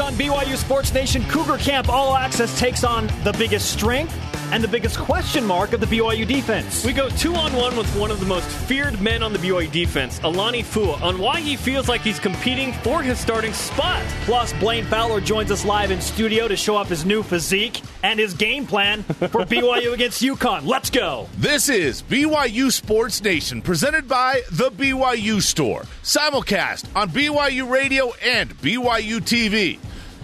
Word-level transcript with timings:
Next 0.00 0.12
on 0.12 0.18
BYU 0.18 0.56
Sports 0.56 0.94
Nation, 0.94 1.22
Cougar 1.28 1.58
Camp 1.58 1.90
All 1.90 2.16
Access 2.16 2.58
takes 2.58 2.84
on 2.84 3.06
the 3.22 3.34
biggest 3.36 3.70
strength 3.70 4.16
and 4.50 4.64
the 4.64 4.68
biggest 4.68 4.98
question 4.98 5.44
mark 5.44 5.74
of 5.74 5.80
the 5.80 5.86
BYU 5.86 6.26
defense. 6.26 6.84
We 6.86 6.94
go 6.94 7.10
two 7.10 7.34
on 7.34 7.52
one 7.52 7.76
with 7.76 7.86
one 7.96 8.10
of 8.10 8.18
the 8.18 8.24
most 8.24 8.48
feared 8.48 8.98
men 9.00 9.22
on 9.22 9.34
the 9.34 9.38
BYU 9.38 9.70
defense, 9.70 10.18
Alani 10.24 10.62
Fua, 10.62 11.00
on 11.02 11.18
why 11.18 11.40
he 11.40 11.54
feels 11.54 11.86
like 11.86 12.00
he's 12.00 12.18
competing 12.18 12.72
for 12.72 13.02
his 13.02 13.18
starting 13.18 13.52
spot. 13.52 14.02
Plus, 14.22 14.54
Blaine 14.54 14.86
Fowler 14.86 15.20
joins 15.20 15.50
us 15.50 15.66
live 15.66 15.90
in 15.90 16.00
studio 16.00 16.48
to 16.48 16.56
show 16.56 16.76
off 16.76 16.88
his 16.88 17.04
new 17.04 17.22
physique 17.22 17.82
and 18.02 18.18
his 18.18 18.32
game 18.32 18.66
plan 18.66 19.02
for 19.02 19.44
BYU 19.44 19.92
against 19.92 20.22
UConn. 20.22 20.66
Let's 20.66 20.88
go. 20.88 21.28
This 21.36 21.68
is 21.68 22.02
BYU 22.02 22.72
Sports 22.72 23.22
Nation, 23.22 23.60
presented 23.60 24.08
by 24.08 24.40
The 24.50 24.70
BYU 24.70 25.42
Store. 25.42 25.82
Simulcast 26.02 26.86
on 26.96 27.10
BYU 27.10 27.70
Radio 27.70 28.12
and 28.24 28.56
BYU 28.58 29.20
TV. 29.20 29.78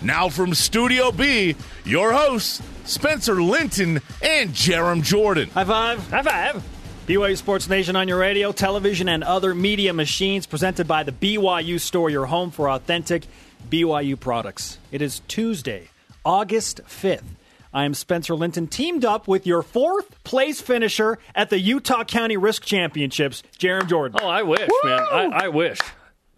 Now 0.06 0.28
from 0.28 0.54
Studio 0.54 1.10
B, 1.10 1.56
your 1.84 2.12
hosts, 2.12 2.62
Spencer 2.84 3.42
Linton 3.42 4.00
and 4.22 4.50
Jarom 4.50 5.02
Jordan. 5.02 5.50
High 5.50 5.64
five. 5.64 6.10
High 6.10 6.22
five. 6.22 6.62
BYU 7.08 7.36
Sports 7.36 7.68
Nation 7.68 7.96
on 7.96 8.06
your 8.06 8.18
radio, 8.18 8.52
television, 8.52 9.08
and 9.08 9.24
other 9.24 9.52
media 9.52 9.92
machines, 9.92 10.46
presented 10.46 10.86
by 10.86 11.02
the 11.02 11.10
BYU 11.10 11.80
Store, 11.80 12.08
your 12.08 12.26
home 12.26 12.52
for 12.52 12.70
authentic 12.70 13.26
BYU 13.68 14.18
products. 14.18 14.78
It 14.92 15.02
is 15.02 15.22
Tuesday, 15.26 15.88
August 16.24 16.82
5th. 16.84 17.24
I 17.74 17.84
am 17.84 17.92
Spencer 17.92 18.36
Linton, 18.36 18.68
teamed 18.68 19.04
up 19.04 19.26
with 19.26 19.44
your 19.44 19.62
fourth 19.62 20.22
place 20.22 20.60
finisher 20.60 21.18
at 21.34 21.50
the 21.50 21.58
Utah 21.58 22.04
County 22.04 22.36
Risk 22.36 22.64
Championships, 22.64 23.42
Jarom 23.58 23.88
Jordan. 23.88 24.20
Oh, 24.22 24.28
I 24.28 24.42
wish, 24.42 24.68
Woo! 24.68 24.88
man. 24.88 25.00
I, 25.00 25.46
I 25.46 25.48
wish. 25.48 25.80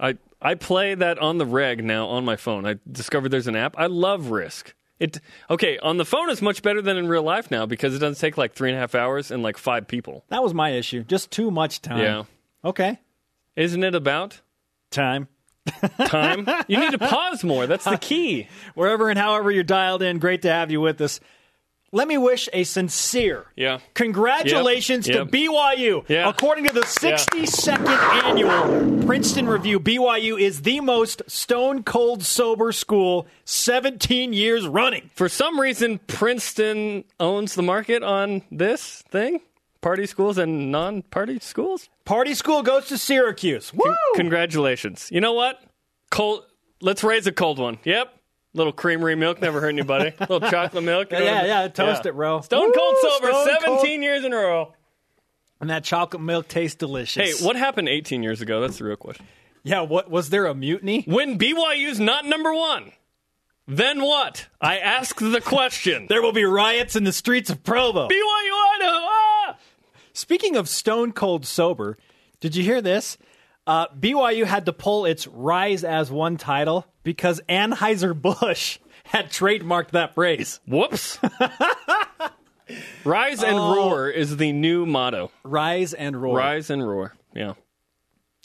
I 0.01 0.17
I 0.41 0.55
play 0.55 0.95
that 0.95 1.19
on 1.19 1.39
the 1.39 1.47
reg 1.47 1.85
now 1.85 2.07
on 2.07 2.25
my 2.25 2.37
phone. 2.37 2.67
I 2.67 2.77
discovered 2.91 3.31
there's 3.31 3.47
an 3.49 3.57
app. 3.57 3.75
I 3.79 3.87
love 3.87 4.31
Risk. 4.31 4.75
It 5.01 5.21
okay 5.49 5.79
on 5.79 5.97
the 5.97 6.05
phone 6.05 6.29
is 6.29 6.43
much 6.43 6.61
better 6.63 6.83
than 6.83 6.97
in 6.97 7.07
real 7.07 7.23
life 7.23 7.53
now 7.53 7.67
because 7.67 7.95
it 7.95 8.01
doesn't 8.01 8.21
take 8.21 8.37
like 8.37 8.55
three 8.55 8.71
and 8.71 8.77
a 8.77 8.81
half 8.81 8.97
hours 8.97 9.31
and 9.31 9.43
like 9.45 9.57
five 9.57 9.87
people. 9.87 10.25
That 10.29 10.43
was 10.43 10.55
my 10.55 10.71
issue. 10.71 11.05
Just 11.05 11.31
too 11.31 11.51
much 11.53 11.81
time. 11.83 12.01
Yeah. 12.01 12.25
Okay. 12.65 12.99
Isn't 13.55 13.85
it 13.85 13.95
about 13.95 14.41
time? 14.91 15.29
time. 16.07 16.49
You 16.67 16.81
need 16.81 16.93
to 16.93 16.99
pause 17.09 17.45
more. 17.45 17.67
That's 17.67 17.85
the 17.85 17.99
key. 17.99 18.49
Wherever 18.75 19.09
and 19.09 19.19
however 19.19 19.51
you're 19.51 19.63
dialed 19.63 20.03
in, 20.03 20.19
great 20.19 20.43
to 20.43 20.51
have 20.51 20.71
you 20.71 20.81
with 20.81 21.01
us 21.01 21.21
let 21.93 22.07
me 22.07 22.19
wish 22.19 22.49
a 22.53 22.65
sincere 22.65 23.47
yeah. 23.57 23.79
congratulations 23.95 25.09
yep. 25.09 25.17
to 25.17 25.27
BYU. 25.27 26.05
Yeah. 26.09 26.29
According 26.29 26.67
to 26.67 26.75
the 26.75 26.83
62nd 26.83 27.87
yeah. 27.87 28.23
annual 28.25 29.07
Princeton 29.07 29.49
Review, 29.49 29.81
BYU 29.81 30.39
is 30.39 30.63
the 30.63 30.81
most 30.81 31.23
stone 31.27 31.83
cold 31.83 32.23
sober 32.23 32.73
school 32.73 33.27
17 33.45 34.33
years 34.33 34.67
running. 34.67 35.11
For 35.15 35.29
some 35.29 35.59
reason, 35.59 35.99
Princeton 36.07 37.05
owns 37.19 37.55
the 37.55 37.63
market 37.63 38.03
on 38.03 38.43
this 38.51 39.03
thing. 39.11 39.41
Party 39.81 40.07
schools 40.07 40.39
and 40.39 40.73
non-party 40.73 41.39
schools. 41.39 41.89
Party 42.05 42.35
school 42.35 42.63
goes 42.63 42.89
to 42.89 42.99
Syracuse. 42.99 43.73
Woo! 43.73 43.85
Con- 43.85 43.97
congratulations. 44.17 45.09
You 45.13 45.21
know 45.21 45.35
what? 45.35 45.63
Cold. 46.11 46.45
Let's 46.81 47.05
raise 47.05 47.27
a 47.27 47.33
cold 47.33 47.59
one. 47.59 47.79
Yep. 47.85 48.18
Little 48.55 48.73
creamery 48.73 49.15
milk 49.15 49.41
never 49.41 49.61
hurt 49.61 49.69
anybody. 49.69 50.13
Little 50.21 50.41
chocolate 50.41 50.85
milk. 50.85 51.09
yeah, 51.11 51.21
yeah, 51.21 51.45
yeah, 51.45 51.69
toast 51.69 52.07
it, 52.07 52.15
bro. 52.15 52.41
Stone 52.41 52.73
cold 52.73 52.97
sober, 53.01 53.29
Stone 53.29 53.45
17 53.47 53.65
cold. 53.65 53.89
years 53.89 54.25
in 54.25 54.33
a 54.33 54.37
row. 54.37 54.73
And 55.61 55.71
that 55.71 55.85
chocolate 55.85 56.23
milk 56.23 56.49
tastes 56.49 56.77
delicious. 56.77 57.41
Hey, 57.41 57.45
what 57.45 57.57
happened 57.57 57.89
18 57.89 58.23
years 58.23 58.41
ago? 58.41 58.61
That's 58.61 58.79
the 58.79 58.85
real 58.85 58.97
question. 58.97 59.27
Yeah, 59.65 59.83
what 59.83 60.11
was 60.11 60.31
there 60.31 60.47
a 60.47 60.55
mutiny? 60.55 61.03
When 61.07 61.39
BYU's 61.39 62.01
not 62.01 62.25
number 62.25 62.55
one, 62.55 62.93
then 63.67 64.01
what? 64.03 64.47
I 64.61 64.79
ask 64.79 65.19
the 65.19 65.41
question. 65.41 66.07
there 66.09 66.23
will 66.23 66.33
be 66.33 66.45
riots 66.45 66.97
in 66.97 67.05
the 67.05 67.13
streets 67.13 67.51
of 67.51 67.63
Provo. 67.65 68.09
BYU 68.09 68.75
Idaho. 68.77 69.07
Ah! 69.11 69.57
Speaking 70.13 70.57
of 70.57 70.69
stone 70.69 71.13
cold 71.13 71.45
sober, 71.45 71.99
did 72.41 72.57
you 72.57 72.65
hear 72.65 72.81
this? 72.81 73.19
Uh, 73.69 73.87
BYU 73.89 74.47
had 74.47 74.65
to 74.65 74.73
pull 74.73 75.05
its 75.05 75.27
Rise 75.27 75.85
as 75.85 76.11
One 76.11 76.39
title 76.39 76.87
because 77.03 77.39
Anheuser-Busch 77.51 78.79
had 79.05 79.27
trademarked 79.27 79.91
that 79.91 80.15
phrase. 80.15 80.59
Whoops. 80.67 81.19
Rise 83.05 83.43
and 83.43 83.57
oh. 83.57 83.75
roar 83.75 84.09
is 84.09 84.39
the 84.39 84.53
new 84.53 84.87
motto. 84.87 85.31
Rise 85.45 85.93
and 85.93 86.21
roar. 86.21 86.39
Rise 86.39 86.71
and 86.71 86.87
roar. 86.87 87.15
Yeah. 87.35 87.55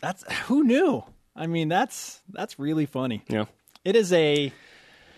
That's 0.01 0.29
who 0.47 0.65
knew? 0.65 1.05
I 1.37 1.47
mean, 1.47 1.69
that's 1.69 2.21
that's 2.29 2.59
really 2.59 2.85
funny. 2.85 3.23
Yeah. 3.29 3.45
It 3.85 3.95
is 3.95 4.11
a 4.11 4.51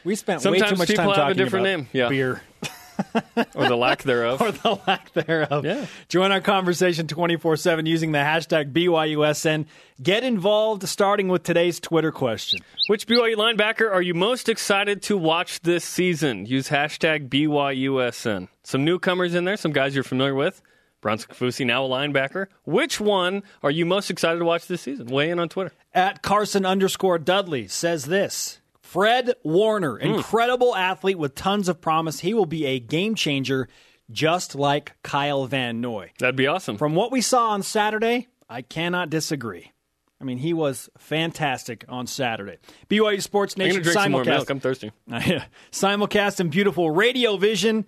we 0.03 0.15
spent 0.15 0.41
Sometimes 0.41 0.61
way 0.63 0.69
too 0.69 0.77
much 0.77 0.87
time 0.89 1.07
talking 1.07 1.21
have 1.21 1.31
a 1.31 1.33
different 1.33 1.65
about 1.65 1.77
name. 1.77 1.89
Yeah. 1.93 2.09
beer. 2.09 2.41
or 3.55 3.67
the 3.67 3.75
lack 3.75 4.03
thereof. 4.03 4.41
or 4.41 4.51
the 4.51 4.79
lack 4.87 5.11
thereof. 5.13 5.65
Yeah. 5.65 5.85
Join 6.09 6.31
our 6.31 6.41
conversation 6.41 7.07
24 7.07 7.57
7 7.57 7.85
using 7.85 8.11
the 8.11 8.19
hashtag 8.19 8.71
BYUSN. 8.73 9.65
Get 10.01 10.23
involved 10.23 10.87
starting 10.87 11.27
with 11.27 11.43
today's 11.43 11.79
Twitter 11.79 12.11
question. 12.11 12.59
Which 12.87 13.07
BYU 13.07 13.35
linebacker 13.35 13.91
are 13.91 14.01
you 14.01 14.13
most 14.13 14.49
excited 14.49 15.01
to 15.03 15.17
watch 15.17 15.61
this 15.61 15.83
season? 15.85 16.45
Use 16.45 16.69
hashtag 16.69 17.29
BYUSN. 17.29 18.47
Some 18.63 18.85
newcomers 18.85 19.35
in 19.35 19.45
there, 19.45 19.57
some 19.57 19.71
guys 19.71 19.95
you're 19.95 20.03
familiar 20.03 20.35
with. 20.35 20.61
Bronson 21.01 21.29
Kaufusi, 21.31 21.65
now 21.67 21.85
a 21.85 21.87
linebacker. 21.89 22.47
Which 22.63 22.99
one 22.99 23.43
are 23.61 23.69
you 23.69 23.85
most 23.85 24.09
excited 24.09 24.39
to 24.39 24.45
watch 24.45 24.65
this 24.65 24.81
season? 24.81 25.05
Weigh 25.05 25.29
in 25.29 25.37
on 25.37 25.49
Twitter. 25.49 25.71
At 25.93 26.23
Carson 26.23 26.65
underscore 26.65 27.19
Dudley 27.19 27.67
says 27.67 28.05
this 28.05 28.59
Fred 28.95 29.33
Warner, 29.43 29.97
hmm. 29.97 30.07
incredible 30.07 30.71
mm. 30.71 30.77
athlete 30.77 31.17
with 31.17 31.35
tons 31.35 31.67
of 31.67 31.81
promise. 31.81 32.21
He 32.21 32.33
will 32.33 32.45
be 32.45 32.65
a 32.65 32.79
game 32.79 33.13
changer, 33.13 33.67
just 34.09 34.55
like 34.55 34.93
Kyle 35.03 35.45
Van 35.47 35.81
Noy. 35.81 36.13
That'd 36.17 36.37
be 36.37 36.47
awesome. 36.47 36.77
From 36.77 36.95
what 36.95 37.11
we 37.11 37.19
saw 37.19 37.49
on 37.49 37.61
Saturday, 37.61 38.29
I 38.49 38.61
cannot 38.61 39.09
disagree. 39.09 39.73
I 40.21 40.23
mean, 40.23 40.37
he 40.37 40.53
was 40.53 40.89
fantastic 40.97 41.83
on 41.89 42.07
Saturday. 42.07 42.57
BYU 42.87 43.21
Sports 43.21 43.57
Nation 43.57 43.79
I'm 43.79 43.83
simulcast. 43.83 44.03
Some 44.03 44.11
more 44.13 44.23
milk. 44.23 44.49
I'm 44.49 44.59
thirsty. 44.61 44.91
simulcast 45.73 46.39
and 46.39 46.49
beautiful 46.49 46.89
radio 46.89 47.35
vision 47.35 47.85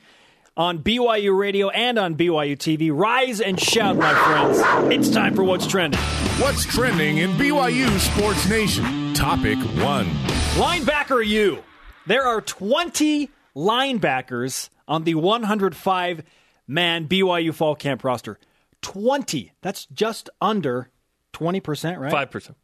on 0.57 0.79
BYU 0.79 1.39
Radio 1.39 1.69
and 1.69 1.97
on 1.97 2.15
BYU 2.15 2.57
TV. 2.57 2.91
Rise 2.93 3.39
and 3.39 3.57
shout, 3.57 3.95
my 3.95 4.13
friends. 4.13 4.93
It's 4.93 5.09
time 5.09 5.35
for 5.35 5.45
What's 5.45 5.67
Trending. 5.67 6.01
What's 6.41 6.65
Trending 6.65 7.19
in 7.19 7.31
BYU 7.31 7.97
Sports 7.97 8.49
Nation? 8.49 9.13
Topic 9.13 9.57
one. 9.81 10.09
Linebacker 10.57 11.23
you. 11.23 11.63
There 12.07 12.23
are 12.23 12.41
20 12.41 13.29
linebackers 13.55 14.69
on 14.87 15.03
the 15.03 15.13
105 15.13 16.23
man 16.67 17.07
BYU 17.07 17.53
Fall 17.53 17.75
Camp 17.75 18.03
roster. 18.03 18.39
20. 18.81 19.51
That's 19.61 19.85
just 19.85 20.31
under 20.41 20.89
20%, 21.33 21.99
right? 21.99 22.31
5%. 22.31 22.55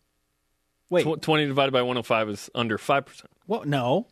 Wait. 0.90 1.04
Tw- 1.04 1.22
20 1.22 1.46
divided 1.46 1.72
by 1.72 1.84
105 1.84 2.30
is 2.30 2.50
under 2.56 2.80
5%. 2.80 3.26
Well, 3.46 3.64
no. 3.64 4.08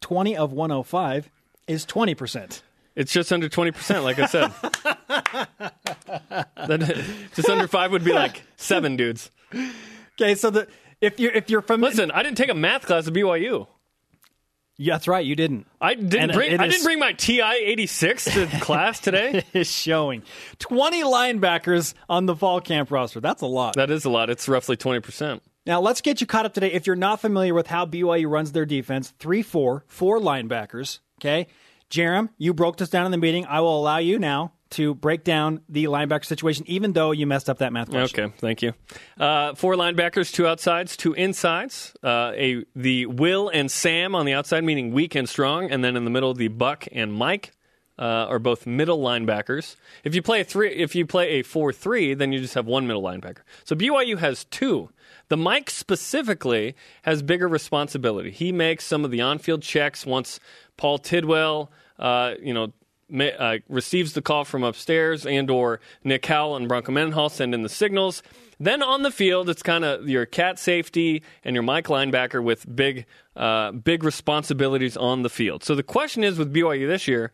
20 0.00 0.34
of 0.34 0.52
105 0.52 1.30
is 1.66 1.84
20%. 1.84 2.62
It's 2.96 3.12
just 3.12 3.30
under 3.30 3.50
20%, 3.50 4.04
like 4.04 4.18
I 4.18 4.24
said. 4.26 4.52
just 7.34 7.50
under 7.50 7.68
5 7.68 7.92
would 7.92 8.04
be 8.04 8.14
like 8.14 8.42
7 8.56 8.96
dudes. 8.96 9.30
Okay, 10.18 10.34
so 10.34 10.48
the 10.48 10.66
if 11.00 11.20
you're 11.20 11.32
if 11.32 11.50
you're 11.50 11.62
from 11.62 11.80
listen, 11.80 12.10
I 12.10 12.22
didn't 12.22 12.36
take 12.36 12.50
a 12.50 12.54
math 12.54 12.86
class 12.86 13.06
at 13.06 13.12
BYU. 13.12 13.66
Yeah, 14.80 14.94
that's 14.94 15.08
right. 15.08 15.26
You 15.26 15.34
didn't. 15.34 15.66
I 15.80 15.94
didn't 15.94 16.14
and 16.14 16.32
bring. 16.32 16.60
I 16.60 16.66
is, 16.66 16.74
didn't 16.74 16.84
bring 16.84 16.98
my 17.00 17.12
TI 17.12 17.42
eighty 17.42 17.86
six 17.86 18.24
to 18.24 18.46
class 18.60 19.00
today. 19.00 19.38
It 19.38 19.46
is 19.52 19.70
showing 19.70 20.22
twenty 20.58 21.02
linebackers 21.02 21.94
on 22.08 22.26
the 22.26 22.36
fall 22.36 22.60
camp 22.60 22.90
roster. 22.90 23.20
That's 23.20 23.42
a 23.42 23.46
lot. 23.46 23.74
That 23.74 23.90
is 23.90 24.04
a 24.04 24.10
lot. 24.10 24.30
It's 24.30 24.48
roughly 24.48 24.76
twenty 24.76 25.00
percent. 25.00 25.42
Now 25.66 25.80
let's 25.80 26.00
get 26.00 26.20
you 26.20 26.26
caught 26.26 26.46
up 26.46 26.54
today. 26.54 26.72
If 26.72 26.86
you're 26.86 26.96
not 26.96 27.20
familiar 27.20 27.54
with 27.54 27.66
how 27.66 27.86
BYU 27.86 28.30
runs 28.30 28.52
their 28.52 28.66
defense, 28.66 29.12
three 29.18 29.42
four 29.42 29.84
four 29.88 30.20
linebackers. 30.20 31.00
Okay, 31.20 31.48
Jarom, 31.90 32.28
you 32.38 32.54
broke 32.54 32.76
this 32.76 32.88
down 32.88 33.04
in 33.04 33.10
the 33.10 33.18
meeting. 33.18 33.46
I 33.46 33.60
will 33.60 33.78
allow 33.78 33.98
you 33.98 34.20
now 34.20 34.52
to 34.70 34.94
break 34.94 35.24
down 35.24 35.60
the 35.68 35.84
linebacker 35.84 36.24
situation, 36.24 36.64
even 36.68 36.92
though 36.92 37.10
you 37.10 37.26
messed 37.26 37.48
up 37.48 37.58
that 37.58 37.72
math 37.72 37.90
question. 37.90 38.24
Okay, 38.24 38.34
thank 38.38 38.62
you. 38.62 38.74
Uh, 39.18 39.54
four 39.54 39.74
linebackers, 39.74 40.32
two 40.32 40.46
outsides, 40.46 40.96
two 40.96 41.14
insides. 41.14 41.94
Uh, 42.02 42.32
a 42.34 42.64
the 42.76 43.06
Will 43.06 43.48
and 43.48 43.70
Sam 43.70 44.14
on 44.14 44.26
the 44.26 44.34
outside, 44.34 44.64
meaning 44.64 44.92
weak 44.92 45.14
and 45.14 45.28
strong, 45.28 45.70
and 45.70 45.82
then 45.82 45.96
in 45.96 46.04
the 46.04 46.10
middle, 46.10 46.34
the 46.34 46.48
Buck 46.48 46.86
and 46.92 47.12
Mike. 47.12 47.52
Uh, 48.00 48.26
are 48.28 48.38
both 48.38 48.64
middle 48.64 49.00
linebackers. 49.00 49.74
If 50.04 50.14
you 50.14 50.22
play 50.22 50.42
a 50.42 50.44
three, 50.44 50.72
if 50.72 50.94
you 50.94 51.04
play 51.04 51.30
a 51.30 51.42
four-three, 51.42 52.14
then 52.14 52.30
you 52.30 52.38
just 52.38 52.54
have 52.54 52.64
one 52.64 52.86
middle 52.86 53.02
linebacker. 53.02 53.40
So 53.64 53.74
BYU 53.74 54.18
has 54.18 54.44
two. 54.44 54.90
The 55.30 55.36
Mike 55.36 55.68
specifically 55.68 56.76
has 57.02 57.22
bigger 57.22 57.48
responsibility. 57.48 58.30
He 58.30 58.52
makes 58.52 58.84
some 58.84 59.04
of 59.04 59.10
the 59.10 59.20
on-field 59.20 59.62
checks 59.62 60.06
once 60.06 60.38
Paul 60.76 60.98
Tidwell, 60.98 61.72
uh, 61.98 62.34
you 62.40 62.54
know, 62.54 62.72
uh, 63.12 63.58
receives 63.68 64.12
the 64.12 64.22
call 64.22 64.44
from 64.44 64.62
upstairs, 64.62 65.26
and 65.26 65.50
or 65.50 65.80
Nick 66.04 66.26
Howell 66.26 66.56
and 66.56 66.68
Bronco 66.68 66.92
Mendenhall 66.92 67.28
send 67.28 67.54
in 67.54 67.62
the 67.62 67.68
signals. 67.68 68.22
Then 68.60 68.82
on 68.82 69.02
the 69.02 69.10
field, 69.10 69.48
it's 69.48 69.62
kind 69.62 69.84
of 69.84 70.08
your 70.08 70.26
cat 70.26 70.58
safety 70.58 71.22
and 71.44 71.54
your 71.54 71.62
Mike 71.62 71.86
linebacker 71.86 72.42
with 72.42 72.74
big, 72.74 73.06
uh, 73.36 73.72
big 73.72 74.02
responsibilities 74.02 74.96
on 74.96 75.22
the 75.22 75.30
field. 75.30 75.62
So 75.62 75.74
the 75.74 75.82
question 75.82 76.24
is 76.24 76.38
with 76.38 76.52
BYU 76.52 76.88
this 76.88 77.06
year, 77.06 77.30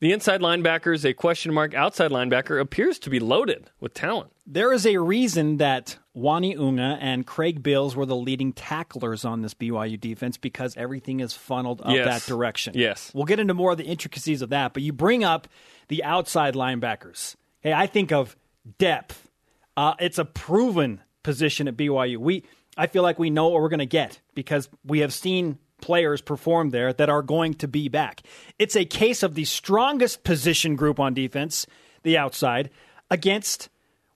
the 0.00 0.12
inside 0.12 0.40
linebacker 0.40 0.94
is 0.94 1.04
a 1.04 1.12
question 1.12 1.52
mark. 1.52 1.74
Outside 1.74 2.10
linebacker 2.10 2.60
appears 2.60 2.98
to 3.00 3.10
be 3.10 3.20
loaded 3.20 3.70
with 3.80 3.94
talent. 3.94 4.30
There 4.52 4.72
is 4.72 4.84
a 4.84 4.96
reason 4.96 5.58
that 5.58 5.96
Uani 6.16 6.58
Unga 6.58 6.98
and 7.00 7.24
Craig 7.24 7.62
Bills 7.62 7.94
were 7.94 8.04
the 8.04 8.16
leading 8.16 8.52
tacklers 8.52 9.24
on 9.24 9.42
this 9.42 9.54
BYU 9.54 9.98
defense 10.00 10.36
because 10.38 10.76
everything 10.76 11.20
is 11.20 11.32
funneled 11.34 11.80
up 11.82 11.94
Yes. 11.94 12.04
that 12.24 12.28
direction. 12.28 12.72
Yes. 12.76 13.12
We'll 13.14 13.26
get 13.26 13.38
into 13.38 13.54
more 13.54 13.70
of 13.70 13.78
the 13.78 13.84
intricacies 13.84 14.42
of 14.42 14.50
that, 14.50 14.72
but 14.74 14.82
you 14.82 14.92
bring 14.92 15.22
up 15.22 15.46
the 15.86 16.02
outside 16.02 16.54
linebackers. 16.54 17.36
Hey, 17.60 17.72
I 17.72 17.86
think 17.86 18.10
of 18.10 18.36
depth. 18.78 19.28
Uh, 19.76 19.94
it's 20.00 20.18
a 20.18 20.24
proven 20.24 21.00
position 21.22 21.68
at 21.68 21.76
BYU. 21.76 22.16
We, 22.16 22.42
I 22.76 22.88
feel 22.88 23.04
like 23.04 23.20
we 23.20 23.30
know 23.30 23.50
what 23.50 23.62
we're 23.62 23.68
going 23.68 23.78
to 23.78 23.86
get 23.86 24.20
because 24.34 24.68
we 24.84 24.98
have 24.98 25.12
seen 25.12 25.58
players 25.80 26.20
perform 26.20 26.70
there 26.70 26.92
that 26.92 27.08
are 27.08 27.22
going 27.22 27.54
to 27.54 27.68
be 27.68 27.88
back. 27.88 28.22
It's 28.58 28.74
a 28.74 28.84
case 28.84 29.22
of 29.22 29.36
the 29.36 29.44
strongest 29.44 30.24
position 30.24 30.74
group 30.74 30.98
on 30.98 31.14
defense, 31.14 31.68
the 32.02 32.18
outside, 32.18 32.68
against 33.10 33.68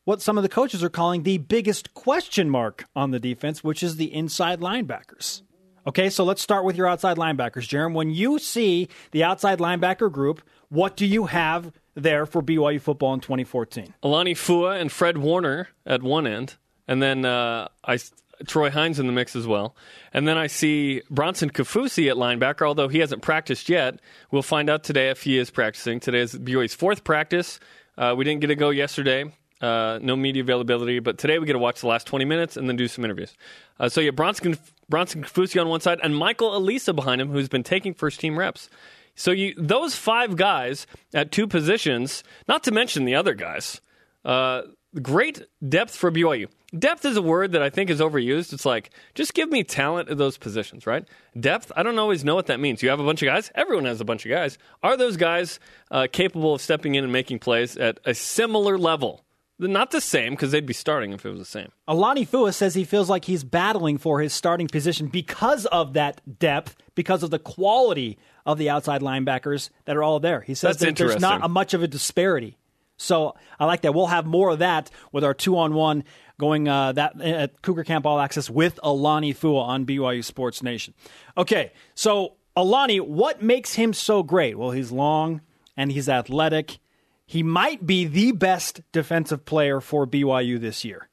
what 0.04 0.22
some 0.22 0.36
of 0.36 0.42
the 0.42 0.48
coaches 0.48 0.82
are 0.84 0.90
calling 0.90 1.22
the 1.22 1.38
biggest 1.38 1.94
question 1.94 2.50
mark 2.50 2.84
on 2.94 3.10
the 3.10 3.20
defense, 3.20 3.64
which 3.64 3.82
is 3.82 3.96
the 3.96 4.12
inside 4.14 4.60
linebackers. 4.60 5.42
Okay, 5.86 6.08
so 6.08 6.24
let's 6.24 6.40
start 6.40 6.64
with 6.64 6.76
your 6.76 6.86
outside 6.86 7.18
linebackers, 7.18 7.68
Jarom. 7.68 7.92
When 7.92 8.10
you 8.10 8.38
see 8.38 8.88
the 9.10 9.22
outside 9.22 9.58
linebacker 9.58 10.10
group, 10.10 10.42
what 10.70 10.96
do 10.96 11.04
you 11.04 11.26
have 11.26 11.72
there 11.94 12.24
for 12.24 12.42
BYU 12.42 12.80
football 12.80 13.12
in 13.12 13.20
2014? 13.20 13.94
Alani 14.02 14.34
Fua 14.34 14.80
and 14.80 14.90
Fred 14.90 15.18
Warner 15.18 15.68
at 15.84 16.02
one 16.02 16.26
end, 16.26 16.56
and 16.88 17.02
then 17.02 17.26
uh, 17.26 17.68
I 17.84 17.98
Troy 18.46 18.70
Hines 18.70 18.98
in 18.98 19.06
the 19.06 19.12
mix 19.12 19.36
as 19.36 19.46
well. 19.46 19.76
And 20.12 20.26
then 20.26 20.38
I 20.38 20.46
see 20.46 21.02
Bronson 21.10 21.50
Kaufusi 21.50 22.10
at 22.10 22.16
linebacker, 22.16 22.66
although 22.66 22.88
he 22.88 22.98
hasn't 22.98 23.22
practiced 23.22 23.68
yet. 23.68 24.00
We'll 24.30 24.42
find 24.42 24.68
out 24.68 24.84
today 24.84 25.10
if 25.10 25.22
he 25.22 25.38
is 25.38 25.50
practicing. 25.50 26.00
Today 26.00 26.20
is 26.20 26.34
BYU's 26.34 26.74
fourth 26.74 27.04
practice. 27.04 27.60
Uh, 27.96 28.14
we 28.16 28.24
didn't 28.24 28.40
get 28.40 28.48
to 28.48 28.56
go 28.56 28.70
yesterday. 28.70 29.30
Uh, 29.64 29.98
no 30.02 30.14
media 30.14 30.42
availability, 30.42 30.98
but 30.98 31.16
today 31.16 31.38
we 31.38 31.46
get 31.46 31.54
to 31.54 31.58
watch 31.58 31.80
the 31.80 31.86
last 31.86 32.06
20 32.06 32.26
minutes 32.26 32.58
and 32.58 32.68
then 32.68 32.76
do 32.76 32.86
some 32.86 33.02
interviews. 33.02 33.34
Uh, 33.80 33.88
so 33.88 34.02
yeah, 34.02 34.10
Bronson, 34.10 34.58
Bronson 34.90 35.22
Kaufusi 35.22 35.58
on 35.58 35.68
one 35.68 35.80
side 35.80 36.00
and 36.02 36.14
Michael 36.14 36.50
Alisa 36.50 36.94
behind 36.94 37.18
him, 37.18 37.30
who's 37.30 37.48
been 37.48 37.62
taking 37.62 37.94
first 37.94 38.20
team 38.20 38.38
reps. 38.38 38.68
So 39.14 39.30
you 39.30 39.54
those 39.56 39.96
five 39.96 40.36
guys 40.36 40.86
at 41.14 41.32
two 41.32 41.46
positions, 41.46 42.22
not 42.46 42.62
to 42.64 42.72
mention 42.72 43.06
the 43.06 43.14
other 43.14 43.32
guys. 43.32 43.80
Uh, 44.22 44.62
great 45.00 45.40
depth 45.66 45.96
for 45.96 46.12
BYU. 46.12 46.48
Depth 46.78 47.06
is 47.06 47.16
a 47.16 47.22
word 47.22 47.52
that 47.52 47.62
I 47.62 47.70
think 47.70 47.88
is 47.88 48.00
overused. 48.00 48.52
It's 48.52 48.66
like 48.66 48.90
just 49.14 49.32
give 49.32 49.48
me 49.48 49.64
talent 49.64 50.10
at 50.10 50.18
those 50.18 50.36
positions, 50.36 50.86
right? 50.86 51.08
Depth, 51.40 51.72
I 51.74 51.82
don't 51.82 51.98
always 51.98 52.22
know 52.22 52.34
what 52.34 52.46
that 52.46 52.60
means. 52.60 52.82
You 52.82 52.90
have 52.90 53.00
a 53.00 53.04
bunch 53.04 53.22
of 53.22 53.26
guys. 53.26 53.50
Everyone 53.54 53.86
has 53.86 54.02
a 54.02 54.04
bunch 54.04 54.26
of 54.26 54.30
guys. 54.30 54.58
Are 54.82 54.98
those 54.98 55.16
guys 55.16 55.58
uh, 55.90 56.06
capable 56.12 56.52
of 56.52 56.60
stepping 56.60 56.96
in 56.96 57.04
and 57.04 57.12
making 57.12 57.38
plays 57.38 57.78
at 57.78 57.98
a 58.04 58.12
similar 58.12 58.76
level? 58.76 59.24
Not 59.58 59.92
the 59.92 60.00
same 60.00 60.32
because 60.32 60.50
they'd 60.50 60.66
be 60.66 60.72
starting 60.74 61.12
if 61.12 61.24
it 61.24 61.30
was 61.30 61.38
the 61.38 61.44
same. 61.44 61.70
Alani 61.86 62.26
Fua 62.26 62.52
says 62.52 62.74
he 62.74 62.84
feels 62.84 63.08
like 63.08 63.24
he's 63.26 63.44
battling 63.44 63.98
for 63.98 64.20
his 64.20 64.32
starting 64.32 64.66
position 64.66 65.06
because 65.06 65.64
of 65.66 65.92
that 65.92 66.20
depth, 66.40 66.76
because 66.96 67.22
of 67.22 67.30
the 67.30 67.38
quality 67.38 68.18
of 68.44 68.58
the 68.58 68.68
outside 68.68 69.00
linebackers 69.00 69.70
that 69.84 69.96
are 69.96 70.02
all 70.02 70.18
there. 70.18 70.40
He 70.40 70.54
says 70.54 70.78
that 70.78 70.96
there's 70.96 71.20
not 71.20 71.44
a 71.44 71.48
much 71.48 71.72
of 71.72 71.82
a 71.82 71.88
disparity. 71.88 72.58
So 72.96 73.34
I 73.58 73.64
like 73.64 73.82
that. 73.82 73.94
We'll 73.94 74.06
have 74.06 74.26
more 74.26 74.50
of 74.50 74.58
that 74.60 74.90
with 75.12 75.24
our 75.24 75.34
two 75.34 75.56
on 75.58 75.74
one 75.74 76.04
going 76.38 76.68
uh, 76.68 76.92
that 76.92 77.20
at 77.20 77.62
Cougar 77.62 77.84
Camp 77.84 78.06
All 78.06 78.18
Access 78.18 78.50
with 78.50 78.78
Alani 78.82 79.32
Fua 79.32 79.62
on 79.62 79.86
BYU 79.86 80.24
Sports 80.24 80.62
Nation. 80.62 80.94
Okay, 81.36 81.72
so 81.94 82.34
Alani, 82.56 83.00
what 83.00 83.42
makes 83.42 83.74
him 83.74 83.92
so 83.92 84.22
great? 84.22 84.58
Well, 84.58 84.70
he's 84.70 84.90
long 84.92 85.40
and 85.76 85.92
he's 85.92 86.08
athletic. 86.08 86.78
He 87.26 87.42
might 87.42 87.86
be 87.86 88.04
the 88.04 88.32
best 88.32 88.82
defensive 88.92 89.44
player 89.44 89.80
for 89.80 90.06
BYU 90.06 90.60
this 90.60 90.84
year. 90.84 91.08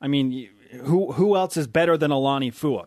I 0.00 0.08
mean, 0.08 0.48
who 0.84 1.12
who 1.12 1.36
else 1.36 1.56
is 1.56 1.66
better 1.66 1.96
than 1.96 2.10
Alani 2.10 2.50
Fua? 2.50 2.86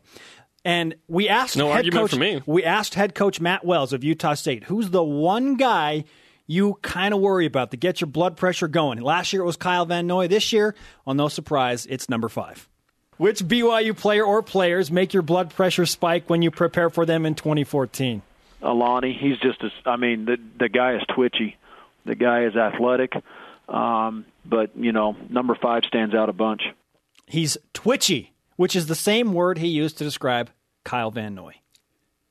And 0.63 0.95
we 1.07 1.27
asked 1.27 1.57
No 1.57 1.67
head 1.67 1.77
argument 1.77 2.03
coach, 2.03 2.11
for 2.11 2.17
me. 2.17 2.41
We 2.45 2.63
asked 2.63 2.93
head 2.93 3.15
coach 3.15 3.39
Matt 3.41 3.65
Wells 3.65 3.93
of 3.93 4.03
Utah 4.03 4.35
State, 4.35 4.65
who's 4.65 4.91
the 4.91 5.03
one 5.03 5.55
guy 5.55 6.03
you 6.45 6.77
kind 6.81 7.13
of 7.13 7.21
worry 7.21 7.45
about 7.45 7.71
to 7.71 7.77
get 7.77 8.01
your 8.01 8.07
blood 8.09 8.35
pressure 8.37 8.67
going. 8.67 8.99
Last 8.99 9.31
year 9.33 9.41
it 9.41 9.45
was 9.45 9.55
Kyle 9.57 9.85
Van 9.85 10.05
Noy. 10.05 10.27
This 10.27 10.51
year, 10.51 10.75
well, 11.05 11.15
no 11.15 11.29
surprise, 11.29 11.85
it's 11.85 12.09
number 12.09 12.29
five. 12.29 12.67
Which 13.17 13.39
BYU 13.39 13.95
player 13.95 14.23
or 14.23 14.43
players 14.43 14.91
make 14.91 15.13
your 15.13 15.23
blood 15.23 15.51
pressure 15.51 15.85
spike 15.85 16.29
when 16.29 16.41
you 16.41 16.51
prepare 16.51 16.89
for 16.89 17.05
them 17.05 17.25
in 17.25 17.35
2014? 17.35 18.21
Alani. 18.61 19.17
He's 19.19 19.37
just 19.39 19.63
as 19.63 19.71
I 19.85 19.95
mean 19.95 20.25
the 20.25 20.37
the 20.59 20.69
guy 20.69 20.95
is 20.95 21.01
twitchy. 21.13 21.57
The 22.05 22.15
guy 22.15 22.45
is 22.45 22.55
athletic, 22.55 23.13
um, 23.69 24.25
but 24.45 24.75
you 24.75 24.91
know 24.91 25.15
number 25.29 25.55
five 25.55 25.83
stands 25.87 26.15
out 26.15 26.29
a 26.29 26.33
bunch. 26.33 26.63
He's 27.25 27.57
twitchy, 27.73 28.33
which 28.55 28.75
is 28.75 28.87
the 28.87 28.95
same 28.95 29.33
word 29.33 29.57
he 29.57 29.67
used 29.67 29.97
to 29.99 30.03
describe 30.03 30.49
Kyle 30.83 31.11
Van 31.11 31.35
Noy. 31.35 31.55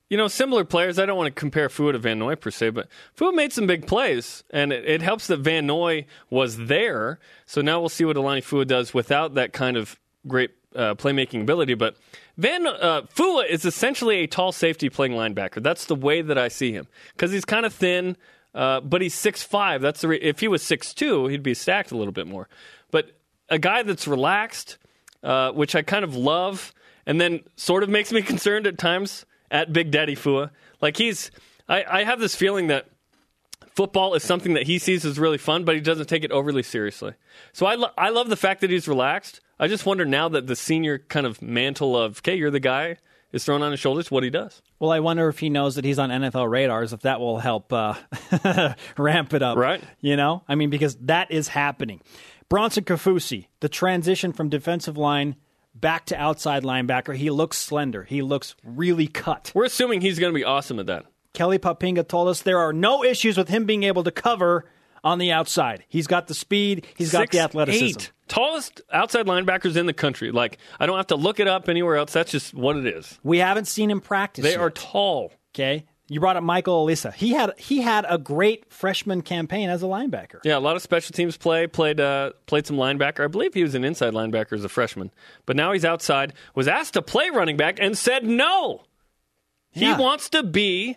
You 0.08 0.16
know, 0.16 0.26
similar 0.26 0.64
players. 0.64 0.98
I 0.98 1.06
don't 1.06 1.16
want 1.16 1.32
to 1.32 1.38
compare 1.38 1.68
Fua 1.68 1.92
to 1.92 1.98
Van 1.98 2.18
Noy 2.18 2.34
per 2.34 2.50
se, 2.50 2.70
but 2.70 2.88
Fua 3.16 3.32
made 3.32 3.52
some 3.52 3.68
big 3.68 3.86
plays, 3.86 4.42
and 4.50 4.72
it, 4.72 4.84
it 4.84 5.02
helps 5.02 5.28
that 5.28 5.38
Van 5.38 5.66
Noy 5.66 6.04
was 6.28 6.66
there. 6.66 7.20
So 7.46 7.60
now 7.60 7.78
we'll 7.78 7.88
see 7.88 8.04
what 8.04 8.16
Alani 8.16 8.40
Fua 8.40 8.66
does 8.66 8.92
without 8.92 9.34
that 9.34 9.52
kind 9.52 9.76
of 9.76 10.00
great 10.26 10.50
uh, 10.74 10.94
playmaking 10.96 11.42
ability. 11.42 11.74
But 11.74 11.96
Van 12.36 12.66
uh, 12.66 13.02
Fua 13.02 13.46
is 13.48 13.64
essentially 13.64 14.16
a 14.18 14.26
tall 14.26 14.52
safety 14.52 14.90
playing 14.90 15.12
linebacker. 15.12 15.62
That's 15.62 15.84
the 15.84 15.94
way 15.94 16.22
that 16.22 16.38
I 16.38 16.48
see 16.48 16.72
him 16.72 16.88
because 17.12 17.30
he's 17.30 17.44
kind 17.44 17.64
of 17.64 17.72
thin, 17.72 18.16
uh, 18.54 18.80
but 18.80 19.02
he's 19.02 19.14
six 19.14 19.42
five. 19.42 19.80
That's 19.82 20.00
the 20.00 20.08
re- 20.08 20.20
if 20.20 20.40
he 20.40 20.48
was 20.48 20.62
six 20.62 20.92
two, 20.94 21.26
he'd 21.26 21.42
be 21.42 21.54
stacked 21.54 21.92
a 21.92 21.96
little 21.96 22.12
bit 22.12 22.26
more. 22.26 22.48
But 22.90 23.12
a 23.48 23.58
guy 23.58 23.82
that's 23.82 24.08
relaxed, 24.08 24.78
uh, 25.22 25.52
which 25.52 25.74
I 25.74 25.82
kind 25.82 26.04
of 26.04 26.16
love, 26.16 26.72
and 27.06 27.20
then 27.20 27.40
sort 27.56 27.82
of 27.82 27.88
makes 27.88 28.12
me 28.12 28.22
concerned 28.32 28.66
at 28.66 28.78
times 28.78 29.26
at 29.50 29.72
Big 29.72 29.90
Daddy 29.90 30.14
Fua. 30.14 30.50
Like 30.80 30.96
he's, 30.96 31.30
I, 31.68 31.84
I 31.88 32.04
have 32.04 32.20
this 32.20 32.34
feeling 32.34 32.68
that 32.68 32.86
football 33.74 34.14
is 34.14 34.22
something 34.22 34.54
that 34.54 34.64
he 34.64 34.78
sees 34.78 35.04
as 35.04 35.18
really 35.18 35.38
fun, 35.38 35.64
but 35.64 35.74
he 35.74 35.80
doesn't 35.80 36.08
take 36.08 36.24
it 36.24 36.32
overly 36.32 36.62
seriously. 36.62 37.14
So 37.52 37.66
I, 37.66 37.74
lo- 37.74 37.92
I 37.96 38.10
love 38.10 38.28
the 38.28 38.36
fact 38.36 38.60
that 38.60 38.70
he's 38.70 38.88
relaxed. 38.88 39.40
I 39.58 39.68
just 39.68 39.86
wonder 39.86 40.04
now 40.04 40.28
that 40.30 40.46
the 40.46 40.56
senior 40.56 40.98
kind 40.98 41.26
of 41.26 41.42
mantle 41.42 41.96
of, 41.96 42.18
okay, 42.18 42.34
you're 42.34 42.50
the 42.50 42.60
guy, 42.60 42.96
is 43.32 43.44
thrown 43.44 43.62
on 43.62 43.70
his 43.70 43.80
shoulders, 43.80 44.10
what 44.10 44.22
he 44.22 44.30
does. 44.30 44.62
Well, 44.78 44.90
I 44.90 45.00
wonder 45.00 45.28
if 45.28 45.38
he 45.38 45.50
knows 45.50 45.76
that 45.76 45.84
he's 45.84 45.98
on 45.98 46.10
NFL 46.10 46.50
radars, 46.50 46.92
if 46.92 47.00
that 47.00 47.20
will 47.20 47.38
help 47.38 47.72
uh, 47.72 47.94
ramp 48.98 49.34
it 49.34 49.42
up. 49.42 49.56
Right. 49.56 49.82
You 50.00 50.16
know? 50.16 50.42
I 50.48 50.54
mean, 50.54 50.70
because 50.70 50.96
that 51.02 51.30
is 51.30 51.48
happening. 51.48 52.00
Bronson 52.48 52.84
Kaufusi, 52.84 53.46
the 53.60 53.68
transition 53.68 54.32
from 54.32 54.48
defensive 54.48 54.96
line 54.96 55.36
back 55.74 56.06
to 56.06 56.16
outside 56.16 56.64
linebacker, 56.64 57.14
he 57.14 57.30
looks 57.30 57.56
slender. 57.56 58.04
He 58.04 58.22
looks 58.22 58.56
really 58.64 59.06
cut. 59.06 59.52
We're 59.54 59.64
assuming 59.64 60.00
he's 60.00 60.18
going 60.18 60.32
to 60.32 60.38
be 60.38 60.44
awesome 60.44 60.80
at 60.80 60.86
that. 60.86 61.06
Kelly 61.32 61.58
Poppinga 61.58 62.06
told 62.06 62.28
us 62.28 62.42
there 62.42 62.58
are 62.58 62.72
no 62.72 63.04
issues 63.04 63.36
with 63.36 63.48
him 63.48 63.64
being 63.64 63.84
able 63.84 64.02
to 64.02 64.10
cover 64.10 64.64
on 65.04 65.18
the 65.18 65.32
outside. 65.32 65.84
He's 65.88 66.06
got 66.06 66.26
the 66.26 66.34
speed, 66.34 66.86
He's 66.96 67.12
got 67.12 67.30
the 67.30 67.40
athleticism. 67.40 67.84
eight. 67.84 68.12
Tallest 68.28 68.80
outside 68.92 69.26
linebackers 69.26 69.76
in 69.76 69.86
the 69.86 69.92
country. 69.92 70.30
Like, 70.30 70.58
I 70.78 70.86
don't 70.86 70.96
have 70.96 71.08
to 71.08 71.16
look 71.16 71.40
it 71.40 71.48
up 71.48 71.68
anywhere 71.68 71.96
else. 71.96 72.12
That's 72.12 72.30
just 72.30 72.54
what 72.54 72.76
it 72.76 72.86
is. 72.86 73.18
We 73.24 73.38
haven't 73.38 73.66
seen 73.66 73.90
him 73.90 74.00
practice. 74.00 74.44
They 74.44 74.52
yet. 74.52 74.60
are 74.60 74.70
tall. 74.70 75.32
okay. 75.54 75.84
You 76.06 76.18
brought 76.18 76.36
up 76.36 76.42
Michael 76.42 76.84
Alisa. 76.84 77.14
He 77.14 77.30
had 77.34 77.52
he 77.56 77.82
had 77.82 78.04
a 78.08 78.18
great 78.18 78.72
freshman 78.72 79.22
campaign 79.22 79.70
as 79.70 79.84
a 79.84 79.86
linebacker. 79.86 80.40
Yeah, 80.42 80.58
a 80.58 80.60
lot 80.60 80.74
of 80.74 80.82
special 80.82 81.12
teams 81.12 81.36
play. 81.36 81.68
Played 81.68 82.00
uh, 82.00 82.32
played 82.46 82.66
some 82.66 82.76
linebacker. 82.76 83.22
I 83.22 83.28
believe 83.28 83.54
he 83.54 83.62
was 83.62 83.76
an 83.76 83.84
inside 83.84 84.12
linebacker 84.12 84.54
as 84.54 84.64
a 84.64 84.68
freshman, 84.68 85.12
but 85.46 85.54
now 85.54 85.70
he's 85.70 85.84
outside. 85.84 86.32
Was 86.56 86.66
asked 86.66 86.94
to 86.94 87.02
play 87.02 87.30
running 87.30 87.56
back 87.56 87.78
and 87.80 87.96
said 87.96 88.24
no. 88.24 88.82
He 89.70 89.86
wants 89.94 90.28
to 90.30 90.42
be 90.42 90.96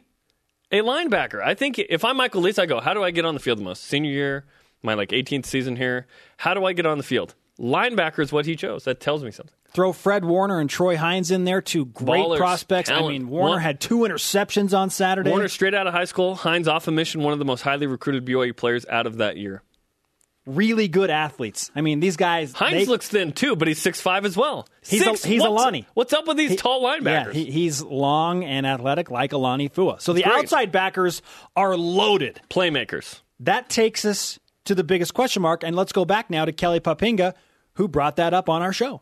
a 0.74 0.82
linebacker. 0.82 1.42
I 1.42 1.54
think 1.54 1.78
if 1.80 2.04
I'm 2.04 2.18
Michael 2.18 2.42
Lease, 2.42 2.60
I 2.60 2.66
go, 2.66 2.82
how 2.82 2.94
do 2.94 3.04
I 3.04 3.12
get 3.12 3.26
on 3.26 3.34
the 3.36 3.40
field 3.40 3.60
the 3.60 3.64
most? 3.64 3.84
Senior 3.84 4.12
year, 4.12 4.46
my 4.82 4.96
like 4.96 5.10
18th 5.10 5.46
season 5.46 5.76
here. 5.76 6.08
How 6.38 6.54
do 6.54 6.66
I 6.66 6.74
get 6.74 6.86
on 6.86 6.98
the 6.98 7.04
field? 7.04 7.36
Linebacker 7.60 8.20
is 8.20 8.32
what 8.32 8.46
he 8.48 8.56
chose. 8.56 8.84
That 8.86 9.00
tells 9.00 9.24
me 9.24 9.30
something. 9.32 9.54
Throw 9.72 9.94
Fred 9.94 10.26
Warner 10.26 10.60
and 10.60 10.70
Troy 10.70 10.98
Hines 10.98 11.32
in 11.32 11.46
there, 11.46 11.62
two 11.62 11.86
great 11.86 12.24
Ballers, 12.26 12.38
prospects. 12.38 12.90
I 12.90 13.02
mean, 13.08 13.30
Warner 13.30 13.54
One- 13.54 13.62
had 13.62 13.80
two 13.80 14.00
interceptions 14.00 14.76
on 14.78 14.90
Saturday. 14.90 15.30
Warner 15.30 15.48
straight 15.48 15.74
out 15.74 15.88
of 15.88 15.94
high 15.94 16.06
school. 16.06 16.36
Hines 16.36 16.68
off 16.68 16.88
a 16.88 16.92
mission. 16.92 17.22
One 17.22 17.34
of 17.34 17.40
the 17.40 17.46
most 17.46 17.62
highly 17.62 17.88
recruited 17.88 18.26
BYU 18.26 18.56
players 18.56 18.86
out 18.90 19.08
of 19.08 19.18
that 19.18 19.38
year. 19.38 19.62
Really 20.46 20.90
good 20.90 21.10
athletes. 21.10 21.72
I 21.74 21.80
mean, 21.82 22.02
these 22.02 22.18
guys. 22.18 22.52
Hines 22.52 22.74
they- 22.74 22.86
looks 22.86 23.08
thin 23.08 23.32
too, 23.32 23.56
but 23.56 23.68
he's 23.70 23.82
six 23.82 24.02
five 24.02 24.26
as 24.26 24.36
well. 24.36 24.68
He's 24.86 25.02
a- 25.02 25.06
Six- 25.06 25.24
he's 25.24 25.42
what's, 25.42 25.50
Alani. 25.52 25.88
What's 25.94 26.12
up 26.12 26.28
with 26.28 26.36
these 26.36 26.58
tall 26.58 26.82
Yeah, 26.82 27.00
linebackers? 27.00 27.34
he, 27.34 27.46
he's 27.50 27.82
long 27.82 28.44
and 28.44 28.68
athletic 28.68 29.10
like 29.10 29.32
Alani 29.32 29.70
Fua. 29.70 30.02
So 30.02 30.12
the 30.12 30.24
great. 30.24 30.36
outside 30.36 30.72
backers 30.74 31.22
are 31.56 31.78
loaded. 31.78 32.42
Playmakers. 32.50 33.22
That 33.40 33.70
takes 33.70 34.04
us 34.04 34.38
to 34.66 34.76
the 34.76 34.84
biggest 34.84 35.14
question 35.14 35.42
mark, 35.42 35.64
and 35.64 35.76
let's 35.76 35.94
go 35.94 36.04
back 36.04 36.30
now 36.30 36.44
to 36.46 36.52
Kelly 36.52 36.80
Poppinga. 36.82 37.34
who 37.76 37.88
brought 37.88 38.18
that 38.18 38.34
up 38.36 38.50
on 38.50 38.62
our 38.62 38.72
show. 38.74 39.02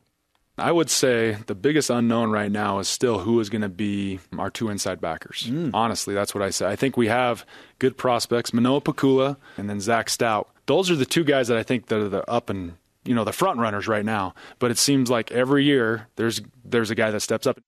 I 0.58 0.72
would 0.72 0.90
say 0.90 1.38
the 1.48 1.56
biggest 1.56 1.90
unknown 1.90 2.30
right 2.30 2.52
now 2.52 2.80
is 2.80 2.88
still 2.88 3.20
who 3.20 3.40
is 3.40 3.50
going 3.50 3.64
to 3.64 3.70
be 3.70 4.20
our 4.38 4.50
two 4.52 4.70
inside 4.70 5.02
backers. 5.02 5.48
Mm. 5.50 5.72
Honestly, 5.74 6.14
that's 6.14 6.36
what 6.36 6.42
I 6.44 6.52
say. 6.52 6.68
I 6.68 6.76
think 6.76 6.96
we 6.96 7.08
have 7.08 7.46
good 7.80 7.98
prospects, 7.98 8.54
Manoa 8.54 8.80
Pikula 8.80 9.38
and 9.58 9.68
then 9.70 9.80
Zach 9.82 10.08
Stout. 10.10 10.48
Those 10.66 10.92
are 10.92 10.96
the 10.96 11.06
two 11.06 11.24
guys 11.24 11.48
that 11.48 11.58
I 11.58 11.64
think 11.64 11.88
that 11.88 12.00
are 12.00 12.10
the 12.10 12.30
up 12.30 12.50
and 12.50 12.78
you 13.04 13.16
know 13.16 13.24
the 13.24 13.34
front 13.34 13.60
runners 13.60 13.88
right 13.88 14.06
now. 14.06 14.34
But 14.60 14.72
it 14.72 14.78
seems 14.78 15.10
like 15.10 15.32
every 15.32 15.64
year 15.64 16.08
there's 16.16 16.42
there's 16.64 16.92
a 16.92 16.96
guy 16.96 17.12
that 17.12 17.22
steps 17.22 17.48
up. 17.48 17.60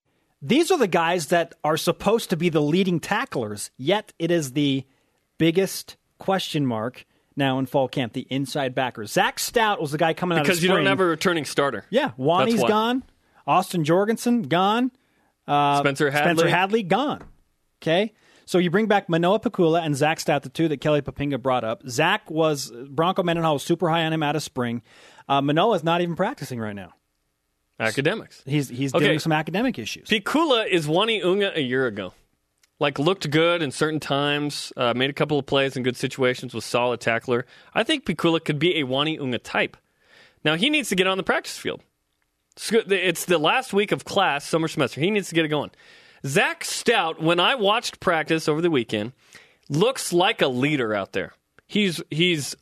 These 0.41 0.71
are 0.71 0.77
the 0.77 0.87
guys 0.87 1.27
that 1.27 1.55
are 1.63 1.77
supposed 1.77 2.29
to 2.31 2.37
be 2.37 2.49
the 2.49 2.61
leading 2.61 2.99
tacklers, 2.99 3.71
yet 3.77 4.11
it 4.19 4.29
is 4.29 4.51
the 4.53 4.85
biggest 5.37 5.95
question 6.19 6.65
mark 6.65 7.05
now 7.35 7.59
in 7.59 7.65
fall 7.65 7.87
camp, 7.87 8.13
the 8.13 8.27
inside 8.29 8.75
backers. 8.75 9.11
Zach 9.11 9.39
Stout 9.39 9.81
was 9.81 9.91
the 9.91 9.97
guy 9.97 10.13
coming 10.13 10.37
out 10.37 10.43
because 10.43 10.57
of 10.59 10.63
you 10.63 10.69
don't 10.69 10.85
have 10.85 10.99
a 10.99 11.05
returning 11.05 11.45
starter. 11.45 11.85
Yeah, 11.89 12.11
Wani's 12.17 12.61
why. 12.61 12.67
gone. 12.67 13.03
Austin 13.47 13.83
Jorgensen 13.83 14.43
gone. 14.43 14.91
Uh, 15.47 15.79
Spencer 15.79 16.11
Hadley. 16.11 16.33
Spencer 16.33 16.49
Hadley 16.49 16.83
gone. 16.83 17.23
Okay. 17.81 18.13
So 18.45 18.57
you 18.57 18.69
bring 18.69 18.87
back 18.87 19.09
Manoa 19.09 19.39
Pikula 19.39 19.83
and 19.85 19.95
Zach 19.95 20.19
Stout, 20.19 20.43
the 20.43 20.49
two 20.49 20.67
that 20.67 20.81
Kelly 20.81 21.01
Poppinga 21.01 21.41
brought 21.41 21.63
up. 21.63 21.81
Zach 21.87 22.29
was 22.29 22.71
Bronco 22.89 23.23
Mendenhall 23.23 23.53
was 23.53 23.63
super 23.63 23.89
high 23.89 24.03
on 24.05 24.13
him 24.13 24.23
out 24.23 24.35
of 24.35 24.43
spring. 24.43 24.81
Uh, 25.29 25.41
Manoa's 25.41 25.83
not 25.83 26.01
even 26.01 26.15
practicing 26.15 26.59
right 26.59 26.75
now. 26.75 26.93
Academics. 27.79 28.43
He's 28.45 28.69
he's 28.69 28.93
Okay. 28.93 29.03
dealing 29.05 29.15
with 29.15 29.23
some 29.23 29.31
academic 29.31 29.79
issues. 29.79 30.07
Pikula 30.07 30.67
is 30.67 30.87
Uani 30.87 31.23
Unga 31.23 31.57
a 31.57 31.61
year 31.61 31.87
ago. 31.87 32.13
Like 32.79 32.99
looked 32.99 33.29
good 33.31 33.61
in 33.61 33.71
certain 33.71 33.99
times, 33.99 34.73
uh, 34.75 34.93
made 34.93 35.09
a 35.09 35.13
couple 35.13 35.39
of 35.39 35.45
plays 35.45 35.75
in 35.77 35.83
good 35.83 35.95
situations, 35.95 36.53
was 36.53 36.65
solid 36.65 36.99
tackler. 36.99 37.45
I 37.73 37.83
think 37.83 38.05
Pikula 38.05 38.43
could 38.43 38.59
be 38.59 38.79
a 38.79 38.83
Uani 38.83 39.19
Unga 39.19 39.39
type. 39.39 39.77
Now 40.43 40.55
he 40.55 40.69
needs 40.69 40.89
to 40.89 40.95
get 40.95 41.07
on 41.07 41.17
the 41.17 41.23
practice 41.23 41.57
field. 41.57 41.81
It's 42.57 43.25
the 43.25 43.37
last 43.39 43.73
week 43.73 43.91
of 43.91 44.05
class, 44.05 44.45
summer 44.45 44.67
semester. 44.67 45.01
He 45.01 45.09
needs 45.09 45.29
to 45.29 45.35
get 45.35 45.45
it 45.45 45.47
going. 45.47 45.71
Zach 46.25 46.63
Stout, 46.63 47.21
when 47.21 47.39
I 47.39 47.55
watched 47.55 47.99
practice 47.99 48.47
over 48.47 48.61
the 48.61 48.71
weekend, 48.71 49.11
looks 49.69 50.13
like 50.13 50.41
a 50.41 50.47
leader 50.47 50.93
out 50.93 51.11
there. 51.13 51.33
He's 51.67 52.01
he's 52.09 52.55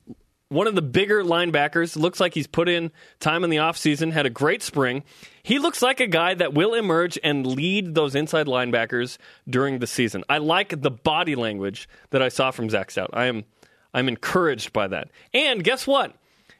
one 0.49 0.67
of 0.67 0.75
the 0.75 0.81
bigger 0.81 1.23
linebackers. 1.23 1.95
Looks 1.95 2.19
like 2.19 2.33
he's 2.33 2.47
put 2.47 2.67
in 2.67 2.91
time 3.19 3.43
in 3.43 3.49
the 3.49 3.57
offseason, 3.57 4.11
had 4.11 4.25
a 4.25 4.29
great 4.29 4.63
spring. 4.63 5.03
He 5.43 5.59
looks 5.59 5.81
like 5.81 5.99
a 5.99 6.07
guy 6.07 6.33
that 6.33 6.53
will 6.53 6.73
emerge 6.73 7.17
and 7.23 7.45
lead 7.45 7.95
those 7.95 8.15
inside 8.15 8.47
linebackers 8.47 9.17
during 9.49 9.79
the 9.79 9.87
season. 9.87 10.23
I 10.27 10.39
like 10.39 10.81
the 10.81 10.91
body 10.91 11.35
language 11.35 11.87
that 12.09 12.21
I 12.21 12.29
saw 12.29 12.51
from 12.51 12.69
Zach 12.69 12.91
Stout. 12.91 13.11
I 13.13 13.25
am 13.25 13.45
I'm 13.93 14.07
encouraged 14.07 14.73
by 14.73 14.87
that. 14.87 15.09
And 15.33 15.63
guess 15.63 15.85
what? 15.85 16.15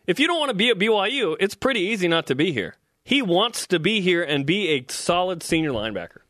If 0.08 0.20
you 0.20 0.27
don't 0.27 0.39
want 0.39 0.50
to 0.50 0.55
be 0.55 0.70
at 0.70 0.79
BYU, 0.79 1.36
it's 1.39 1.55
pretty 1.55 1.81
easy 1.81 2.08
not 2.08 2.27
to 2.27 2.36
be 2.36 2.51
here. 2.51 2.75
He 3.03 3.22
wants 3.22 3.67
to 3.67 3.79
be 3.79 4.01
here 4.01 4.24
and 4.24 4.46
be 4.46 4.70
a 4.70 4.86
solid 4.89 5.41
senior 5.43 5.72
linebacker. 5.72 6.20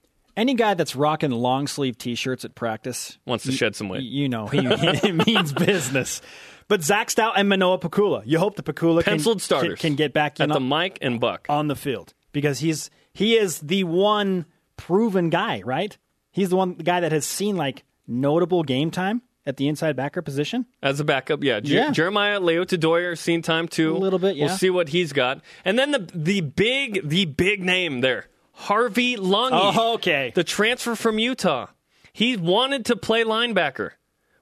Any 0.42 0.56
guy 0.56 0.74
that's 0.74 0.96
rocking 0.96 1.30
long 1.32 1.68
sleeve 1.68 1.98
T-shirts 1.98 2.44
at 2.46 2.56
practice 2.56 3.20
Wants 3.26 3.44
to 3.46 3.52
shed 3.52 3.76
some 3.76 3.90
weight. 3.90 4.02
you 4.04 4.28
know 4.28 4.48
he, 4.48 4.60
he 5.04 5.12
means 5.12 5.54
business. 5.54 6.20
But 6.68 6.82
Zach 6.84 7.10
Stout 7.12 7.34
and 7.38 7.48
Manoa 7.48 7.78
Pikula, 7.80 8.24
you 8.26 8.40
hope 8.40 8.56
the 8.56 8.64
Pikula 8.64 9.04
can, 9.04 9.14
Penciled 9.14 9.38
can, 9.38 9.44
starters 9.44 9.80
can 9.80 9.96
get 9.96 10.14
back 10.14 10.40
in 10.40 10.50
at 10.50 10.54
the 10.54 10.60
Mike 10.60 10.98
and 11.02 11.20
Buck. 11.20 11.46
on 11.50 11.68
the 11.68 11.76
field 11.76 12.14
because 12.32 12.60
he's 12.60 12.90
he 13.14 13.36
is 13.38 13.60
the 13.60 13.84
one 13.84 14.46
proven 14.78 15.30
guy, 15.30 15.62
right? 15.64 15.96
He's 16.32 16.50
the 16.50 16.56
one 16.56 16.74
guy 16.76 17.02
that 17.02 17.12
has 17.12 17.26
seen 17.26 17.56
like 17.58 17.84
notable 18.08 18.64
game 18.64 18.90
time 18.90 19.22
at 19.46 19.58
the 19.58 19.68
inside 19.68 19.96
backer 19.96 20.22
position. 20.22 20.66
As 20.82 21.00
a 21.00 21.04
backup, 21.04 21.44
yeah. 21.44 21.60
Jer- 21.60 21.74
Yeah. 21.76 21.92
Jeremiah 21.92 22.40
Leotadoyer 22.40 23.18
seen 23.18 23.42
time 23.42 23.68
too. 23.68 23.96
A 23.96 23.98
little 23.98 24.20
bit, 24.20 24.36
yeah. 24.38 24.46
We'll 24.46 24.56
see 24.58 24.70
what 24.70 24.90
he's 24.90 25.12
got. 25.14 25.42
And 25.66 25.78
then 25.78 25.92
the 25.92 26.10
the 26.16 26.42
big 26.42 27.08
the 27.08 27.26
big 27.26 27.62
name 27.64 28.02
there, 28.02 28.28
Harvey 28.54 29.16
Langi. 29.18 29.74
Oh, 29.78 29.94
okay. 29.96 30.32
The 30.36 30.44
transfer 30.44 30.96
from 30.96 31.20
Utah. 31.20 31.68
He 32.14 32.36
wanted 32.38 32.86
to 32.86 32.96
play 32.96 33.24
linebacker. 33.24 33.92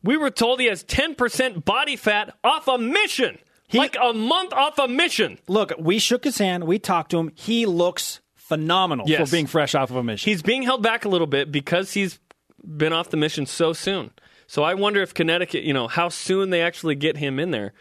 We 0.04 0.18
were 0.18 0.32
told 0.32 0.60
he 0.60 0.68
has 0.68 0.84
10% 0.84 1.66
body 1.66 1.96
fat 1.96 2.36
off 2.44 2.68
a 2.68 2.78
mission. 2.78 3.38
like 3.74 3.96
a 4.02 4.14
month 4.14 4.52
off 4.54 4.80
a 4.80 4.88
mission. 4.88 5.38
Look, 5.48 5.74
we 5.78 6.00
shook 6.00 6.24
his 6.24 6.38
hand. 6.40 6.64
We 6.64 6.80
talked 6.80 7.12
to 7.12 7.20
him. 7.20 7.32
He 7.36 7.66
looks 7.68 8.20
phenomenal 8.36 9.08
Yes. 9.08 9.30
for 9.30 9.32
being 9.36 9.46
fresh 9.46 9.76
off 9.76 9.92
of 9.92 9.96
a 9.98 10.04
mission. 10.04 10.28
He's 10.30 10.42
being 10.42 10.64
held 10.64 10.82
back 10.82 11.06
a 11.06 11.10
little 11.10 11.28
bit 11.28 11.52
because 11.52 11.94
he's 11.94 12.18
been 12.66 12.94
off 12.94 13.12
the 13.12 13.18
mission 13.18 13.46
so 13.46 13.74
soon. 13.74 14.10
So 14.48 14.64
I 14.64 14.74
wonder 14.74 15.04
if 15.04 15.14
Connecticut, 15.14 15.64
you 15.64 15.74
know, 15.74 15.88
how 15.88 16.10
soon 16.10 16.50
they 16.50 16.62
actually 16.64 16.96
get 16.96 17.18
him 17.18 17.40
in 17.40 17.52
there. 17.52 17.74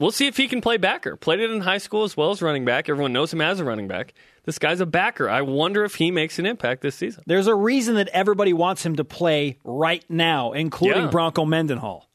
But 0.00 0.06
we'll 0.06 0.12
see 0.12 0.28
if 0.28 0.38
he 0.38 0.48
can 0.48 0.62
play 0.62 0.78
backer. 0.78 1.14
Played 1.14 1.40
it 1.40 1.50
in 1.50 1.60
high 1.60 1.76
school 1.76 2.04
as 2.04 2.16
well 2.16 2.30
as 2.30 2.40
running 2.40 2.64
back. 2.64 2.88
Everyone 2.88 3.12
knows 3.12 3.34
him 3.34 3.42
as 3.42 3.60
a 3.60 3.66
running 3.66 3.86
back. 3.86 4.14
This 4.44 4.58
guy's 4.58 4.80
a 4.80 4.86
backer. 4.86 5.28
I 5.28 5.42
wonder 5.42 5.84
if 5.84 5.96
he 5.96 6.10
makes 6.10 6.38
an 6.38 6.46
impact 6.46 6.80
this 6.80 6.94
season. 6.94 7.22
There's 7.26 7.46
a 7.46 7.54
reason 7.54 7.96
that 7.96 8.08
everybody 8.08 8.54
wants 8.54 8.82
him 8.84 8.96
to 8.96 9.04
play 9.04 9.58
right 9.62 10.02
now, 10.08 10.52
including 10.52 11.02
Yeah. 11.02 11.10
Bronco 11.10 11.44
Mendenhall. 11.44 12.08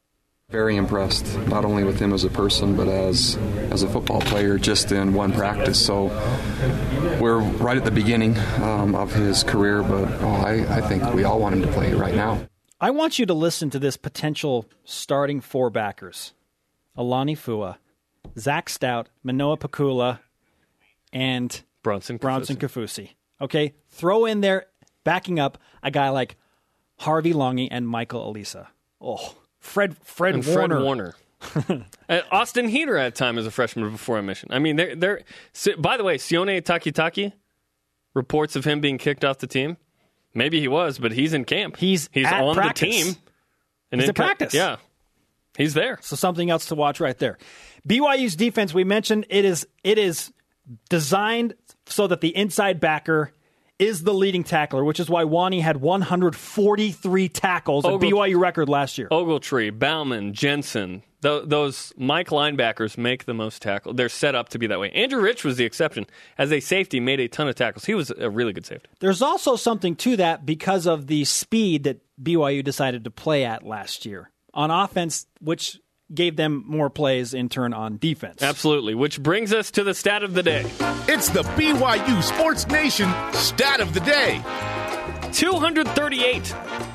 Very 0.50 0.74
impressed, 0.74 1.38
not 1.46 1.64
only 1.64 1.84
with 1.84 2.00
him 2.00 2.12
as 2.12 2.24
a 2.24 2.28
person, 2.28 2.74
but 2.74 2.88
as 2.88 3.38
as 3.70 3.84
a 3.84 3.88
football 3.88 4.20
player, 4.20 4.58
just 4.58 4.90
in 4.90 5.14
one 5.14 5.32
practice. 5.32 5.78
So 5.78 6.06
we're 7.20 7.38
right 7.38 7.76
at 7.76 7.84
the 7.84 7.92
beginning 7.92 8.36
um, 8.62 8.96
of 8.96 9.12
his 9.14 9.44
career, 9.44 9.84
but 9.84 10.10
oh, 10.22 10.42
I, 10.44 10.78
I 10.78 10.80
think 10.80 11.14
we 11.14 11.22
all 11.22 11.38
want 11.38 11.54
him 11.54 11.62
to 11.62 11.68
play 11.68 11.94
right 11.94 12.16
now. 12.16 12.48
I 12.80 12.90
want 12.90 13.20
you 13.20 13.26
to 13.26 13.34
listen 13.34 13.70
to 13.70 13.78
this 13.78 13.96
potential 13.96 14.66
starting 14.84 15.40
four 15.40 15.70
backers 15.70 16.32
Alani 16.96 17.34
Fua, 17.34 17.78
Zach 18.38 18.68
Stout, 18.68 19.08
Manoa 19.22 19.56
Pikula, 19.56 20.20
and 21.12 21.62
Bronson. 21.82 22.16
Bronson 22.16 22.56
Kaufusi. 22.56 23.02
Kaufusi. 23.02 23.10
Okay? 23.40 23.74
Throw 23.88 24.24
in 24.24 24.40
there, 24.40 24.66
backing 25.04 25.38
up, 25.38 25.58
a 25.82 25.90
guy 25.90 26.08
like 26.10 26.36
Harvey 26.98 27.32
Langi 27.32 27.68
and 27.70 27.86
Michael 27.88 28.28
Alisa. 28.28 28.68
Oh, 29.00 29.36
Fred 29.58 29.96
Fred 30.02 30.34
and 30.34 30.46
Warner. 30.46 31.14
Fred 31.40 31.64
Warner. 31.68 31.86
Austin 32.32 32.68
Heater 32.68 32.96
had 32.96 33.14
time 33.14 33.38
as 33.38 33.46
a 33.46 33.50
freshman 33.50 33.90
before 33.90 34.18
admission. 34.18 34.48
I 34.52 34.58
mean, 34.58 34.76
they're, 34.76 34.96
they're 34.96 35.20
by 35.78 35.96
the 35.96 36.04
way, 36.04 36.16
Sione 36.16 36.62
Takitaki 36.62 37.32
reports 38.14 38.56
of 38.56 38.64
him 38.64 38.80
being 38.80 38.98
kicked 38.98 39.24
off 39.24 39.38
the 39.38 39.46
team. 39.46 39.76
Maybe 40.34 40.60
he 40.60 40.68
was, 40.68 40.98
but 40.98 41.12
he's 41.12 41.34
in 41.34 41.44
camp. 41.44 41.76
He's 41.76 42.08
he's 42.12 42.26
at 42.26 42.42
on 42.42 42.54
practice. 42.54 42.80
the 42.80 43.04
team. 43.04 43.16
And 43.92 44.00
He's 44.00 44.08
in 44.08 44.10
at 44.10 44.16
practice. 44.16 44.54
Yeah, 44.54 44.76
he's 45.56 45.74
there. 45.74 45.98
So 46.02 46.16
something 46.16 46.50
else 46.50 46.66
to 46.66 46.74
watch 46.74 47.00
right 47.00 47.18
there. 47.18 47.38
BYU's 47.86 48.36
defense, 48.36 48.74
we 48.74 48.84
mentioned 48.84 49.26
it 49.28 49.44
is 49.44 49.66
it 49.84 49.98
is 49.98 50.32
designed 50.88 51.54
so 51.86 52.06
that 52.06 52.20
the 52.20 52.36
inside 52.36 52.80
backer 52.80 53.32
is 53.78 54.02
the 54.02 54.14
leading 54.14 54.42
tackler, 54.42 54.84
which 54.84 55.00
is 55.00 55.08
why 55.08 55.24
Uani 55.24 55.60
had 55.60 55.76
143 55.78 57.28
tackles, 57.28 57.84
a 57.84 57.88
BYU 57.88 58.38
record 58.40 58.68
last 58.68 58.96
year. 58.96 59.08
Ogletree, 59.10 59.78
Bauman, 59.78 60.32
Jensen, 60.32 61.02
th- 61.22 61.42
those 61.46 61.92
Mike 61.96 62.28
linebackers 62.28 62.96
make 62.96 63.26
the 63.26 63.34
most 63.34 63.60
tackle. 63.60 63.92
They're 63.92 64.08
set 64.08 64.34
up 64.34 64.48
to 64.50 64.58
be 64.58 64.66
that 64.68 64.80
way. 64.80 64.90
Andrew 64.92 65.20
Rich 65.20 65.44
was 65.44 65.56
the 65.56 65.64
exception. 65.64 66.06
As 66.38 66.52
a 66.52 66.60
safety, 66.60 67.00
made 67.00 67.20
a 67.20 67.28
ton 67.28 67.48
of 67.48 67.54
tackles. 67.54 67.84
He 67.84 67.94
was 67.94 68.10
a 68.10 68.30
really 68.30 68.52
good 68.52 68.66
safety. 68.66 68.88
There's 69.00 69.22
also 69.22 69.56
something 69.56 69.94
to 69.96 70.16
that 70.16 70.46
because 70.46 70.86
of 70.86 71.06
the 71.06 71.24
speed 71.24 71.84
that 71.84 72.00
BYU 72.20 72.64
decided 72.64 73.04
to 73.04 73.10
play 73.10 73.44
at 73.44 73.62
last 73.62 74.06
year 74.06 74.30
on 74.56 74.72
offense, 74.72 75.26
which 75.40 75.78
gave 76.12 76.36
them 76.36 76.64
more 76.66 76.90
plays 76.90 77.34
in 77.34 77.48
turn 77.48 77.72
on 77.72 77.98
defense. 77.98 78.42
Absolutely. 78.42 78.94
Which 78.94 79.22
brings 79.22 79.52
us 79.52 79.70
to 79.72 79.84
the 79.84 79.94
stat 79.94 80.22
of 80.22 80.34
the 80.34 80.42
day. 80.42 80.64
It's 81.08 81.28
the 81.28 81.42
BYU 81.42 82.22
Sports 82.22 82.66
Nation 82.68 83.12
stat 83.32 83.80
of 83.80 83.92
the 83.92 84.00
day. 84.00 84.42
238. 85.32 86.42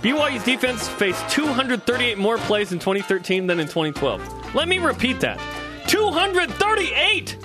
BYU's 0.01 0.43
defense 0.43 0.87
faced 0.87 1.29
238 1.29 2.17
more 2.17 2.37
plays 2.39 2.71
in 2.71 2.79
2013 2.79 3.47
than 3.47 3.59
in 3.59 3.67
2012. 3.67 4.55
Let 4.55 4.67
me 4.67 4.79
repeat 4.79 5.19
that 5.19 5.39
238! 5.87 7.37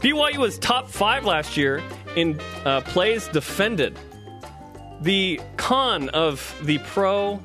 BYU 0.00 0.36
was 0.38 0.58
top 0.58 0.88
five 0.88 1.24
last 1.24 1.56
year 1.56 1.82
in 2.16 2.40
uh, 2.64 2.80
plays 2.82 3.28
defended. 3.28 3.98
The 5.00 5.40
con 5.56 6.08
of 6.10 6.54
the 6.62 6.78
pro 6.78 7.40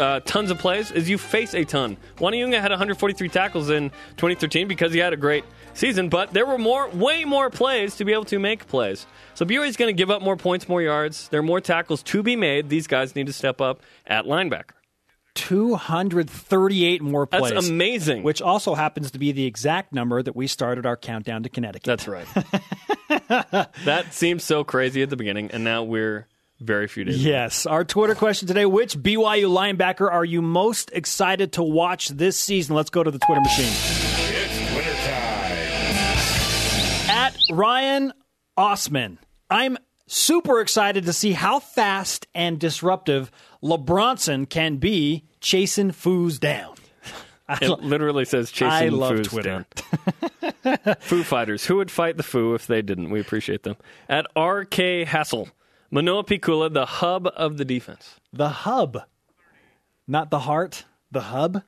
uh, 0.00 0.20
tons 0.20 0.50
of 0.50 0.58
plays 0.58 0.90
is 0.90 1.08
you 1.08 1.18
face 1.18 1.54
a 1.54 1.64
ton. 1.64 1.96
Uani 2.16 2.42
Unga 2.42 2.60
had 2.60 2.70
143 2.70 3.28
tackles 3.28 3.70
in 3.70 3.90
2013 4.16 4.66
because 4.66 4.92
he 4.92 4.98
had 4.98 5.12
a 5.12 5.16
great 5.16 5.44
season, 5.74 6.08
but 6.08 6.32
there 6.32 6.46
were 6.46 6.58
more, 6.58 6.88
way 6.88 7.24
more 7.24 7.50
plays 7.50 7.96
to 7.96 8.04
be 8.04 8.12
able 8.12 8.24
to 8.24 8.38
make 8.38 8.66
plays. 8.66 9.06
So 9.34 9.44
BYU 9.44 9.66
is 9.66 9.76
going 9.76 9.94
to 9.94 9.98
give 9.98 10.10
up 10.10 10.22
more 10.22 10.36
points, 10.36 10.68
more 10.68 10.82
yards. 10.82 11.28
There 11.28 11.40
are 11.40 11.44
more 11.44 11.60
tackles 11.60 12.02
to 12.04 12.22
be 12.22 12.36
made. 12.36 12.68
These 12.68 12.86
guys 12.86 13.14
need 13.14 13.26
to 13.26 13.32
step 13.32 13.60
up 13.60 13.82
at 14.06 14.24
linebacker. 14.24 14.72
238 15.34 17.02
more 17.02 17.26
plays. 17.26 17.52
That's 17.52 17.68
amazing. 17.68 18.22
Which 18.22 18.42
also 18.42 18.74
happens 18.74 19.12
to 19.12 19.18
be 19.18 19.32
the 19.32 19.46
exact 19.46 19.92
number 19.92 20.22
that 20.22 20.34
we 20.34 20.46
started 20.46 20.86
our 20.86 20.96
countdown 20.96 21.44
to 21.44 21.48
Connecticut. 21.48 21.84
That's 21.84 22.08
right. 22.08 22.26
that 23.84 24.12
seems 24.12 24.44
so 24.44 24.64
crazy 24.64 25.02
at 25.02 25.10
the 25.10 25.16
beginning, 25.16 25.50
and 25.52 25.62
now 25.62 25.84
we're 25.84 26.26
very 26.60 26.86
few 26.88 27.04
days. 27.04 27.24
Yes. 27.24 27.66
Our 27.66 27.84
Twitter 27.84 28.14
question 28.14 28.46
today 28.48 28.66
Which 28.66 28.96
BYU 28.96 29.48
linebacker 29.50 30.10
are 30.10 30.24
you 30.24 30.42
most 30.42 30.90
excited 30.92 31.52
to 31.54 31.62
watch 31.62 32.08
this 32.08 32.38
season? 32.38 32.76
Let's 32.76 32.90
go 32.90 33.02
to 33.02 33.10
the 33.10 33.18
Twitter 33.18 33.40
machine. 33.40 33.72
It's 33.72 34.74
winter 34.74 34.94
time. 37.06 37.32
got 37.32 37.56
Ryan 37.56 38.12
Osman. 38.56 39.18
I'm 39.48 39.78
super 40.06 40.60
excited 40.60 41.06
to 41.06 41.12
see 41.12 41.32
how 41.32 41.60
fast 41.60 42.26
and 42.34 42.58
disruptive 42.58 43.30
LeBronson 43.62 44.48
can 44.48 44.76
be 44.76 45.24
chasing 45.40 45.90
foos 45.90 46.38
down. 46.38 46.74
It 47.60 47.68
literally 47.80 48.24
says 48.26 48.52
chasing 48.52 48.70
I 48.70 48.88
love 48.90 49.14
foos 49.16 49.28
Twitter. 49.28 49.66
down. 50.62 50.96
Foo 51.00 51.24
Fighters. 51.24 51.66
Who 51.66 51.78
would 51.78 51.90
fight 51.90 52.16
the 52.16 52.22
Foo 52.22 52.54
if 52.54 52.68
they 52.68 52.80
didn't? 52.80 53.10
We 53.10 53.18
appreciate 53.18 53.64
them. 53.64 53.74
At 54.08 54.26
RK 54.38 55.08
Hassel, 55.08 55.48
Manoa 55.90 56.22
Pikula, 56.24 56.72
the 56.72 56.86
hub 56.86 57.26
of 57.26 57.56
the 57.56 57.64
defense. 57.64 58.20
The 58.32 58.48
hub, 58.48 59.02
not 60.06 60.30
the 60.30 60.40
heart. 60.40 60.84
The 61.10 61.20
hub. 61.20 61.62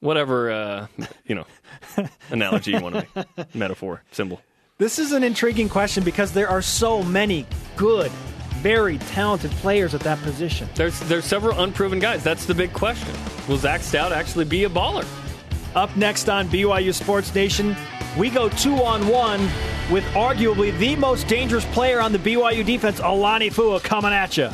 Whatever, 0.00 0.50
uh, 0.50 0.86
you 1.24 1.36
know, 1.36 1.46
analogy 2.30 2.72
you 2.72 2.80
want 2.80 2.96
to 2.96 3.06
make, 3.14 3.54
metaphor, 3.54 4.02
symbol. 4.10 4.40
This 4.78 4.98
is 4.98 5.12
an 5.12 5.22
intriguing 5.22 5.68
question 5.68 6.02
because 6.02 6.32
there 6.32 6.48
are 6.48 6.60
so 6.60 7.04
many 7.04 7.46
good, 7.76 8.10
very 8.54 8.98
talented 8.98 9.52
players 9.52 9.94
at 9.94 10.00
that 10.00 10.18
position. 10.22 10.68
There's 10.74 10.98
there's 11.00 11.24
several 11.24 11.60
unproven 11.60 12.00
guys. 12.00 12.24
That's 12.24 12.46
the 12.46 12.54
big 12.54 12.72
question. 12.72 13.14
Will 13.48 13.58
Zach 13.58 13.82
Stout 13.82 14.12
actually 14.12 14.46
be 14.46 14.64
a 14.64 14.68
baller? 14.68 15.06
Up 15.76 15.96
next 15.96 16.28
on 16.28 16.48
BYU 16.48 16.92
Sports 16.92 17.32
Nation, 17.32 17.76
we 18.16 18.30
go 18.30 18.48
two 18.48 18.74
on 18.74 19.06
one 19.08 19.40
with 19.90 20.04
arguably 20.14 20.76
the 20.78 20.96
most 20.96 21.28
dangerous 21.28 21.64
player 21.66 22.00
on 22.00 22.12
the 22.12 22.18
BYU 22.18 22.64
defense, 22.64 23.00
Alani 23.00 23.50
Fua, 23.50 23.82
coming 23.82 24.12
at 24.12 24.36
you. 24.36 24.48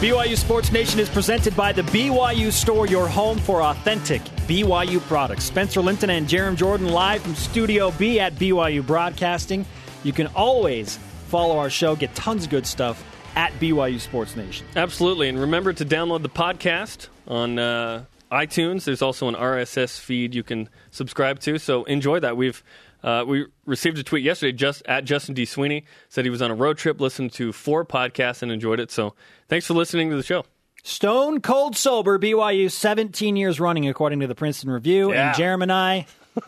BYU 0.00 0.36
Sports 0.36 0.70
Nation 0.70 1.00
is 1.00 1.08
presented 1.08 1.56
by 1.56 1.72
the 1.72 1.82
BYU 1.82 2.52
Store, 2.52 2.86
your 2.86 3.08
home 3.08 3.38
for 3.38 3.62
authentic 3.62 4.22
BYU 4.46 5.00
products. 5.02 5.44
Spencer 5.44 5.80
Linton 5.80 6.10
and 6.10 6.28
Jarom 6.28 6.56
Jordan 6.56 6.88
live 6.88 7.22
from 7.22 7.34
Studio 7.34 7.90
B 7.92 8.20
at 8.20 8.34
BYU 8.34 8.86
Broadcasting. 8.86 9.64
You 10.02 10.12
can 10.12 10.26
always 10.28 10.98
follow 11.28 11.58
our 11.58 11.70
show, 11.70 11.96
get 11.96 12.14
tons 12.14 12.44
of 12.44 12.50
good 12.50 12.66
stuff 12.66 13.02
at 13.34 13.52
BYU 13.54 13.98
Sports 13.98 14.36
Nation. 14.36 14.66
Absolutely. 14.76 15.28
And 15.28 15.40
remember 15.40 15.72
to 15.72 15.84
download 15.84 16.22
the 16.22 16.28
podcast 16.28 17.08
on 17.26 17.58
uh, 17.58 18.04
iTunes. 18.34 18.84
There's 18.84 19.02
also 19.02 19.28
an 19.28 19.34
RSS 19.34 19.98
feed 19.98 20.34
you 20.34 20.42
can 20.42 20.68
subscribe 20.90 21.38
to. 21.40 21.58
So 21.58 21.84
enjoy 21.84 22.20
that. 22.20 22.36
We've 22.36 22.62
uh, 23.02 23.24
we 23.26 23.46
received 23.66 23.98
a 23.98 24.02
tweet 24.02 24.24
yesterday 24.24 24.52
just 24.52 24.82
at 24.86 25.04
Justin 25.04 25.34
D. 25.34 25.44
Sweeney 25.44 25.84
said 26.08 26.24
he 26.24 26.30
was 26.30 26.42
on 26.42 26.50
a 26.50 26.54
road 26.54 26.78
trip, 26.78 27.00
listened 27.00 27.32
to 27.34 27.52
four 27.52 27.84
podcasts, 27.84 28.42
and 28.42 28.50
enjoyed 28.50 28.80
it. 28.80 28.90
So 28.90 29.14
thanks 29.48 29.66
for 29.66 29.74
listening 29.74 30.10
to 30.10 30.16
the 30.16 30.22
show. 30.22 30.44
Stone 30.82 31.40
cold 31.40 31.76
sober, 31.76 32.18
BYU 32.18 32.70
17 32.70 33.36
years 33.36 33.60
running, 33.60 33.88
according 33.88 34.20
to 34.20 34.26
the 34.26 34.34
Princeton 34.34 34.70
Review. 34.70 35.12
Yeah. 35.12 35.28
And 35.28 35.36
Jeremy 35.36 35.62
and 35.64 35.72
I, 35.72 36.06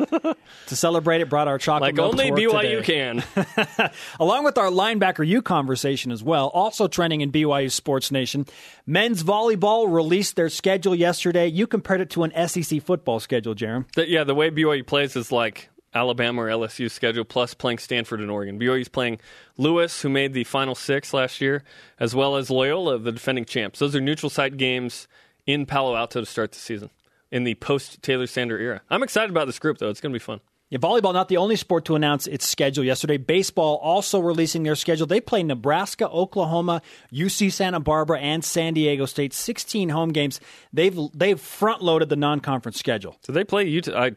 to 0.66 0.76
celebrate 0.76 1.20
it, 1.20 1.28
brought 1.28 1.48
our 1.48 1.58
chocolate 1.58 1.96
Like 1.96 2.04
only 2.04 2.30
BYU 2.30 2.84
today. 2.84 3.22
can. 3.34 3.90
Along 4.20 4.44
with 4.44 4.58
our 4.58 4.68
linebacker 4.70 5.26
U 5.26 5.42
conversation 5.42 6.10
as 6.10 6.22
well, 6.22 6.48
also 6.48 6.88
trending 6.88 7.20
in 7.20 7.30
BYU 7.30 7.70
Sports 7.70 8.10
Nation. 8.10 8.46
Men's 8.86 9.22
volleyball 9.22 9.92
released 9.92 10.36
their 10.36 10.48
schedule 10.48 10.94
yesterday. 10.94 11.46
You 11.46 11.66
compared 11.66 12.00
it 12.00 12.10
to 12.10 12.24
an 12.24 12.48
SEC 12.48 12.82
football 12.82 13.20
schedule, 13.20 13.54
Jarom. 13.54 13.86
Yeah, 13.96 14.24
the 14.24 14.34
way 14.34 14.50
BYU 14.50 14.86
plays 14.86 15.14
is 15.14 15.30
like 15.30 15.68
Alabama 15.94 16.42
or 16.42 16.48
LSU 16.48 16.90
schedule 16.90 17.24
plus 17.24 17.54
playing 17.54 17.78
Stanford 17.78 18.20
and 18.20 18.30
Oregon. 18.30 18.58
BYU's 18.58 18.88
playing 18.88 19.20
Lewis, 19.56 20.02
who 20.02 20.08
made 20.08 20.34
the 20.34 20.44
final 20.44 20.74
six 20.74 21.14
last 21.14 21.40
year, 21.40 21.62
as 21.98 22.14
well 22.14 22.36
as 22.36 22.50
Loyola, 22.50 22.98
the 22.98 23.12
defending 23.12 23.44
champs. 23.44 23.78
Those 23.78 23.94
are 23.94 24.00
neutral 24.00 24.30
site 24.30 24.56
games 24.56 25.06
in 25.46 25.64
Palo 25.64 25.94
Alto 25.94 26.20
to 26.20 26.26
start 26.26 26.52
the 26.52 26.58
season 26.58 26.90
in 27.30 27.45
the 27.45 27.54
post 27.56 28.02
Taylor 28.02 28.26
Sander 28.26 28.59
era. 28.59 28.83
I'm 28.90 29.02
excited 29.02 29.30
about 29.30 29.47
this 29.47 29.59
group, 29.59 29.78
though. 29.78 29.90
It's 29.90 30.00
going 30.00 30.12
to 30.12 30.18
be 30.18 30.23
fun. 30.23 30.40
Yeah, 30.68 30.78
volleyball 30.78 31.14
not 31.14 31.28
the 31.28 31.37
only 31.37 31.54
sport 31.54 31.85
to 31.85 31.95
announce 31.95 32.26
its 32.26 32.47
schedule 32.47 32.83
yesterday. 32.83 33.18
Baseball 33.18 33.76
also 33.76 34.18
releasing 34.18 34.64
their 34.64 34.75
schedule. 34.75 35.06
They 35.06 35.21
play 35.21 35.45
Nebraska, 35.45 36.09
Oklahoma, 36.09 36.83
UC 37.12 37.52
Santa 37.52 37.78
Barbara, 37.78 38.18
and 38.18 38.45
San 38.45 38.75
Diego 38.75 39.06
State. 39.06 39.33
16 39.33 39.90
home 39.90 40.11
games. 40.11 40.40
They've 40.73 40.99
they've 41.14 41.40
front 41.40 41.82
loaded 41.82 42.08
the 42.08 42.17
non 42.17 42.41
conference 42.41 42.78
schedule. 42.78 43.17
So 43.23 43.32
they 43.32 43.45
play 43.45 43.65
Utah. 43.69 43.97
I 43.97 44.12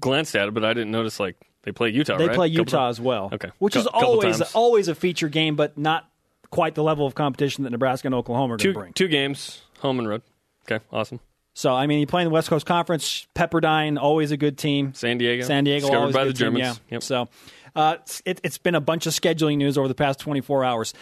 glanced 0.00 0.34
at 0.34 0.48
it, 0.48 0.54
but 0.54 0.64
I 0.64 0.74
didn't 0.74 0.90
notice 0.90 1.20
like 1.20 1.36
they 1.62 1.70
play 1.70 1.90
Utah. 1.90 2.18
They 2.18 2.26
right? 2.26 2.34
play 2.34 2.48
Utah 2.48 2.88
as 2.88 3.00
well. 3.00 3.30
Okay. 3.32 3.50
which 3.58 3.74
Cou- 3.74 3.80
is 3.80 3.86
always 3.86 4.38
times. 4.38 4.52
always 4.54 4.88
a 4.88 4.94
feature 4.96 5.28
game, 5.28 5.54
but 5.54 5.78
not 5.78 6.08
quite 6.50 6.74
the 6.74 6.82
level 6.82 7.06
of 7.06 7.14
competition 7.14 7.62
that 7.62 7.70
Nebraska 7.70 8.08
and 8.08 8.14
Oklahoma 8.14 8.54
are 8.54 8.56
going 8.56 8.74
to 8.74 8.78
bring. 8.80 8.92
two 8.92 9.08
games, 9.08 9.62
home 9.78 10.00
and 10.00 10.08
road. 10.08 10.22
Okay, 10.68 10.84
awesome. 10.92 11.20
So 11.54 11.72
I 11.72 11.86
mean, 11.86 12.00
you 12.00 12.06
play 12.06 12.22
in 12.22 12.28
the 12.28 12.34
West 12.34 12.48
Coast 12.48 12.66
Conference. 12.66 13.26
Pepperdine, 13.34 13.98
always 14.00 14.32
a 14.32 14.36
good 14.36 14.58
team. 14.58 14.92
San 14.94 15.18
Diego, 15.18 15.44
San 15.44 15.64
Diego, 15.64 15.86
discovered 15.86 15.98
always 16.00 16.14
by 16.14 16.22
a 16.22 16.26
the 16.26 16.32
good 16.32 16.44
team, 16.52 16.56
Yeah. 16.56 16.74
Yep. 16.90 17.02
So 17.02 17.28
uh, 17.76 17.96
it, 18.24 18.40
it's 18.42 18.58
been 18.58 18.74
a 18.74 18.80
bunch 18.80 19.06
of 19.06 19.12
scheduling 19.12 19.56
news 19.56 19.78
over 19.78 19.88
the 19.88 19.94
past 19.94 20.18
24 20.20 20.64
hours. 20.64 20.94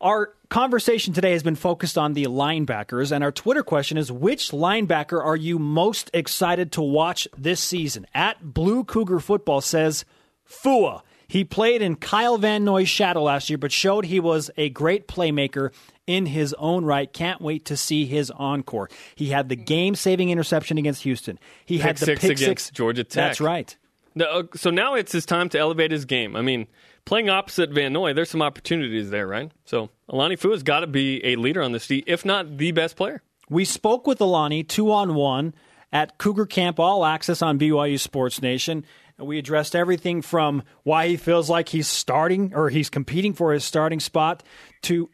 Our 0.00 0.34
conversation 0.48 1.12
today 1.12 1.32
has 1.32 1.42
been 1.42 1.56
focused 1.56 1.98
on 1.98 2.14
the 2.14 2.24
linebackers, 2.24 3.12
and 3.12 3.22
our 3.22 3.30
Twitter 3.30 3.62
question 3.62 3.98
is: 3.98 4.10
Which 4.10 4.50
linebacker 4.50 5.22
are 5.22 5.36
you 5.36 5.58
most 5.58 6.10
excited 6.12 6.72
to 6.72 6.82
watch 6.82 7.28
this 7.36 7.60
season? 7.60 8.06
At 8.14 8.42
Blue 8.54 8.82
Cougar 8.84 9.20
Football 9.20 9.60
says 9.60 10.04
Fua. 10.44 11.02
He 11.28 11.44
played 11.44 11.80
in 11.80 11.94
Kyle 11.94 12.38
Van 12.38 12.64
Noy's 12.64 12.88
shadow 12.88 13.22
last 13.22 13.50
year, 13.50 13.58
but 13.58 13.70
showed 13.70 14.04
he 14.04 14.18
was 14.18 14.50
a 14.56 14.68
great 14.70 15.06
playmaker 15.06 15.70
in 16.10 16.26
his 16.26 16.54
own 16.54 16.84
right. 16.84 17.10
Can't 17.12 17.40
wait 17.40 17.64
to 17.66 17.76
see 17.76 18.04
his 18.06 18.30
encore. 18.32 18.88
He 19.14 19.28
had 19.28 19.48
the 19.48 19.56
game-saving 19.56 20.30
interception 20.30 20.76
against 20.76 21.04
Houston. 21.04 21.38
He 21.64 21.78
had 21.78 21.96
the 21.96 22.06
six 22.06 22.20
pick 22.20 22.30
against 22.32 22.44
six 22.44 22.70
Georgia 22.70 23.04
Tech. 23.04 23.28
That's 23.28 23.40
right. 23.40 23.76
Uh, 24.20 24.42
so 24.56 24.70
now 24.70 24.94
it's 24.94 25.12
his 25.12 25.24
time 25.24 25.48
to 25.50 25.58
elevate 25.58 25.92
his 25.92 26.04
game. 26.04 26.34
I 26.34 26.42
mean, 26.42 26.66
playing 27.04 27.30
opposite 27.30 27.70
Van 27.70 27.92
Noy, 27.92 28.12
there's 28.12 28.30
some 28.30 28.42
opportunities 28.42 29.10
there, 29.10 29.26
right? 29.26 29.52
So 29.64 29.90
Alani 30.08 30.36
Fu 30.36 30.50
has 30.50 30.64
got 30.64 30.80
to 30.80 30.88
be 30.88 31.24
a 31.24 31.36
leader 31.36 31.62
on 31.62 31.72
this 31.72 31.86
team, 31.86 32.02
if 32.06 32.24
not 32.24 32.58
the 32.58 32.72
best 32.72 32.96
player. 32.96 33.22
We 33.48 33.64
spoke 33.64 34.06
with 34.06 34.20
Alani 34.20 34.64
two 34.64 34.90
on 34.92 35.14
one 35.14 35.54
at 35.92 36.18
Cougar 36.18 36.46
Camp 36.46 36.80
All 36.80 37.04
Access 37.04 37.42
on 37.42 37.58
BYU 37.58 37.98
Sports 37.98 38.42
Nation. 38.42 38.84
And 39.18 39.26
we 39.26 39.38
addressed 39.38 39.76
everything 39.76 40.22
from 40.22 40.62
why 40.82 41.08
he 41.08 41.16
feels 41.16 41.50
like 41.50 41.68
he's 41.68 41.86
starting 41.86 42.54
or 42.54 42.70
he's 42.70 42.88
competing 42.88 43.34
for 43.34 43.52
his 43.52 43.64
starting 43.64 44.00
spot 44.00 44.42
to 44.82 45.10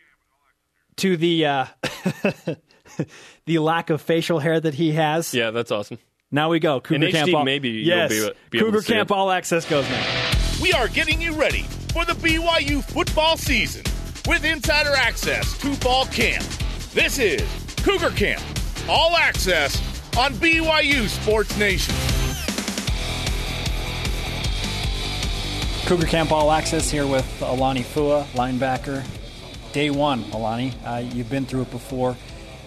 to 0.99 1.17
the 1.17 1.47
uh, 1.47 1.67
the 3.47 3.59
lack 3.59 3.91
of 3.91 4.01
facial 4.01 4.39
hair 4.39 4.59
that 4.61 4.75
he 4.75 4.93
has. 4.93 5.35
Yeah, 5.35 5.51
that's 5.51 5.71
awesome. 5.71 5.99
Now 6.31 6.51
we 6.51 6.59
go. 6.59 6.81
Cougar 6.81 7.07
In 7.07 7.13
Camp 7.13 7.31
HD, 7.31 7.35
All 7.35 7.45
maybe 7.45 7.69
you'll 7.71 7.87
yes. 7.87 8.11
be- 8.11 8.31
be 8.51 8.59
able 8.59 8.67
Cougar 8.69 8.79
to 8.79 8.83
see 8.87 8.93
Camp 8.95 9.11
it. 9.11 9.15
All 9.15 9.31
Access 9.31 9.65
goes 9.69 9.89
now. 9.89 10.33
We 10.61 10.73
are 10.73 10.89
getting 10.89 11.21
you 11.21 11.35
ready 11.35 11.63
for 11.93 12.05
the 12.05 12.15
BYU 12.15 12.83
football 12.83 13.37
season 13.37 13.85
with 14.27 14.45
insider 14.45 14.93
access 14.95 15.57
to 15.59 15.75
fall 15.75 16.07
camp. 16.07 16.45
This 16.93 17.19
is 17.19 17.43
Cougar 17.77 18.11
Camp, 18.11 18.43
all 18.89 19.17
access 19.17 19.77
on 20.17 20.33
BYU 20.35 21.09
Sports 21.09 21.57
Nation. 21.59 21.95
Cougar 25.87 26.07
Camp 26.09 26.33
All 26.33 26.51
Access 26.51 26.91
here 26.91 27.07
with 27.07 27.25
Alani 27.43 27.85
Fua, 27.85 28.25
linebacker. 28.33 29.05
Day 29.77 29.91
one, 29.91 30.25
Alani. 30.33 30.73
Uh, 30.87 31.05
you've 31.05 31.29
been 31.29 31.45
through 31.45 31.61
it 31.61 31.71
before. 31.71 32.17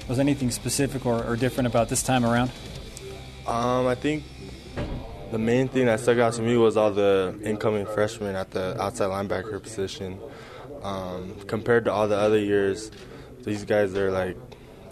Was 0.08 0.20
anything 0.20 0.52
specific 0.52 1.08
or, 1.08 1.24
or 1.26 1.36
different 1.36 1.66
about 1.66 1.90
this 1.90 2.04
time 2.04 2.24
around? 2.24 2.52
Um, 3.48 3.88
I 3.88 3.96
think 3.96 4.26
the 5.32 5.40
main 5.40 5.70
thing 5.70 5.88
that 5.88 6.02
stuck 6.02 6.20
out 6.20 6.34
to 6.34 6.44
me 6.44 6.56
was 6.56 6.78
all 6.78 6.92
the 6.92 7.36
incoming 7.44 7.88
freshmen 7.88 8.36
at 8.36 8.52
the 8.52 8.80
outside 8.80 9.08
linebacker 9.08 9.60
position. 9.60 10.20
Um, 10.84 11.36
compared 11.48 11.86
to 11.86 11.92
all 11.92 12.08
the 12.08 12.16
other 12.16 12.38
years, 12.38 12.92
these 13.42 13.66
guys 13.66 13.96
are 13.96 14.12
like 14.12 14.38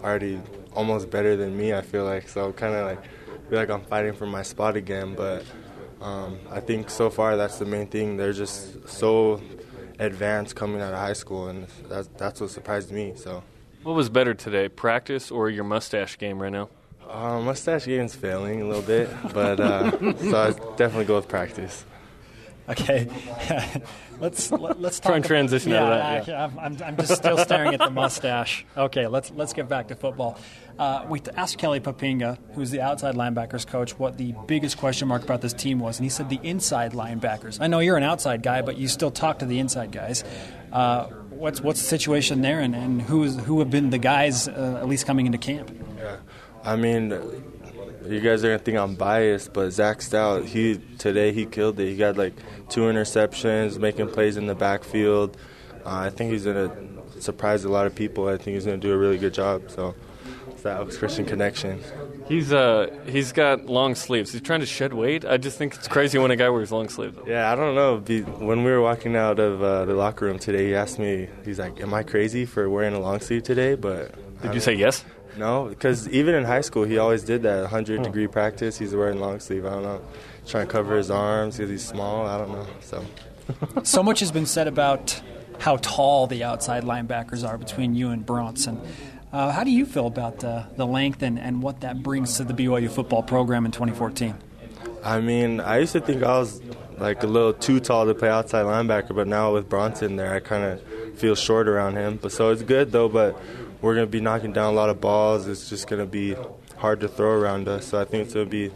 already 0.04 0.42
almost 0.74 1.12
better 1.12 1.36
than 1.36 1.56
me. 1.56 1.72
I 1.76 1.82
feel 1.82 2.04
like 2.04 2.30
so 2.30 2.52
kind 2.52 2.74
of 2.74 2.88
like 2.88 3.04
feel 3.48 3.60
like 3.60 3.70
I'm 3.70 3.84
fighting 3.84 4.14
for 4.14 4.26
my 4.26 4.42
spot 4.42 4.76
again. 4.76 5.14
But 5.14 5.46
um, 6.02 6.40
I 6.50 6.62
think 6.62 6.90
so 6.90 7.12
far 7.12 7.38
that's 7.38 7.60
the 7.60 7.66
main 7.66 7.86
thing. 7.86 8.18
They're 8.18 8.34
just 8.34 8.90
so 8.90 9.40
advanced 10.00 10.56
coming 10.56 10.82
out 10.82 10.94
of 10.94 11.00
high 11.00 11.14
school, 11.14 11.48
and 11.48 11.68
that's 11.90 12.10
that's 12.18 12.42
what 12.42 12.50
surprised 12.50 12.92
me. 12.92 13.14
So. 13.16 13.44
What 13.84 13.94
was 13.96 14.10
better 14.10 14.34
today, 14.34 14.68
practice 14.68 15.32
or 15.32 15.50
your 15.50 15.64
mustache 15.64 16.18
game 16.18 16.42
right 16.42 16.52
now? 16.52 16.70
Uh, 17.08 17.40
mustache 17.40 17.86
game's 17.86 18.16
failing 18.16 18.62
a 18.62 18.66
little 18.68 18.82
bit, 18.82 19.10
but 19.34 19.60
uh, 19.60 19.92
so 20.18 20.38
I 20.38 20.52
definitely 20.76 21.06
go 21.06 21.16
with 21.16 21.30
practice. 21.30 21.86
Okay, 22.70 23.08
let's 24.20 24.52
let, 24.52 24.82
let's 24.82 25.00
Try 25.00 25.16
and 25.16 25.24
transition 25.26 25.72
yeah, 25.72 25.84
out 25.84 26.20
of 26.20 26.26
that, 26.26 26.36
I- 26.36 26.44
I'm, 26.44 26.60
I'm, 26.60 26.84
I'm 26.84 26.98
just 26.98 27.16
still 27.16 27.38
staring 27.38 27.74
at 27.74 27.80
the 27.80 27.90
mustache. 27.90 28.66
Okay, 28.76 29.08
let's 29.08 29.32
let's 29.32 29.54
get 29.54 29.70
back 29.70 29.88
to 29.88 29.96
football. 29.96 30.38
Uh, 30.78 31.06
we 31.08 31.22
asked 31.36 31.58
Kelly 31.58 31.80
Poppinga, 31.80 32.38
who's 32.54 32.70
the 32.70 32.82
outside 32.82 33.16
linebackers 33.16 33.66
coach, 33.66 33.98
what 33.98 34.18
the 34.18 34.34
biggest 34.48 34.78
question 34.78 35.08
mark 35.08 35.24
about 35.24 35.42
this 35.42 35.54
team 35.54 35.80
was, 35.80 35.98
and 35.98 36.04
he 36.06 36.10
said 36.10 36.30
the 36.30 36.40
inside 36.44 36.92
linebackers. 36.92 37.60
I 37.62 37.68
know 37.68 37.80
you're 37.80 37.98
an 37.98 38.04
outside 38.04 38.44
guy, 38.44 38.62
but 38.62 38.78
you 38.78 38.88
still 38.90 39.12
talk 39.12 39.40
to 39.40 39.46
the 39.46 39.60
inside 39.60 39.92
guys. 39.92 40.24
Uh, 40.72 41.06
what's 41.30 41.62
what's 41.62 41.80
the 41.82 41.88
situation 41.88 42.42
there, 42.42 42.60
and, 42.60 42.76
and 42.76 43.02
who's 43.02 43.38
who 43.40 43.60
have 43.60 43.70
been 43.70 43.92
the 43.92 43.98
guys 43.98 44.48
uh, 44.50 44.78
at 44.82 44.88
least 44.88 45.06
coming 45.06 45.26
into 45.26 45.38
camp? 45.38 45.72
Yeah, 45.98 46.18
I 46.64 46.76
mean, 46.76 47.10
you 48.12 48.20
guys 48.20 48.44
are 48.44 48.48
gonna 48.50 48.60
think 48.60 48.78
I'm 48.78 48.96
biased, 48.96 49.54
but 49.54 49.72
Zach 49.72 50.02
Stout, 50.02 50.46
he 50.46 50.80
today 50.98 51.32
he 51.32 51.46
killed 51.46 51.80
it. 51.80 51.90
He 51.90 51.96
got 51.96 52.18
like 52.18 52.34
two 52.70 52.82
interceptions, 52.82 53.80
making 53.80 54.10
plays 54.10 54.38
in 54.38 54.48
the 54.48 54.56
backfield. 54.56 55.38
Uh, 55.86 55.90
I 55.90 56.10
think 56.10 56.32
he's 56.32 56.46
gonna 56.46 56.72
surprise 57.20 57.64
a 57.64 57.70
lot 57.70 57.88
of 57.88 57.96
people. 57.96 58.28
I 58.28 58.38
think 58.38 58.56
he's 58.56 58.66
gonna 58.66 58.78
do 58.78 58.94
a 58.94 58.98
really 58.98 59.18
good 59.18 59.34
job. 59.34 59.70
So 59.70 59.96
it's 60.50 60.64
that 60.64 60.80
Oaks 60.80 60.98
Christian 60.98 61.26
connection. 61.26 61.82
He's 62.28 62.52
uh 62.52 62.88
he's 63.06 63.32
got 63.32 63.66
long 63.68 63.96
sleeves. 63.96 64.32
He's 64.32 64.42
trying 64.42 64.60
to 64.60 64.66
shed 64.66 64.94
weight. 64.94 65.24
I 65.26 65.38
just 65.38 65.58
think 65.58 65.76
it's 65.76 65.88
crazy 65.88 66.18
when 66.18 66.32
a 66.32 66.36
guy 66.36 66.50
wears 66.50 66.72
long 66.72 66.90
sleeves. 66.90 67.18
Yeah, 67.26 67.52
I 67.52 67.56
don't 67.56 67.76
know. 67.76 67.98
When 68.40 68.64
we 68.64 68.72
were 68.72 68.82
walking 68.82 69.16
out 69.16 69.40
of 69.40 69.64
uh, 69.64 69.86
the 69.86 69.94
locker 69.94 70.26
room 70.26 70.40
today, 70.40 70.68
he 70.68 70.76
asked 70.76 71.00
me, 71.00 71.30
he's 71.46 71.60
like, 71.60 71.80
"Am 71.80 71.94
I 71.94 72.04
crazy 72.04 72.46
for 72.46 72.70
wearing 72.70 72.94
a 72.96 73.00
long 73.00 73.20
sleeve 73.20 73.44
today?" 73.44 73.76
But 73.76 74.14
Did 74.42 74.54
you 74.54 74.60
say 74.60 74.74
yes? 74.74 75.06
No, 75.38 75.66
because 75.66 76.08
even 76.10 76.36
in 76.36 76.44
high 76.44 76.62
school, 76.62 76.84
he 76.84 76.98
always 76.98 77.24
did 77.24 77.44
that 77.44 77.62
100 77.62 78.04
degree 78.04 78.28
practice. 78.28 78.78
He's 78.78 78.96
wearing 78.96 79.20
long 79.20 79.40
sleeve. 79.40 79.66
I 79.66 79.70
don't 79.72 79.84
know. 79.84 80.02
Trying 80.48 80.68
to 80.68 80.72
cover 80.72 80.98
his 80.98 81.12
arms 81.12 81.58
because 81.58 81.70
he's 81.70 81.86
small. 81.86 82.26
I 82.26 82.38
don't 82.38 82.52
know. 82.52 82.68
So, 82.82 83.06
So 83.84 84.02
much 84.02 84.20
has 84.22 84.32
been 84.32 84.46
said 84.46 84.68
about 84.68 85.22
how 85.60 85.78
tall 85.78 86.28
the 86.28 86.44
outside 86.44 86.84
linebackers 86.84 87.48
are 87.48 87.58
between 87.58 87.96
you 87.96 88.10
and 88.10 88.26
Bronson. 88.26 88.80
Uh, 89.32 89.52
how 89.52 89.64
do 89.64 89.72
you 89.72 89.86
feel 89.86 90.08
about 90.08 90.44
uh, 90.44 90.64
the 90.78 90.86
length 90.86 91.22
and, 91.22 91.38
and 91.38 91.62
what 91.62 91.82
that 91.82 92.02
brings 92.02 92.38
to 92.38 92.44
the 92.44 92.54
BYU 92.54 92.90
football 92.90 93.24
program 93.24 93.66
in 93.66 93.72
2014? 93.72 94.36
I 95.04 95.20
mean, 95.20 95.60
I 95.60 95.80
used 95.80 95.94
to 95.94 96.02
think 96.02 96.24
I 96.24 96.40
was 96.40 96.62
like 96.98 97.24
a 97.24 97.28
little 97.28 97.54
too 97.54 97.80
tall 97.80 98.06
to 98.06 98.16
play 98.16 98.30
outside 98.30 98.66
linebacker, 98.66 99.14
but 99.14 99.28
now 99.28 99.54
with 99.54 99.70
Bronson 99.70 100.16
there, 100.16 100.34
I 100.34 100.40
kind 100.40 100.64
of 100.64 101.18
feel 101.18 101.36
short 101.36 101.68
around 101.68 101.96
him. 101.96 102.18
But 102.22 102.32
so 102.32 102.50
it's 102.52 102.64
good 102.64 102.92
though. 102.92 103.10
But 103.10 103.40
we're 103.82 103.96
gonna 103.96 104.08
be 104.08 104.22
knocking 104.22 104.54
down 104.54 104.74
a 104.74 104.76
lot 104.76 104.90
of 104.90 105.00
balls. 105.02 105.48
It's 105.48 105.70
just 105.70 105.88
gonna 105.88 106.06
be 106.06 106.36
hard 106.78 107.00
to 107.02 107.08
throw 107.08 107.32
around 107.32 107.68
us. 107.68 107.88
So 107.88 108.00
I 108.00 108.06
think 108.06 108.26
it's 108.26 108.34
gonna 108.34 108.46
be 108.46 108.72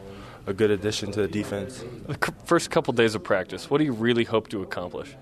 a 0.47 0.53
good 0.53 0.71
addition 0.71 1.11
to 1.11 1.21
the 1.21 1.27
defense. 1.27 1.83
The 2.07 2.17
c- 2.25 2.33
first 2.45 2.71
couple 2.71 2.93
days 2.93 3.15
of 3.15 3.23
practice, 3.23 3.69
what 3.69 3.77
do 3.77 3.83
you 3.83 3.93
really 3.93 4.23
hope 4.23 4.49
to 4.49 4.61
accomplish? 4.61 5.15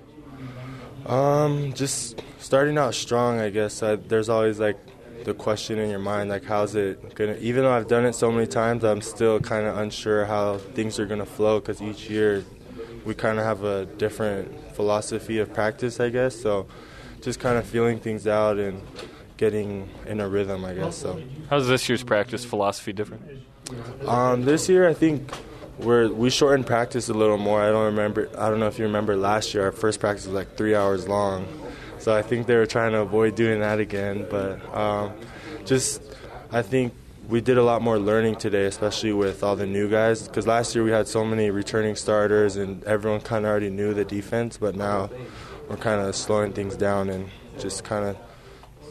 Um, 1.06 1.74
just 1.74 2.22
starting 2.40 2.78
out 2.78 2.94
strong, 2.94 3.40
I 3.40 3.50
guess. 3.50 3.82
I, 3.82 3.96
there's 3.96 4.30
always 4.30 4.60
like 4.60 4.78
the 5.24 5.34
question 5.34 5.80
in 5.80 5.90
your 5.90 6.00
mind, 6.00 6.30
like 6.30 6.46
how's 6.46 6.76
it 6.76 7.16
gonna? 7.16 7.36
Even 7.40 7.64
though 7.64 7.72
I've 7.72 7.88
done 7.88 8.06
it 8.06 8.14
so 8.14 8.32
many 8.32 8.48
times, 8.48 8.84
I'm 8.84 9.02
still 9.02 9.40
kind 9.40 9.66
of 9.66 9.78
unsure 9.78 10.26
how 10.26 10.58
things 10.58 11.00
are 11.00 11.06
gonna 11.06 11.26
flow 11.26 11.60
because 11.60 11.82
each 11.82 12.10
year 12.10 12.44
we 13.06 13.14
kind 13.14 13.40
of 13.40 13.46
have 13.46 13.64
a 13.64 13.86
different 13.86 14.76
philosophy 14.76 15.40
of 15.40 15.54
practice, 15.54 16.00
I 16.00 16.10
guess. 16.10 16.40
So 16.40 16.68
just 17.22 17.40
kind 17.40 17.58
of 17.58 17.66
feeling 17.66 18.00
things 18.00 18.28
out 18.28 18.58
and 18.58 18.82
getting 19.40 19.90
in 20.06 20.20
a 20.20 20.28
rhythm, 20.28 20.66
I 20.66 20.74
guess. 20.74 20.98
So 20.98 21.20
How's 21.50 21.68
this 21.68 21.88
year's 21.88 22.04
practice 22.04 22.44
philosophy 22.44 22.92
different? 22.92 23.24
um, 24.06 24.44
this 24.44 24.68
year, 24.68 24.88
I 24.88 24.94
think 24.94 25.32
we're 25.80 26.10
we 26.10 26.30
shortened 26.30 26.68
practice 26.68 27.08
a 27.08 27.14
little 27.14 27.38
more. 27.38 27.62
I 27.62 27.70
don't 27.70 27.86
remember. 27.86 28.30
I 28.38 28.50
don't 28.50 28.60
know 28.60 28.68
if 28.68 28.78
you 28.78 28.86
remember 28.86 29.16
last 29.16 29.54
year. 29.54 29.64
Our 29.64 29.72
first 29.72 30.00
practice 30.02 30.26
was 30.26 30.36
like 30.36 30.58
three 30.58 30.76
hours 30.76 31.08
long, 31.08 31.48
so 32.00 32.14
I 32.14 32.22
think 32.22 32.48
they 32.48 32.56
were 32.58 32.66
trying 32.66 32.92
to 32.92 33.00
avoid 33.00 33.36
doing 33.36 33.62
that 33.62 33.80
again. 33.80 34.28
But 34.30 34.60
um, 34.76 35.14
just, 35.66 36.02
I 36.52 36.62
think 36.62 36.94
we 37.30 37.40
did 37.40 37.58
a 37.58 37.64
lot 37.64 37.82
more 37.82 37.98
learning 37.98 38.36
today, 38.36 38.66
especially 38.66 39.14
with 39.14 39.42
all 39.42 39.56
the 39.56 39.68
new 39.68 39.88
guys. 39.90 40.28
Because 40.28 40.46
last 40.48 40.76
year 40.76 40.84
we 40.84 40.92
had 40.92 41.08
so 41.08 41.24
many 41.24 41.50
returning 41.50 41.96
starters, 41.96 42.58
and 42.58 42.84
everyone 42.84 43.22
kind 43.22 43.46
of 43.46 43.52
already 43.52 43.70
knew 43.70 43.94
the 43.94 44.04
defense. 44.04 44.58
But 44.58 44.76
now 44.76 45.10
we're 45.70 45.78
kind 45.78 46.02
of 46.02 46.14
slowing 46.14 46.52
things 46.52 46.76
down 46.76 47.10
and 47.10 47.30
just 47.58 47.86
kind 47.86 48.04
of 48.04 48.18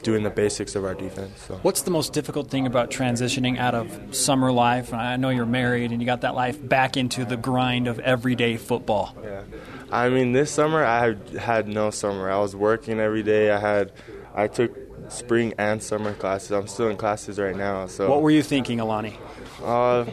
doing 0.02 0.22
the 0.22 0.30
basics 0.30 0.74
of 0.74 0.84
our 0.84 0.94
defense. 0.94 1.42
So. 1.46 1.54
What's 1.62 1.82
the 1.82 1.90
most 1.90 2.12
difficult 2.12 2.50
thing 2.50 2.66
about 2.66 2.90
transitioning 2.90 3.58
out 3.58 3.74
of 3.74 4.14
summer 4.14 4.52
life? 4.52 4.92
I 4.94 5.16
know 5.16 5.30
you're 5.30 5.46
married 5.46 5.92
and 5.92 6.00
you 6.00 6.06
got 6.06 6.20
that 6.22 6.34
life 6.34 6.56
back 6.66 6.96
into 6.96 7.24
the 7.24 7.36
grind 7.36 7.86
of 7.88 7.98
everyday 8.00 8.56
football. 8.56 9.14
Yeah. 9.22 9.42
I 9.90 10.08
mean, 10.08 10.32
this 10.32 10.50
summer 10.50 10.84
I 10.84 10.98
had- 11.00 11.28
had 11.38 11.68
no 11.68 11.90
summer. 11.90 12.30
I 12.30 12.38
was 12.38 12.54
working 12.54 13.00
every 13.00 13.22
day. 13.22 13.50
I 13.50 13.58
had, 13.58 13.92
I 14.34 14.46
took 14.48 14.76
spring 15.10 15.54
and 15.58 15.82
summer 15.82 16.12
classes. 16.14 16.50
I'm 16.52 16.66
still 16.68 16.88
in 16.88 16.96
classes 16.96 17.38
right 17.38 17.56
now. 17.56 17.86
So 17.86 18.08
What 18.10 18.22
were 18.22 18.30
you 18.30 18.42
thinking, 18.42 18.80
Alani? 18.80 19.18
Uh, 19.64 20.04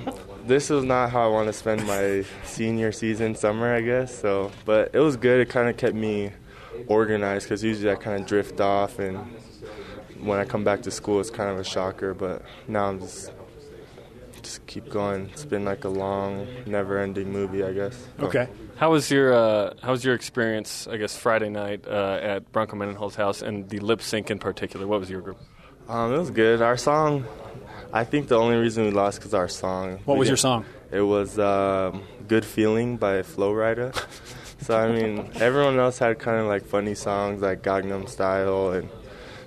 this 0.47 0.69
was 0.69 0.83
not 0.83 1.09
how 1.09 1.25
I 1.25 1.27
want 1.27 1.47
to 1.47 1.53
spend 1.53 1.85
my 1.85 2.23
senior 2.45 2.91
season 2.91 3.35
summer, 3.35 3.73
I 3.75 3.81
guess. 3.81 4.17
So, 4.17 4.51
but 4.63 4.91
it 4.93 4.99
was 4.99 5.17
good. 5.17 5.41
It 5.41 5.49
kind 5.49 5.67
of 5.69 5.75
kept 5.77 5.95
me 5.95 6.31
organized 6.87 7.45
because 7.45 7.63
usually 7.63 7.91
I 7.91 7.95
kind 7.95 8.21
of 8.21 8.27
drift 8.27 8.59
off, 8.61 8.99
and 8.99 9.17
when 10.21 10.39
I 10.39 10.45
come 10.45 10.63
back 10.63 10.82
to 10.84 10.91
school, 10.91 11.19
it's 11.19 11.30
kind 11.30 11.49
of 11.49 11.58
a 11.60 11.63
shocker. 11.63 12.13
But 12.13 12.41
now 12.67 12.86
I'm 12.89 12.99
just 12.99 13.32
just 14.41 14.65
keep 14.67 14.89
going. 14.89 15.30
It's 15.34 15.45
been 15.45 15.65
like 15.65 15.86
a 15.86 15.89
long, 15.89 16.47
never-ending 16.67 17.32
movie, 17.32 17.63
I 17.63 17.73
guess. 17.73 18.08
Okay. 18.19 18.47
How 18.75 18.91
was 18.91 19.10
your 19.10 19.34
uh, 19.34 19.73
How 19.82 19.91
was 19.91 20.04
your 20.06 20.13
experience? 20.15 20.88
I 20.88 20.97
guess 20.97 21.15
Friday 21.17 21.49
night 21.49 21.86
uh, 21.88 22.19
at 22.21 22.51
Bronco 22.51 22.75
Mendenhall's 22.75 23.15
house 23.15 23.41
and 23.41 23.67
the 23.69 23.80
lip 23.80 24.01
sync 24.01 24.30
in 24.30 24.39
particular. 24.39 24.86
What 24.88 24.99
was 24.99 25.10
your 25.10 25.21
group? 25.21 25.39
Um, 25.88 26.13
it 26.13 26.17
was 26.17 26.32
good. 26.32 26.62
Our 26.62 26.78
song, 26.78 27.25
I 27.93 28.04
think 28.04 28.28
the 28.28 28.38
only 28.39 28.58
reason 28.58 28.84
we 28.86 28.91
lost 28.91 29.19
because 29.19 29.34
our 29.34 29.47
song. 29.47 29.99
What 30.06 30.15
We 30.15 30.19
was 30.19 30.28
your 30.30 30.36
didn't- 30.36 30.41
song? 30.41 30.65
It 30.91 31.01
was 31.01 31.39
um, 31.39 32.04
"Good 32.28 32.45
Feeling" 32.45 32.97
by 32.97 33.23
Flo 33.23 33.51
Rida. 33.51 33.93
so 34.62 34.78
I 34.78 34.91
mean, 34.91 35.30
everyone 35.36 35.80
else 35.80 35.97
had 35.97 36.19
kind 36.19 36.39
of 36.39 36.47
like 36.47 36.65
funny 36.65 36.95
songs 36.95 37.41
like 37.41 37.63
Gangnam 37.63 38.08
Style 38.08 38.71
and 38.71 38.89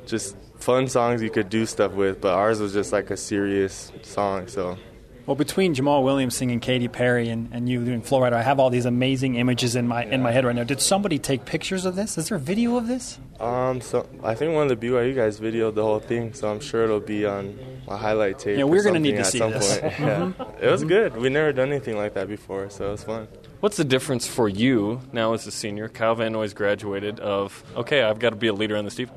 just 0.06 0.36
fun 0.58 0.88
songs 0.88 1.22
you 1.22 1.30
could 1.30 1.48
do 1.48 1.66
stuff 1.66 1.92
with. 1.92 2.20
But 2.20 2.34
ours 2.34 2.60
was 2.60 2.72
just 2.72 2.92
like 2.92 3.10
a 3.10 3.16
serious 3.16 3.90
song. 4.02 4.48
So 4.48 4.78
Well, 5.26 5.34
between 5.36 5.74
Jamal 5.74 6.04
Williams 6.04 6.34
singing 6.34 6.58
Katy 6.60 6.88
Perry 6.88 7.28
and, 7.28 7.50
and 7.52 7.68
you 7.68 7.84
doing 7.84 8.00
Flo 8.02 8.20
Rida, 8.20 8.32
I 8.32 8.42
have 8.42 8.58
all 8.58 8.70
these 8.70 8.86
amazing 8.86 9.34
images 9.36 9.76
in 9.76 9.86
my 9.86 10.04
in 10.04 10.22
my 10.22 10.32
head 10.32 10.44
right 10.44 10.54
now. 10.56 10.64
Did 10.64 10.80
somebody 10.80 11.18
take 11.18 11.44
pictures 11.44 11.84
of 11.84 11.96
this? 11.96 12.16
Is 12.18 12.28
there 12.28 12.36
a 12.36 12.40
video 12.40 12.76
of 12.76 12.86
this? 12.88 13.18
um, 13.40 13.80
so 13.80 14.08
I 14.24 14.34
think 14.34 14.52
one 14.54 14.68
of 14.70 14.80
the 14.80 14.86
BYU 14.88 15.14
guys 15.14 15.38
videoed 15.38 15.74
the 15.74 15.82
whole 15.84 16.00
thing. 16.00 16.32
So 16.34 16.50
I'm 16.50 16.60
sure 16.60 16.84
it'll 16.84 16.98
be 17.00 17.24
on 17.26 17.58
a 17.86 17.96
highlight 17.96 18.38
tape. 18.38 18.58
Yeah, 18.58 18.64
we're 18.64 18.82
gonna 18.82 18.98
need 18.98 19.22
something 19.24 19.50
to 19.50 19.56
at 19.56 19.62
see 19.62 19.70
some 19.70 19.78
this. 19.78 19.78
point. 19.80 19.94
Yeah, 20.60 20.66
it 20.66 20.70
was 20.70 20.82
good. 20.84 21.16
We 21.16 21.28
never 21.28 21.52
done 21.52 21.70
anything 21.70 21.96
like 21.96 22.14
that 22.14 22.26
before, 22.28 22.68
so 22.70 22.88
it 22.88 22.90
was 22.92 23.04
fun. 23.04 23.28
What's 23.60 23.76
the 23.76 23.84
difference 23.84 24.26
for 24.26 24.48
you 24.48 25.00
now 25.12 25.32
as 25.34 25.46
a 25.46 25.50
senior? 25.50 25.88
Kyle 25.88 26.14
Van 26.14 26.32
Noy's 26.32 26.54
graduated. 26.54 27.20
Of 27.20 27.62
okay, 27.76 28.02
I've 28.02 28.18
got 28.18 28.30
to 28.30 28.36
be 28.36 28.46
a 28.48 28.52
leader 28.54 28.76
on 28.76 28.84
this 28.84 28.94
team. 28.94 29.10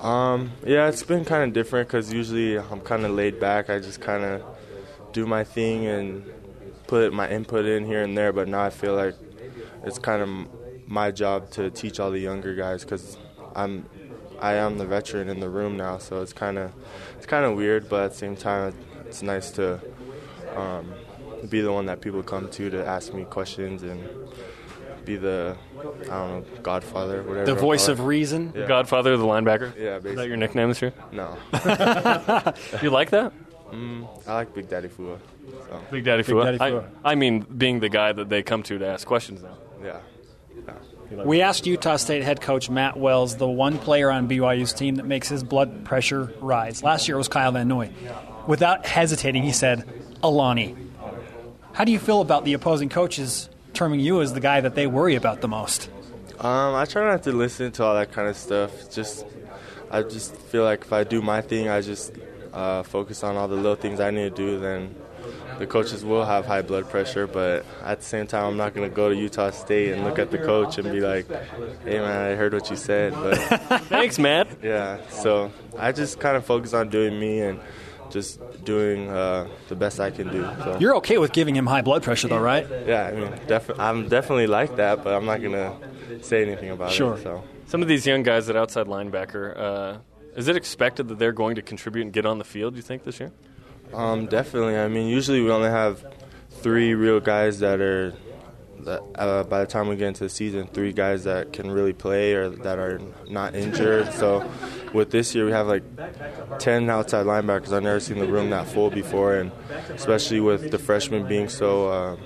Um, 0.00 0.52
yeah, 0.64 0.88
it's 0.88 1.02
been 1.02 1.26
kind 1.26 1.44
of 1.44 1.52
different 1.52 1.88
because 1.88 2.10
usually 2.10 2.58
I'm 2.58 2.80
kind 2.80 3.04
of 3.04 3.10
laid 3.10 3.38
back. 3.38 3.68
I 3.68 3.78
just 3.78 4.00
kind 4.00 4.24
of 4.24 4.42
do 5.12 5.26
my 5.26 5.44
thing 5.44 5.86
and 5.86 6.24
put 6.86 7.12
my 7.12 7.28
input 7.28 7.66
in 7.66 7.84
here 7.84 8.02
and 8.02 8.16
there. 8.16 8.32
But 8.32 8.48
now 8.48 8.62
I 8.62 8.70
feel 8.70 8.94
like 8.94 9.14
it's 9.84 9.98
kind 9.98 10.22
of 10.22 10.88
my 10.88 11.10
job 11.10 11.50
to 11.50 11.70
teach 11.70 12.00
all 12.00 12.10
the 12.10 12.18
younger 12.18 12.54
guys 12.54 12.82
because 12.82 13.18
I'm 13.54 13.86
I 14.40 14.54
am 14.54 14.78
the 14.78 14.86
veteran 14.86 15.28
in 15.28 15.38
the 15.38 15.50
room 15.50 15.76
now. 15.76 15.98
So 15.98 16.22
it's 16.22 16.32
kind 16.32 16.56
of 16.56 16.72
it's 17.16 17.26
kind 17.26 17.44
of 17.44 17.54
weird, 17.54 17.90
but 17.90 18.04
at 18.04 18.12
the 18.12 18.16
same 18.16 18.36
time, 18.36 18.74
it's 19.04 19.20
nice 19.20 19.50
to 19.52 19.80
um, 20.56 20.94
be 21.50 21.60
the 21.60 21.72
one 21.72 21.84
that 21.86 22.00
people 22.00 22.22
come 22.22 22.48
to 22.52 22.70
to 22.70 22.86
ask 22.86 23.12
me 23.12 23.24
questions 23.24 23.82
and 23.82 24.08
be 25.04 25.16
the 25.16 25.56
I 25.78 25.82
don't 25.82 26.04
know 26.04 26.44
Godfather, 26.62 27.22
whatever. 27.22 27.46
The 27.46 27.54
voice 27.54 27.88
of 27.88 28.00
reason. 28.00 28.52
Yeah. 28.54 28.66
Godfather 28.66 29.12
of 29.12 29.20
the 29.20 29.26
linebacker. 29.26 29.76
Yeah, 29.76 29.96
Is 29.96 30.16
that 30.16 30.28
your 30.28 30.36
nickname 30.36 30.68
this 30.68 30.82
year? 30.82 30.92
No. 31.12 31.36
You 32.82 32.90
like 32.90 33.10
that? 33.10 33.32
Mm, 33.72 34.08
I 34.26 34.34
like 34.34 34.54
Big 34.54 34.68
Daddy 34.68 34.88
Fua. 34.88 35.18
So, 35.48 35.80
Big 35.90 36.04
Daddy 36.04 36.22
Fua. 36.22 36.44
Daddy 36.44 36.58
Fua. 36.58 36.84
I, 37.04 37.12
I 37.12 37.14
mean, 37.14 37.40
being 37.40 37.80
the 37.80 37.88
guy 37.88 38.12
that 38.12 38.28
they 38.28 38.42
come 38.42 38.62
to 38.64 38.78
to 38.78 38.86
ask 38.86 39.06
questions 39.06 39.42
now. 39.42 39.56
yeah. 39.84 40.00
We 41.24 41.42
asked 41.42 41.66
Utah 41.66 41.96
State 41.96 42.22
head 42.22 42.40
coach 42.40 42.70
Matt 42.70 42.96
Wells, 42.96 43.36
the 43.36 43.48
one 43.48 43.78
player 43.78 44.12
on 44.12 44.28
BYU's 44.28 44.72
team 44.72 44.94
that 44.96 45.06
makes 45.06 45.28
his 45.28 45.42
blood 45.42 45.84
pressure 45.84 46.32
rise. 46.40 46.84
Last 46.84 47.08
year 47.08 47.16
it 47.16 47.18
was 47.18 47.26
Kyle 47.26 47.50
Van 47.50 47.66
Noy. 47.66 47.90
Without 48.46 48.86
hesitating, 48.86 49.42
he 49.42 49.50
said, 49.50 49.88
Alani. 50.22 50.76
How 51.72 51.82
do 51.82 51.90
you 51.90 51.98
feel 51.98 52.20
about 52.20 52.44
the 52.44 52.52
opposing 52.52 52.88
coaches 52.90 53.49
terming 53.72 54.00
you 54.00 54.20
as 54.20 54.32
the 54.32 54.40
guy 54.40 54.60
that 54.60 54.74
they 54.74 54.86
worry 54.86 55.14
about 55.14 55.40
the 55.40 55.48
most? 55.48 55.90
Um, 56.38 56.74
I 56.74 56.84
try 56.86 57.04
not 57.10 57.22
to 57.24 57.32
listen 57.32 57.70
to 57.72 57.84
all 57.84 57.94
that 57.94 58.12
kind 58.12 58.28
of 58.28 58.36
stuff. 58.36 58.90
Just, 58.90 59.26
I 59.90 60.02
just 60.02 60.34
feel 60.36 60.64
like 60.64 60.82
if 60.82 60.92
I 60.92 61.04
do 61.04 61.20
my 61.20 61.42
thing, 61.42 61.68
I 61.68 61.80
just 61.82 62.12
uh, 62.52 62.82
focus 62.82 63.22
on 63.22 63.36
all 63.36 63.46
the 63.48 63.56
little 63.56 63.76
things 63.76 64.00
I 64.00 64.10
need 64.10 64.30
to 64.30 64.30
do. 64.30 64.58
Then 64.58 64.94
the 65.58 65.66
coaches 65.66 66.02
will 66.02 66.24
have 66.24 66.46
high 66.46 66.62
blood 66.62 66.88
pressure, 66.88 67.26
but 67.26 67.66
at 67.82 67.98
the 67.98 68.04
same 68.06 68.26
time, 68.26 68.44
I'm 68.46 68.56
not 68.56 68.72
going 68.72 68.88
to 68.88 68.94
go 68.94 69.10
to 69.10 69.14
Utah 69.14 69.50
State 69.50 69.92
and 69.92 70.02
look 70.04 70.18
at 70.18 70.30
the 70.30 70.38
coach 70.38 70.78
and 70.78 70.90
be 70.90 71.00
like, 71.00 71.28
"Hey, 71.84 71.98
man, 71.98 72.32
I 72.32 72.34
heard 72.36 72.54
what 72.54 72.70
you 72.70 72.76
said." 72.76 73.12
But 73.12 73.36
Thanks, 73.90 74.18
Matt. 74.18 74.48
yeah, 74.62 75.06
so 75.10 75.52
I 75.78 75.92
just 75.92 76.18
kind 76.20 76.38
of 76.38 76.46
focus 76.46 76.72
on 76.72 76.88
doing 76.88 77.20
me 77.20 77.40
and 77.40 77.60
just 78.10 78.40
doing 78.64 79.08
uh, 79.08 79.48
the 79.68 79.76
best 79.76 80.00
I 80.00 80.10
can 80.10 80.28
do. 80.30 80.42
So. 80.64 80.78
You're 80.80 80.96
okay 80.96 81.18
with 81.18 81.32
giving 81.32 81.54
him 81.56 81.66
high 81.66 81.82
blood 81.82 82.02
pressure, 82.02 82.28
though, 82.28 82.38
right? 82.40 82.66
Yeah, 82.86 83.06
I 83.06 83.12
mean, 83.12 83.32
defi- 83.46 83.74
I'm 83.78 84.08
definitely 84.08 84.46
like 84.46 84.76
that, 84.76 85.02
but 85.04 85.14
I'm 85.14 85.24
not 85.26 85.42
gonna 85.42 85.76
say 86.22 86.42
anything 86.42 86.70
about 86.70 86.90
Sure. 86.92 87.14
it. 87.16 87.22
So 87.22 87.42
Some 87.66 87.82
of 87.82 87.88
these 87.88 88.06
young 88.06 88.22
guys 88.22 88.50
at 88.50 88.56
outside 88.56 88.86
linebacker, 88.86 89.56
uh, 89.56 89.98
is 90.36 90.48
it 90.48 90.56
expected 90.56 91.08
that 91.08 91.18
they're 91.18 91.32
going 91.32 91.54
to 91.56 91.62
contribute 91.62 92.02
and 92.02 92.12
get 92.12 92.26
on 92.26 92.38
the 92.38 92.44
field? 92.44 92.76
You 92.76 92.82
think 92.82 93.04
this 93.04 93.20
year? 93.20 93.32
Um, 93.94 94.26
definitely. 94.26 94.76
I 94.76 94.88
mean, 94.88 95.08
usually 95.08 95.40
we 95.40 95.50
only 95.50 95.70
have 95.70 96.04
three 96.50 96.94
real 96.94 97.20
guys 97.20 97.58
that 97.60 97.80
are. 97.80 98.12
That, 98.84 99.02
uh, 99.16 99.44
by 99.44 99.60
the 99.60 99.66
time 99.66 99.88
we 99.88 99.96
get 99.96 100.08
into 100.08 100.24
the 100.24 100.30
season, 100.30 100.66
three 100.66 100.92
guys 100.92 101.24
that 101.24 101.52
can 101.52 101.70
really 101.70 101.92
play 101.92 102.34
or 102.34 102.48
that 102.48 102.78
are 102.78 103.00
not 103.28 103.54
injured. 103.54 104.12
So, 104.12 104.50
with 104.92 105.10
this 105.10 105.34
year, 105.34 105.44
we 105.44 105.52
have 105.52 105.66
like 105.66 105.82
ten 106.58 106.88
outside 106.90 107.26
linebackers. 107.26 107.72
I've 107.72 107.82
never 107.82 108.00
seen 108.00 108.18
the 108.18 108.26
room 108.26 108.50
that 108.50 108.66
full 108.66 108.90
before, 108.90 109.36
and 109.36 109.52
especially 109.90 110.40
with 110.40 110.70
the 110.70 110.78
freshmen 110.78 111.26
being 111.26 111.48
so, 111.48 111.88
uh, 111.88 112.16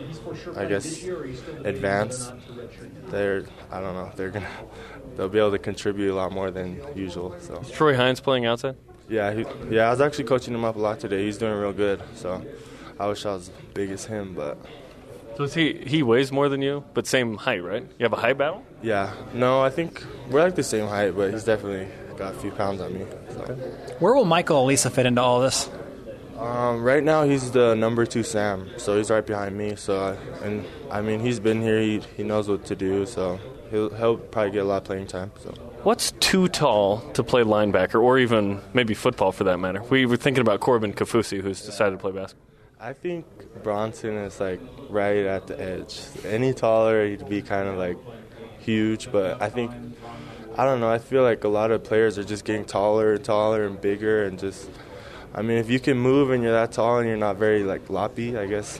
I 0.56 0.66
guess, 0.66 1.04
advanced, 1.64 2.32
they're 3.08 3.44
I 3.70 3.80
don't 3.80 3.94
know 3.94 4.10
they're 4.16 4.30
gonna 4.30 4.48
they'll 5.16 5.28
be 5.28 5.38
able 5.38 5.52
to 5.52 5.58
contribute 5.58 6.12
a 6.12 6.16
lot 6.16 6.32
more 6.32 6.50
than 6.50 6.80
usual. 6.94 7.34
So. 7.40 7.62
Troy 7.72 7.94
Hines 7.96 8.20
playing 8.20 8.46
outside. 8.46 8.76
Yeah, 9.08 9.32
he, 9.32 9.44
yeah. 9.70 9.88
I 9.88 9.90
was 9.90 10.00
actually 10.00 10.24
coaching 10.24 10.54
him 10.54 10.64
up 10.64 10.76
a 10.76 10.78
lot 10.78 10.98
today. 11.00 11.24
He's 11.24 11.38
doing 11.38 11.54
real 11.54 11.72
good. 11.72 12.02
So 12.14 12.44
I 12.98 13.06
wish 13.06 13.26
I 13.26 13.34
was 13.34 13.48
as 13.48 13.54
big 13.74 13.90
as 13.90 14.04
him, 14.06 14.34
but 14.34 14.58
So 15.36 15.44
is 15.44 15.54
he 15.54 15.82
he 15.86 16.02
weighs 16.02 16.30
more 16.30 16.48
than 16.48 16.62
you, 16.62 16.84
but 16.94 17.06
same 17.06 17.36
height, 17.36 17.62
right? 17.64 17.82
You 17.98 18.04
have 18.04 18.12
a 18.12 18.16
height 18.16 18.38
battle. 18.38 18.64
yeah. 18.82 19.12
No, 19.32 19.60
I 19.62 19.70
think 19.70 20.02
we're 20.30 20.42
like 20.42 20.54
the 20.54 20.62
same 20.62 20.86
height, 20.86 21.16
but 21.16 21.32
he's 21.32 21.44
definitely 21.44 21.88
got 22.16 22.34
a 22.34 22.38
few 22.38 22.52
pounds 22.52 22.80
on 22.80 22.94
me. 22.94 23.04
So. 23.30 23.42
Where 23.98 24.14
will 24.14 24.24
Michael 24.24 24.64
Alisa 24.64 24.92
fit 24.92 25.06
into 25.06 25.20
all 25.20 25.40
this? 25.40 25.68
Um, 26.38 26.82
right 26.82 27.02
now 27.02 27.24
he's 27.24 27.50
the 27.52 27.74
number 27.74 28.06
two 28.06 28.22
Sam, 28.22 28.68
so 28.76 28.96
he's 28.96 29.10
right 29.10 29.24
behind 29.26 29.56
me. 29.56 29.76
So 29.76 30.00
I, 30.00 30.44
and 30.44 30.64
I 30.90 31.00
mean 31.00 31.20
he's 31.20 31.40
been 31.40 31.62
here. 31.62 31.80
He 31.80 32.00
he 32.16 32.22
knows 32.22 32.48
what 32.48 32.64
to 32.66 32.76
do. 32.76 33.06
So 33.06 33.38
he'll 33.70 33.90
he'll 33.90 34.16
probably 34.18 34.52
get 34.52 34.62
a 34.62 34.64
lot 34.64 34.78
of 34.78 34.84
playing 34.84 35.06
time. 35.08 35.32
So. 35.42 35.50
What's 35.84 36.12
too 36.12 36.48
tall 36.48 37.00
to 37.12 37.22
play 37.22 37.42
linebacker, 37.42 38.00
or 38.00 38.18
even 38.18 38.60
maybe 38.72 38.94
football 38.94 39.32
for 39.32 39.44
that 39.44 39.58
matter? 39.60 39.82
We 39.82 40.06
were 40.06 40.16
thinking 40.16 40.40
about 40.40 40.60
Corbin 40.60 40.94
Kaufusi, 40.94 41.40
who's 41.42 41.60
decided 41.60 41.92
to 41.92 41.98
play 41.98 42.12
basketball. 42.12 42.46
I 42.84 42.92
think 42.92 43.24
Bronson 43.62 44.14
is 44.18 44.38
like 44.40 44.60
right 44.90 45.24
at 45.24 45.46
the 45.46 45.58
edge. 45.58 46.02
Any 46.26 46.52
taller, 46.52 47.06
he'd 47.06 47.26
be 47.26 47.40
kind 47.40 47.66
of 47.66 47.78
like 47.78 47.96
huge. 48.58 49.10
But 49.10 49.40
I 49.40 49.48
think 49.48 49.70
I 50.58 50.66
don't 50.66 50.80
know. 50.80 50.90
I 50.90 50.98
feel 50.98 51.22
like 51.22 51.44
a 51.44 51.48
lot 51.48 51.70
of 51.70 51.82
players 51.82 52.18
are 52.18 52.24
just 52.24 52.44
getting 52.44 52.66
taller 52.66 53.14
and 53.14 53.24
taller 53.24 53.64
and 53.64 53.80
bigger, 53.80 54.26
and 54.26 54.38
just 54.38 54.68
I 55.34 55.40
mean, 55.40 55.56
if 55.56 55.70
you 55.70 55.80
can 55.80 55.96
move 55.96 56.30
and 56.30 56.42
you're 56.42 56.52
that 56.52 56.72
tall 56.72 56.98
and 56.98 57.08
you're 57.08 57.16
not 57.16 57.36
very 57.36 57.64
like 57.64 57.88
loppy, 57.88 58.36
I 58.36 58.44
guess 58.44 58.78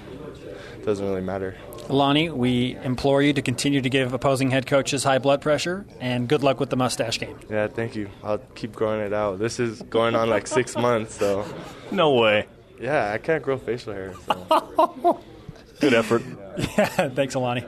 it 0.76 0.84
doesn't 0.84 1.06
really 1.06 1.22
matter. 1.22 1.56
Lonnie, 1.88 2.28
we 2.28 2.76
implore 2.82 3.22
you 3.22 3.32
to 3.32 3.40
continue 3.40 3.80
to 3.80 3.88
give 3.88 4.12
opposing 4.12 4.50
head 4.50 4.66
coaches 4.66 5.02
high 5.04 5.18
blood 5.18 5.40
pressure, 5.40 5.86
and 5.98 6.28
good 6.28 6.42
luck 6.42 6.60
with 6.60 6.68
the 6.68 6.76
mustache 6.76 7.18
game. 7.18 7.38
Yeah, 7.48 7.68
thank 7.68 7.96
you. 7.96 8.10
I'll 8.22 8.38
keep 8.54 8.74
growing 8.74 9.00
it 9.00 9.14
out. 9.14 9.38
This 9.38 9.58
is 9.58 9.80
going 9.80 10.14
on 10.14 10.28
like 10.28 10.46
six 10.46 10.76
months, 10.76 11.14
so 11.14 11.46
No 11.90 12.12
way. 12.12 12.46
Yeah, 12.84 13.12
I 13.12 13.18
can't 13.18 13.42
grow 13.42 13.56
facial 13.58 13.92
hair. 13.92 14.12
So. 14.26 15.20
Good 15.80 15.94
effort. 15.94 16.22
Yeah, 16.78 17.08
thanks, 17.08 17.34
Alani. 17.34 17.64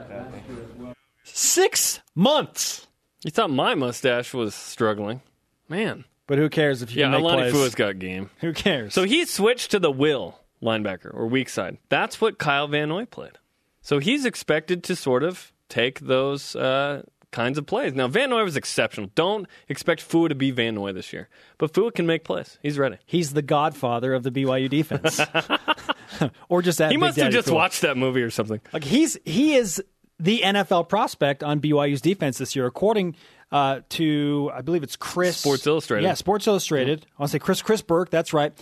Six 1.23 1.99
months. 2.15 2.87
You 3.25 3.31
thought 3.31 3.49
my 3.49 3.75
mustache 3.75 4.33
was 4.33 4.55
struggling, 4.55 5.21
man. 5.67 6.05
But 6.25 6.37
who 6.37 6.49
cares 6.49 6.81
if 6.81 6.95
you 6.95 7.01
Yeah, 7.01 7.09
make 7.09 7.19
Alani 7.19 7.41
plays? 7.43 7.53
Fua's 7.53 7.75
got 7.75 7.99
game. 7.99 8.29
Who 8.39 8.53
cares? 8.53 8.93
So 8.93 9.03
he 9.03 9.25
switched 9.25 9.71
to 9.71 9.79
the 9.79 9.91
will 9.91 10.39
linebacker 10.61 11.13
or 11.13 11.27
weak 11.27 11.49
side. 11.49 11.77
That's 11.89 12.21
what 12.21 12.37
Kyle 12.37 12.67
Van 12.67 12.89
Noy 12.89 13.05
played. 13.05 13.33
So 13.81 13.99
he's 13.99 14.25
expected 14.25 14.83
to 14.85 14.95
sort 14.95 15.23
of 15.23 15.51
take 15.69 15.99
those 15.99 16.55
uh, 16.55 17.03
kinds 17.31 17.57
of 17.57 17.65
plays. 17.65 17.93
Now 17.93 18.07
Van 18.07 18.29
Noy 18.29 18.43
was 18.43 18.55
exceptional. 18.55 19.09
Don't 19.15 19.47
expect 19.67 20.01
Fua 20.01 20.29
to 20.29 20.35
be 20.35 20.51
Van 20.51 20.75
Noy 20.75 20.91
this 20.91 21.11
year, 21.13 21.29
but 21.57 21.73
Fua 21.73 21.93
can 21.93 22.05
make 22.05 22.23
plays. 22.23 22.57
He's 22.61 22.77
ready. 22.77 22.97
He's 23.05 23.33
the 23.33 23.41
godfather 23.41 24.13
of 24.13 24.23
the 24.23 24.31
BYU 24.31 24.69
defense. 24.69 25.19
or 26.49 26.61
just 26.61 26.77
that. 26.77 26.91
He 26.91 26.97
Big 26.97 27.01
must 27.01 27.17
have 27.17 27.31
just 27.31 27.51
watched 27.51 27.81
that 27.81 27.97
movie 27.97 28.21
or 28.21 28.29
something. 28.29 28.61
Like 28.73 28.83
he's 28.83 29.17
he 29.25 29.55
is 29.55 29.83
the 30.19 30.41
NFL 30.41 30.89
prospect 30.89 31.43
on 31.43 31.59
BYU's 31.59 32.01
defense 32.01 32.37
this 32.37 32.55
year, 32.55 32.65
according 32.65 33.15
uh, 33.51 33.81
to 33.89 34.51
I 34.53 34.61
believe 34.61 34.83
it's 34.83 34.95
Chris 34.95 35.37
Sports 35.37 35.67
Illustrated. 35.67 36.05
Yeah, 36.05 36.13
Sports 36.13 36.47
Illustrated. 36.47 37.05
I 37.17 37.21
want 37.21 37.31
to 37.31 37.33
say 37.33 37.39
Chris 37.39 37.61
Chris 37.61 37.81
Burke. 37.81 38.09
That's 38.09 38.33
right. 38.33 38.53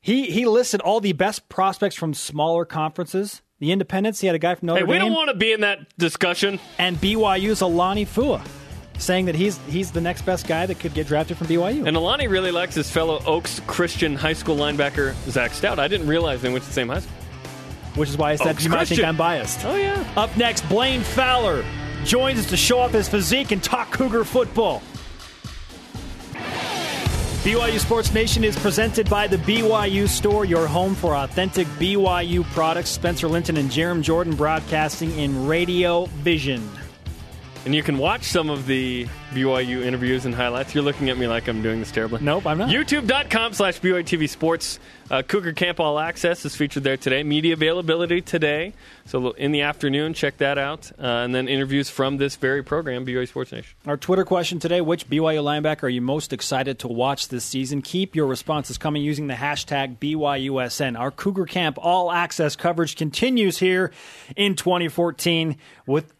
He 0.00 0.30
he 0.30 0.46
listed 0.46 0.80
all 0.80 1.00
the 1.00 1.12
best 1.12 1.48
prospects 1.48 1.96
from 1.96 2.14
smaller 2.14 2.64
conferences. 2.64 3.42
The 3.60 3.72
Independents. 3.72 4.20
He 4.20 4.26
had 4.26 4.36
a 4.36 4.38
guy 4.38 4.54
from 4.56 4.66
Notre 4.66 4.80
Hey, 4.80 4.84
we 4.84 4.98
Dame 4.98 5.06
don't 5.06 5.12
want 5.14 5.28
to 5.30 5.36
be 5.36 5.52
in 5.52 5.60
that 5.62 5.96
discussion. 5.96 6.58
and 6.78 6.96
BYU's 6.98 7.60
Alani 7.60 8.04
Fua, 8.04 8.42
saying 8.98 9.26
that 9.26 9.34
he's 9.34 9.58
he's 9.68 9.90
the 9.92 10.00
next 10.00 10.22
best 10.22 10.46
guy 10.46 10.66
that 10.66 10.78
could 10.80 10.92
get 10.94 11.06
drafted 11.06 11.36
from 11.38 11.46
BYU. 11.46 11.86
And 11.86 11.96
Alani 11.96 12.26
really 12.28 12.50
likes 12.50 12.74
his 12.74 12.90
fellow 12.90 13.22
Oaks 13.26 13.60
Christian 13.66 14.16
high 14.16 14.32
school 14.32 14.56
linebacker 14.56 15.14
Zach 15.30 15.52
Stout. 15.52 15.78
I 15.78 15.88
didn't 15.88 16.08
realize 16.08 16.42
they 16.42 16.50
went 16.50 16.62
to 16.64 16.68
the 16.68 16.74
same 16.74 16.88
high 16.88 17.00
school. 17.00 17.12
which 17.94 18.08
is 18.08 18.16
why 18.18 18.32
I 18.32 18.36
said 18.36 18.48
Oaks 18.48 18.64
you 18.64 18.70
might 18.70 18.78
think 18.78 18.88
Christian. 18.88 19.04
I'm 19.08 19.16
biased. 19.16 19.64
Oh 19.64 19.76
yeah. 19.76 20.04
Up 20.16 20.36
next, 20.36 20.68
Blaine 20.68 21.02
Fowler 21.02 21.64
joins 22.04 22.40
us 22.40 22.46
to 22.50 22.56
show 22.56 22.80
off 22.80 22.90
his 22.92 23.08
physique 23.08 23.50
and 23.52 23.62
talk 23.62 23.92
Cougar 23.92 24.24
football. 24.24 24.82
BYU 27.44 27.78
Sports 27.78 28.14
Nation 28.14 28.42
is 28.42 28.58
presented 28.58 29.10
by 29.10 29.26
the 29.26 29.36
BYU 29.36 30.08
Store, 30.08 30.46
your 30.46 30.66
home 30.66 30.94
for 30.94 31.14
authentic 31.14 31.66
BYU 31.78 32.42
products. 32.54 32.88
Spencer 32.88 33.28
Linton 33.28 33.58
and 33.58 33.68
Jarom 33.68 34.00
Jordan 34.00 34.34
broadcasting 34.34 35.10
in 35.18 35.46
Radio 35.46 36.06
Vision. 36.06 36.66
And 37.64 37.74
you 37.74 37.82
can 37.82 37.96
watch 37.96 38.24
some 38.24 38.50
of 38.50 38.66
the 38.66 39.06
BYU 39.30 39.82
interviews 39.82 40.26
and 40.26 40.34
highlights. 40.34 40.74
You're 40.74 40.84
looking 40.84 41.08
at 41.08 41.16
me 41.16 41.26
like 41.26 41.48
I'm 41.48 41.62
doing 41.62 41.80
this 41.80 41.90
terribly. 41.90 42.20
Nope, 42.20 42.46
I'm 42.46 42.58
not. 42.58 42.68
YouTube.com 42.68 43.54
slash 43.54 43.80
BYU 43.80 44.04
TV 44.04 44.28
Sports. 44.28 44.78
Uh, 45.10 45.22
Cougar 45.22 45.54
Camp 45.54 45.80
All 45.80 45.98
Access 45.98 46.44
is 46.44 46.54
featured 46.54 46.84
there 46.84 46.98
today. 46.98 47.22
Media 47.22 47.54
availability 47.54 48.20
today. 48.20 48.74
So 49.06 49.30
in 49.30 49.52
the 49.52 49.62
afternoon, 49.62 50.12
check 50.12 50.36
that 50.38 50.58
out. 50.58 50.92
Uh, 50.98 51.06
and 51.06 51.34
then 51.34 51.48
interviews 51.48 51.88
from 51.88 52.18
this 52.18 52.36
very 52.36 52.62
program, 52.62 53.06
BYU 53.06 53.26
Sports 53.26 53.52
Nation. 53.52 53.74
Our 53.86 53.96
Twitter 53.96 54.26
question 54.26 54.58
today 54.58 54.82
Which 54.82 55.08
BYU 55.08 55.42
linebacker 55.42 55.84
are 55.84 55.88
you 55.88 56.02
most 56.02 56.34
excited 56.34 56.78
to 56.80 56.88
watch 56.88 57.28
this 57.28 57.46
season? 57.46 57.80
Keep 57.80 58.14
your 58.14 58.26
responses 58.26 58.76
coming 58.76 59.02
using 59.02 59.26
the 59.26 59.34
hashtag 59.34 59.96
BYUSN. 59.96 60.98
Our 60.98 61.10
Cougar 61.10 61.46
Camp 61.46 61.78
All 61.80 62.12
Access 62.12 62.56
coverage 62.56 62.94
continues 62.94 63.56
here 63.56 63.90
in 64.36 64.54
2014 64.54 65.56
with. 65.86 66.12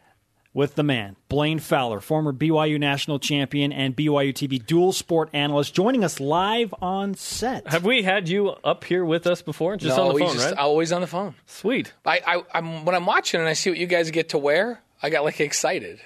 With 0.54 0.76
the 0.76 0.84
man, 0.84 1.16
Blaine 1.28 1.58
Fowler, 1.58 1.98
former 1.98 2.32
BYU 2.32 2.78
national 2.78 3.18
champion 3.18 3.72
and 3.72 3.96
BYU 3.96 4.32
TV 4.32 4.64
dual 4.64 4.92
sport 4.92 5.28
analyst, 5.32 5.74
joining 5.74 6.04
us 6.04 6.20
live 6.20 6.72
on 6.80 7.14
set. 7.14 7.66
Have 7.66 7.84
we 7.84 8.04
had 8.04 8.28
you 8.28 8.50
up 8.62 8.84
here 8.84 9.04
with 9.04 9.26
us 9.26 9.42
before? 9.42 9.76
Just 9.76 9.96
no, 9.96 10.10
on 10.10 10.14
the 10.14 10.20
phone, 10.20 10.32
just 10.32 10.50
right? 10.50 10.56
always 10.56 10.92
on 10.92 11.00
the 11.00 11.08
phone. 11.08 11.34
Sweet. 11.46 11.92
I, 12.06 12.20
I, 12.24 12.42
I'm 12.54 12.84
when 12.84 12.94
I'm 12.94 13.04
watching 13.04 13.40
and 13.40 13.48
I 13.48 13.54
see 13.54 13.68
what 13.68 13.80
you 13.80 13.88
guys 13.88 14.12
get 14.12 14.28
to 14.28 14.38
wear, 14.38 14.80
I 15.02 15.10
got 15.10 15.24
like 15.24 15.40
excited. 15.40 16.00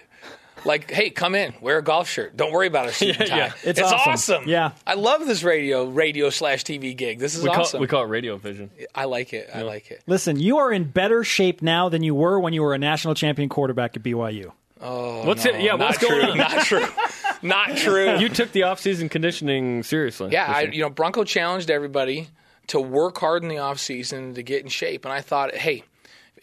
Like, 0.64 0.90
hey, 0.90 1.10
come 1.10 1.34
in, 1.34 1.54
wear 1.60 1.78
a 1.78 1.82
golf 1.82 2.08
shirt. 2.08 2.36
Don't 2.36 2.52
worry 2.52 2.66
about 2.66 2.88
a 2.88 2.92
suit 2.92 3.16
and 3.18 3.20
Yeah, 3.20 3.26
tie. 3.26 3.36
yeah. 3.36 3.52
It's 3.64 3.78
It's, 3.80 3.82
awesome. 3.82 4.12
awesome. 4.12 4.48
Yeah. 4.48 4.72
I 4.86 4.94
love 4.94 5.26
this 5.26 5.42
radio, 5.42 5.84
radio 5.86 6.30
slash 6.30 6.64
TV 6.64 6.96
gig. 6.96 7.18
This 7.18 7.34
is 7.34 7.42
We 7.42 7.48
call, 7.50 7.60
awesome. 7.60 7.80
we 7.80 7.86
call 7.86 8.02
it 8.02 8.08
radio 8.08 8.36
vision. 8.36 8.70
I 8.94 9.04
like 9.04 9.32
it. 9.32 9.48
I 9.54 9.62
like 9.62 9.90
it. 9.90 10.02
Listen, 10.06 10.38
you 10.38 10.58
are 10.58 10.72
in 10.72 10.84
better 10.84 11.24
shape 11.24 11.62
now 11.62 11.88
than 11.88 12.02
you 12.02 12.14
were 12.14 12.38
when 12.40 12.52
you 12.52 12.62
were 12.62 12.74
a 12.74 12.78
national 12.78 13.14
champion 13.14 13.48
quarterback 13.48 13.96
at 13.96 14.02
BYU. 14.02 14.52
Oh, 14.80 15.24
what's 15.26 15.44
it? 15.44 15.60
Yeah, 15.60 15.72
Not 15.72 15.80
what's 15.80 15.98
true. 15.98 16.08
going 16.08 16.30
on? 16.30 16.38
Not 16.38 16.64
true. 16.64 16.86
Not 17.42 17.76
true. 17.76 18.18
You 18.18 18.28
took 18.28 18.52
the 18.52 18.64
off-season 18.64 19.08
conditioning 19.08 19.82
seriously. 19.82 20.30
Yeah, 20.32 20.46
I, 20.52 20.60
you 20.62 20.82
know, 20.82 20.90
Bronco 20.90 21.24
challenged 21.24 21.70
everybody 21.70 22.28
to 22.68 22.80
work 22.80 23.18
hard 23.18 23.42
in 23.42 23.48
the 23.48 23.58
off 23.58 23.78
season 23.80 24.34
to 24.34 24.42
get 24.42 24.62
in 24.62 24.68
shape, 24.68 25.04
and 25.04 25.12
I 25.12 25.20
thought, 25.20 25.54
hey, 25.54 25.82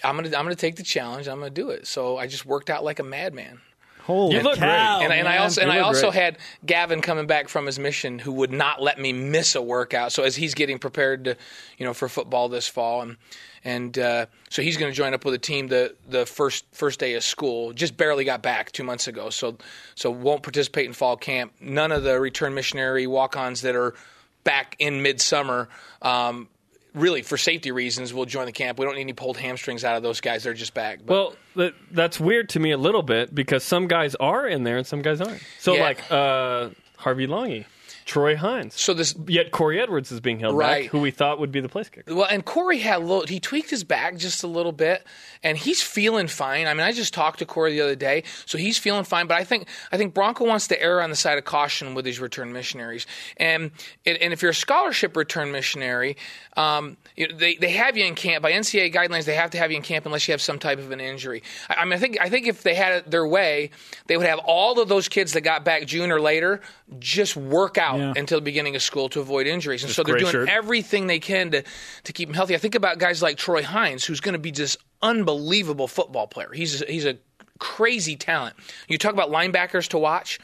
I'm 0.03 0.15
gonna 0.17 0.27
I'm 0.37 0.43
gonna 0.43 0.55
take 0.55 0.75
the 0.75 0.83
challenge. 0.83 1.27
I'm 1.29 1.39
gonna 1.39 1.49
do 1.49 1.69
it. 1.69 1.87
So 1.87 2.17
I 2.17 2.27
just 2.27 2.45
worked 2.45 2.69
out 2.69 2.83
like 2.83 2.99
a 2.99 3.03
madman. 3.03 3.59
Holy 4.05 4.35
You 4.35 4.41
look 4.43 4.57
cow, 4.57 4.97
great. 4.99 5.05
and, 5.05 5.13
and 5.13 5.27
I 5.27 5.37
also 5.37 5.61
and 5.61 5.71
I 5.71 5.79
also 5.79 6.11
great. 6.11 6.21
had 6.21 6.37
Gavin 6.63 7.01
coming 7.01 7.25
back 7.25 7.49
from 7.49 7.65
his 7.65 7.79
mission, 7.79 8.19
who 8.19 8.33
would 8.33 8.51
not 8.51 8.79
let 8.81 8.99
me 8.99 9.13
miss 9.13 9.55
a 9.55 9.61
workout. 9.61 10.11
So 10.11 10.21
as 10.21 10.35
he's 10.35 10.53
getting 10.53 10.77
prepared 10.77 11.23
to, 11.25 11.37
you 11.79 11.85
know, 11.85 11.93
for 11.93 12.07
football 12.07 12.47
this 12.47 12.67
fall, 12.67 13.01
and 13.01 13.17
and 13.63 13.97
uh, 13.97 14.27
so 14.51 14.61
he's 14.61 14.77
going 14.77 14.91
to 14.91 14.95
join 14.95 15.15
up 15.15 15.25
with 15.25 15.33
a 15.33 15.39
team 15.39 15.69
the 15.69 15.95
the 16.07 16.27
first 16.27 16.65
first 16.71 16.99
day 16.99 17.15
of 17.15 17.23
school. 17.23 17.73
Just 17.73 17.97
barely 17.97 18.25
got 18.25 18.43
back 18.43 18.71
two 18.71 18.83
months 18.83 19.07
ago, 19.07 19.31
so 19.31 19.57
so 19.95 20.11
won't 20.11 20.43
participate 20.43 20.85
in 20.85 20.93
fall 20.93 21.17
camp. 21.17 21.53
None 21.59 21.91
of 21.91 22.03
the 22.03 22.19
return 22.19 22.53
missionary 22.53 23.07
walk-ons 23.07 23.61
that 23.61 23.75
are 23.75 23.95
back 24.43 24.75
in 24.77 25.01
midsummer. 25.01 25.67
Um, 26.03 26.47
Really, 26.95 27.21
for 27.21 27.37
safety 27.37 27.71
reasons, 27.71 28.13
will 28.13 28.25
join 28.25 28.45
the 28.45 28.51
camp. 28.51 28.79
We 28.79 28.85
don't 28.85 28.95
need 28.95 29.01
any 29.01 29.13
pulled 29.13 29.37
hamstrings 29.37 29.83
out 29.83 29.97
of 29.97 30.01
those 30.03 30.21
guys. 30.21 30.43
They're 30.43 30.53
just 30.53 30.73
back. 30.73 30.99
But 31.05 31.13
Well, 31.13 31.35
that, 31.57 31.73
that's 31.91 32.19
weird 32.19 32.49
to 32.49 32.59
me 32.59 32.71
a 32.71 32.77
little 32.77 33.03
bit 33.03 33.35
because 33.35 33.63
some 33.63 33.87
guys 33.87 34.15
are 34.15 34.47
in 34.47 34.63
there 34.63 34.77
and 34.77 34.87
some 34.87 35.01
guys 35.01 35.21
aren't. 35.21 35.41
So, 35.59 35.75
Yeah. 35.75 35.81
like 35.83 36.11
uh, 36.11 36.69
Harvey 36.97 37.27
Langi. 37.27 37.65
Troy 38.05 38.35
Hines. 38.35 38.79
So 38.79 38.93
this 38.93 39.15
Yet 39.27 39.49
Corey 39.51 39.81
Edwards 39.81 40.11
is 40.11 40.19
being 40.19 40.39
held 40.39 40.55
Right. 40.55 40.83
back, 40.83 40.91
who 40.91 40.99
we 40.99 41.09
thought 41.11 41.39
would 41.39 41.51
be 41.51 41.59
the 41.59 41.67
place 41.69 41.89
kicker. 41.89 42.13
Well, 42.13 42.27
and 42.29 42.45
Corey 42.45 42.77
had 42.77 42.97
a 42.97 42.99
little, 42.99 43.25
he 43.25 43.39
tweaked 43.39 43.71
his 43.71 43.83
back 43.83 44.15
just 44.17 44.43
a 44.43 44.47
little 44.47 44.71
bit, 44.71 45.03
and 45.41 45.57
he's 45.57 45.81
feeling 45.81 46.27
fine. 46.27 46.67
I 46.67 46.73
mean, 46.75 46.85
I 46.85 46.91
just 46.91 47.13
talked 47.15 47.39
to 47.39 47.45
Corey 47.45 47.71
the 47.71 47.81
other 47.81 47.95
day, 47.95 48.23
so 48.45 48.57
he's 48.59 48.77
feeling 48.77 49.03
fine. 49.05 49.25
But 49.25 49.37
I 49.37 49.43
think 49.43 49.67
I 49.91 49.97
think 49.97 50.13
Bronco 50.13 50.45
wants 50.45 50.67
to 50.67 50.79
err 50.81 51.01
on 51.01 51.09
the 51.09 51.15
side 51.15 51.37
of 51.39 51.45
caution 51.45 51.95
with 51.95 52.05
these 52.05 52.19
return 52.19 52.53
missionaries, 52.53 53.07
and 53.37 53.71
and 54.05 54.17
and 54.19 54.31
if 54.33 54.41
you're 54.43 54.51
a 54.51 54.55
scholarship 54.55 55.17
return 55.17 55.51
missionary, 55.51 56.15
um, 56.57 56.97
you 57.15 57.27
know, 57.27 57.35
they 57.35 57.55
they 57.55 57.71
have 57.71 57.97
you 57.97 58.05
in 58.05 58.13
camp 58.13 58.43
by 58.43 58.51
NCAA 58.51 58.93
guidelines. 58.93 59.25
They 59.25 59.35
have 59.35 59.49
to 59.51 59.57
have 59.57 59.71
you 59.71 59.77
in 59.77 59.83
camp 59.83 60.05
unless 60.05 60.27
you 60.27 60.31
have 60.33 60.41
some 60.41 60.59
type 60.59 60.77
of 60.77 60.91
an 60.91 60.99
injury. 60.99 61.41
I, 61.69 61.75
I 61.81 61.85
mean, 61.85 61.93
I 61.93 61.97
think 61.97 62.17
I 62.21 62.29
think 62.29 62.45
if 62.47 62.61
they 62.61 62.75
had 62.75 62.93
it 62.93 63.09
their 63.11 63.25
way, 63.27 63.71
they 64.05 64.15
would 64.15 64.27
have 64.27 64.39
all 64.39 64.79
of 64.79 64.87
those 64.89 65.09
kids 65.09 65.33
that 65.33 65.41
got 65.41 65.65
back 65.65 65.85
June 65.87 66.11
or 66.11 66.21
later 66.21 66.61
just 66.99 67.35
work 67.35 67.77
out 67.79 67.94
Yeah. 67.97 68.13
until 68.15 68.37
the 68.39 68.43
beginning 68.45 68.75
of 68.75 68.81
school 68.81 69.09
to 69.09 69.19
avoid 69.19 69.47
injuries, 69.47 69.83
and 69.83 69.87
Just 69.89 69.95
so 69.95 70.03
they're 70.03 70.17
doing 70.17 70.31
shirt. 70.31 70.49
everything 70.49 71.07
they 71.07 71.19
can 71.19 71.51
to 71.51 71.63
to 72.05 72.13
keep 72.13 72.29
him 72.29 72.35
healthy. 72.35 72.55
I 72.55 72.57
think 72.57 72.75
about 72.75 72.97
guys 72.99 73.21
like 73.21 73.37
Troy 73.37 73.63
Hines, 73.63 74.03
who's 74.05 74.19
going 74.19 74.33
to 74.33 74.39
be 74.39 74.51
just 74.51 74.77
unbelievable 75.01 75.87
football 75.87 76.27
player. 76.27 76.51
He's 76.53 76.79
he's 76.87 77.05
a 77.05 77.17
crazy 77.59 78.15
talent. 78.15 78.55
You 78.87 78.97
talk 78.97 79.13
about 79.13 79.29
linebackers 79.31 79.87
to 79.89 79.97
watch. 79.97 80.39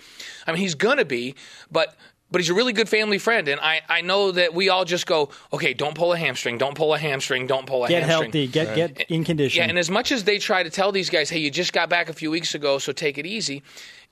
I 0.47 0.51
mean, 0.51 0.61
he's 0.61 0.75
going 0.75 0.97
to 0.97 1.05
be, 1.05 1.35
but 1.71 1.95
but 2.31 2.39
he's 2.39 2.49
a 2.49 2.53
really 2.53 2.71
good 2.71 2.87
family 2.87 3.17
friend, 3.17 3.49
and 3.49 3.59
I, 3.59 3.81
I 3.89 3.99
know 3.99 4.31
that 4.31 4.53
we 4.53 4.69
all 4.69 4.85
just 4.85 5.05
go, 5.05 5.31
okay, 5.51 5.73
don't 5.73 5.95
pull 5.95 6.13
a 6.13 6.17
hamstring, 6.17 6.57
don't 6.57 6.75
pull 6.75 6.93
a 6.93 6.97
hamstring, 6.97 7.45
don't 7.45 7.65
pull 7.65 7.83
a 7.83 7.89
Get 7.89 8.03
hamstring. 8.03 8.31
Get 8.31 8.67
healthy. 8.67 8.85
Get 8.85 8.97
get 8.97 9.11
in 9.11 9.25
condition. 9.25 9.57
Yeah, 9.61 9.67
and 9.67 9.77
as 9.77 9.89
much 9.89 10.13
as 10.13 10.23
they 10.23 10.37
try 10.37 10.63
to 10.63 10.69
tell 10.69 10.93
these 10.93 11.09
guys, 11.09 11.29
hey, 11.29 11.39
you 11.39 11.51
just 11.51 11.73
got 11.73 11.89
back 11.89 12.07
a 12.07 12.13
few 12.13 12.31
weeks 12.31 12.55
ago, 12.55 12.77
so 12.77 12.93
take 12.93 13.17
it 13.17 13.25
easy, 13.25 13.63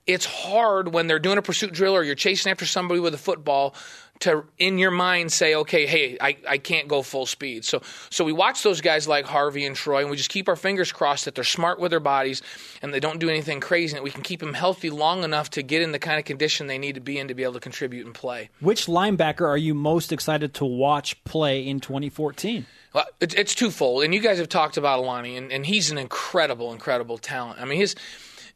it's 0.08 0.26
hard 0.26 0.94
when 0.94 1.08
they're 1.08 1.20
doing 1.20 1.38
a 1.38 1.42
pursuit 1.42 1.74
drill 1.74 1.96
or 1.96 2.04
you're 2.04 2.16
chasing 2.16 2.52
after 2.52 2.66
somebody 2.66 3.00
with 3.00 3.14
a 3.14 3.18
football 3.18 3.76
to 4.20 4.44
in 4.58 4.78
your 4.78 4.92
mind 4.92 5.32
say, 5.32 5.56
okay, 5.56 5.86
hey, 5.86 6.18
I, 6.20 6.38
I 6.48 6.58
can't 6.58 6.88
go 6.88 7.02
full 7.02 7.26
speed. 7.26 7.64
So 7.66 7.82
so 8.10 8.26
we 8.26 8.34
watch 8.34 8.64
those 8.64 8.82
guys 8.82 9.08
like 9.08 9.26
Harvey 9.26 9.66
and 9.66 9.76
Troy, 9.76 10.02
and 10.02 10.10
we 10.10 10.18
just 10.18 10.30
keep 10.30 10.48
our 10.48 10.56
fingers 10.56 10.92
crossed 10.92 11.26
that 11.26 11.36
they're 11.36 11.44
smart 11.44 11.80
with 11.80 11.92
their 11.92 12.00
bodies 12.00 12.42
and 12.82 12.94
they 12.94 13.00
don't 13.00 13.20
do 13.20 13.30
anything 13.30 13.60
crazy, 13.60 13.94
and 13.94 13.98
that 13.98 14.04
we 14.04 14.12
can 14.12 14.24
keep 14.24 14.40
them 14.40 14.54
healthy 14.54 14.90
long 14.90 15.24
enough 15.24 15.50
to 15.52 15.64
get 15.64 15.82
in 15.82 15.92
the 15.92 16.00
kind 16.00 16.20
of 16.20 16.26
condition 16.26 16.68
they 16.68 16.78
need 16.78 16.96
to 16.96 17.02
be 17.02 17.18
in 17.18 17.28
to 17.30 17.34
be 17.34 17.44
able 17.44 17.54
to 17.54 17.60
contribute 17.60 18.06
and 18.06 18.14
play. 18.14 18.50
Which 18.60 18.88
linebacker 18.88 19.48
are 19.48 19.58
you 19.58 19.74
most 19.74 20.12
excited 20.12 20.54
to 20.56 20.66
watch 20.66 21.22
play 21.24 21.66
in 21.66 21.80
2014? 21.80 22.66
Well, 22.92 23.06
it, 23.20 23.38
it's 23.38 23.54
twofold, 23.54 24.04
and 24.04 24.14
you 24.14 24.20
guys 24.20 24.40
have 24.40 24.50
talked 24.50 24.76
about 24.76 25.00
Alani, 25.00 25.38
and, 25.38 25.52
and 25.52 25.66
he's 25.66 25.92
an 25.92 26.00
incredible, 26.00 26.74
incredible 26.74 27.20
talent. 27.20 27.62
I 27.62 27.66
mean, 27.66 27.80
his 27.80 27.96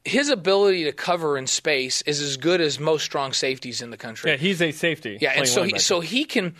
his 0.06 0.30
ability 0.30 0.84
to 0.84 0.92
cover 0.92 1.38
in 1.38 1.48
space 1.48 2.02
is 2.04 2.22
as 2.22 2.38
good 2.38 2.60
as 2.60 2.80
most 2.80 3.04
strong 3.04 3.34
safeties 3.34 3.82
in 3.82 3.90
the 3.90 3.98
country. 3.98 4.32
Yeah, 4.32 4.38
he's 4.38 4.62
a 4.62 4.72
safety. 4.72 5.18
Yeah, 5.22 5.32
and 5.36 5.48
so 5.48 5.64
he, 5.64 5.80
so 5.80 6.02
he 6.02 6.26
can 6.26 6.56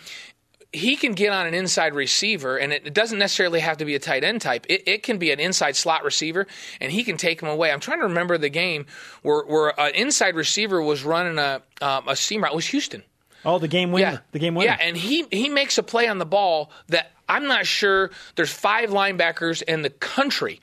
he 0.72 0.96
can 0.96 1.12
get 1.12 1.30
on 1.30 1.46
an 1.46 1.54
inside 1.54 1.94
receiver, 1.94 2.56
and 2.56 2.72
it, 2.72 2.92
doesn't 2.92 3.18
necessarily 3.18 3.60
have 3.60 3.76
to 3.76 3.84
be 3.84 3.94
a 3.94 3.98
tight 3.98 4.24
end 4.24 4.40
type. 4.40 4.66
It, 4.68 4.88
it 4.88 5.02
can 5.02 5.18
be 5.18 5.30
an 5.30 5.38
inside 5.38 5.76
slot 5.76 6.04
receiver, 6.04 6.46
and 6.80 6.90
he 6.90 7.04
can 7.04 7.16
take 7.16 7.40
him 7.40 7.48
away. 7.48 7.70
I'm 7.70 7.80
trying 7.80 7.98
to 7.98 8.06
remember 8.06 8.38
the 8.38 8.48
game 8.48 8.86
where 9.22 9.44
where 9.44 9.78
an 9.78 9.94
inside 9.94 10.34
receiver 10.34 10.82
was 10.82 11.04
running 11.04 11.38
a 11.38 11.62
um, 11.80 12.08
a 12.08 12.16
seam 12.16 12.42
route. 12.42 12.52
It 12.52 12.56
was 12.56 12.66
Houston. 12.68 13.02
Oh, 13.44 13.58
the 13.58 13.68
game 13.68 13.92
winner. 13.92 14.10
Yeah, 14.10 14.18
The 14.32 14.38
game 14.38 14.54
winner. 14.54 14.70
Yeah, 14.70 14.78
and 14.80 14.96
he 14.96 15.26
he 15.30 15.50
makes 15.50 15.76
a 15.76 15.82
play 15.82 16.08
on 16.08 16.16
the 16.18 16.26
ball 16.26 16.70
that 16.88 17.12
I'm 17.28 17.46
not 17.46 17.66
sure 17.66 18.10
there's 18.36 18.52
five 18.52 18.88
linebackers 18.88 19.62
in 19.62 19.82
the 19.82 19.90
country 19.90 20.60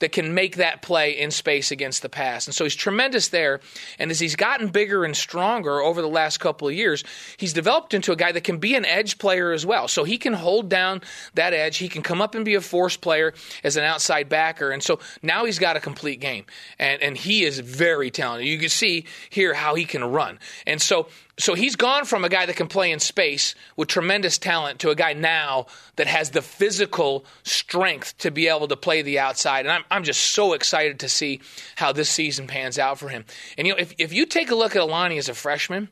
that 0.00 0.12
can 0.12 0.34
make 0.34 0.56
that 0.56 0.82
play 0.82 1.18
in 1.18 1.30
space 1.30 1.70
against 1.70 2.02
the 2.02 2.08
pass. 2.08 2.46
And 2.46 2.54
so 2.54 2.64
he's 2.64 2.74
tremendous 2.74 3.28
there. 3.28 3.60
And 3.98 4.10
as 4.10 4.18
he's 4.18 4.36
gotten 4.36 4.68
bigger 4.68 5.04
and 5.04 5.16
stronger 5.16 5.80
over 5.80 6.02
the 6.02 6.08
last 6.08 6.38
couple 6.38 6.68
of 6.68 6.74
years, 6.74 7.04
he's 7.36 7.52
developed 7.52 7.94
into 7.94 8.12
a 8.12 8.16
guy 8.16 8.32
that 8.32 8.44
can 8.44 8.58
be 8.58 8.74
an 8.74 8.84
edge 8.84 9.18
player 9.18 9.52
as 9.52 9.64
well. 9.64 9.88
So 9.88 10.04
he 10.04 10.18
can 10.18 10.32
hold 10.32 10.68
down 10.68 11.02
that 11.34 11.54
edge. 11.54 11.78
He 11.78 11.88
can 11.88 12.02
come 12.02 12.20
up 12.20 12.34
and 12.34 12.44
be 12.44 12.54
a 12.54 12.60
force 12.60 12.96
player 12.96 13.32
as 13.62 13.76
an 13.76 13.84
outside 13.84 14.28
backer. 14.28 14.70
And 14.70 14.82
so 14.82 15.00
now 15.22 15.44
he's 15.44 15.58
got 15.58 15.76
a 15.76 15.80
complete 15.80 16.20
game. 16.20 16.44
And 16.78 17.00
and 17.02 17.16
he 17.16 17.44
is 17.44 17.58
very 17.58 18.10
talented. 18.10 18.48
You 18.48 18.58
can 18.58 18.68
see 18.68 19.04
here 19.28 19.54
how 19.54 19.74
he 19.74 19.84
can 19.84 20.04
run. 20.04 20.38
And 20.66 20.80
so 20.80 21.08
so 21.38 21.54
he's 21.54 21.76
gone 21.76 22.04
from 22.04 22.24
a 22.24 22.28
guy 22.28 22.46
that 22.46 22.56
can 22.56 22.66
play 22.66 22.90
in 22.90 22.98
space 22.98 23.54
with 23.76 23.88
tremendous 23.88 24.38
talent 24.38 24.80
to 24.80 24.90
a 24.90 24.94
guy 24.94 25.12
now 25.12 25.66
that 25.96 26.06
has 26.06 26.30
the 26.30 26.42
physical 26.42 27.24
strength 27.44 28.16
to 28.18 28.30
be 28.30 28.48
able 28.48 28.68
to 28.68 28.76
play 28.76 29.02
the 29.02 29.18
outside. 29.18 29.66
And 29.66 29.72
I'm, 29.72 29.84
I'm 29.90 30.04
just 30.04 30.22
so 30.22 30.52
excited 30.52 31.00
to 31.00 31.08
see 31.08 31.40
how 31.76 31.92
this 31.92 32.10
season 32.10 32.46
pans 32.46 32.78
out 32.78 32.98
for 32.98 33.08
him. 33.08 33.24
And 33.56 33.66
you 33.66 33.72
know, 33.72 33.78
if, 33.78 33.94
if 33.98 34.12
you 34.12 34.26
take 34.26 34.50
a 34.50 34.54
look 34.54 34.76
at 34.76 34.82
Alani 34.82 35.18
as 35.18 35.28
a 35.28 35.34
freshman, 35.34 35.88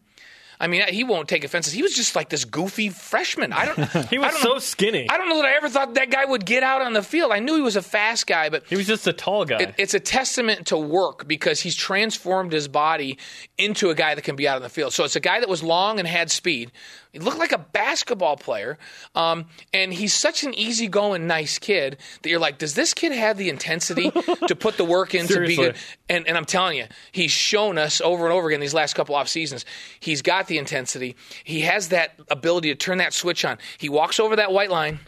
I 0.60 0.66
mean, 0.66 0.82
he 0.88 1.04
won't 1.04 1.28
take 1.28 1.44
offense. 1.44 1.70
He 1.70 1.82
was 1.82 1.94
just 1.94 2.16
like 2.16 2.28
this 2.30 2.44
goofy 2.44 2.88
freshman. 2.88 3.52
I 3.52 3.66
don't. 3.66 3.78
he 4.10 4.18
was 4.18 4.32
don't 4.32 4.42
so 4.42 4.52
know- 4.54 4.58
skinny. 4.58 5.08
I 5.08 5.16
don't 5.16 5.28
know 5.28 5.36
that 5.36 5.44
I 5.44 5.52
ever 5.56 5.68
thought 5.68 5.94
that 5.94 6.10
guy 6.10 6.24
would 6.24 6.44
get 6.44 6.62
out 6.62 6.82
on 6.82 6.92
the 6.94 7.02
field. 7.02 7.30
I 7.32 7.38
knew 7.38 7.54
he 7.54 7.60
was 7.62 7.76
a 7.76 7.82
fast 7.82 8.26
guy, 8.26 8.48
but 8.48 8.64
he 8.66 8.76
was 8.76 8.86
just 8.86 9.06
a 9.06 9.12
tall 9.12 9.44
guy. 9.44 9.58
it, 9.58 9.74
it's 9.78 9.94
a 9.94 10.00
testament 10.00 10.66
to 10.68 10.76
work 10.76 11.28
because 11.28 11.60
he's 11.60 11.76
transformed 11.76 12.52
his 12.52 12.66
body 12.66 13.18
into 13.56 13.90
a 13.90 13.94
guy 13.94 14.14
that 14.14 14.22
can 14.22 14.34
be 14.36 14.48
out 14.48 14.56
on 14.56 14.62
the 14.62 14.68
field. 14.68 14.92
So 14.92 15.04
it's 15.04 15.16
a 15.16 15.20
guy 15.20 15.38
that 15.40 15.48
was 15.48 15.62
long 15.62 15.98
and 15.98 16.08
had 16.08 16.30
speed. 16.30 16.72
He 17.12 17.18
looked 17.18 17.38
like 17.38 17.52
a 17.52 17.58
basketball 17.58 18.36
player, 18.36 18.78
um, 19.14 19.46
and 19.72 19.92
he's 19.92 20.12
such 20.12 20.44
an 20.44 20.54
easygoing, 20.54 21.26
nice 21.26 21.58
kid 21.58 21.96
that 22.22 22.28
you're 22.28 22.38
like, 22.38 22.58
does 22.58 22.74
this 22.74 22.92
kid 22.92 23.12
have 23.12 23.38
the 23.38 23.48
intensity 23.48 24.10
to 24.46 24.54
put 24.54 24.76
the 24.76 24.84
work 24.84 25.14
in 25.14 25.26
to 25.28 25.40
be 25.40 25.56
good? 25.56 25.76
And, 26.08 26.26
and 26.28 26.36
I'm 26.36 26.44
telling 26.44 26.76
you, 26.76 26.86
he's 27.12 27.30
shown 27.30 27.78
us 27.78 28.00
over 28.00 28.24
and 28.24 28.32
over 28.32 28.48
again 28.48 28.60
these 28.60 28.74
last 28.74 28.94
couple 28.94 29.14
off 29.14 29.28
seasons. 29.28 29.64
He's 30.00 30.20
got 30.22 30.46
the 30.48 30.58
intensity. 30.58 31.16
He 31.44 31.62
has 31.62 31.88
that 31.88 32.14
ability 32.30 32.68
to 32.68 32.74
turn 32.74 32.98
that 32.98 33.14
switch 33.14 33.44
on. 33.44 33.58
He 33.78 33.88
walks 33.88 34.20
over 34.20 34.36
that 34.36 34.52
white 34.52 34.70
line. 34.70 35.00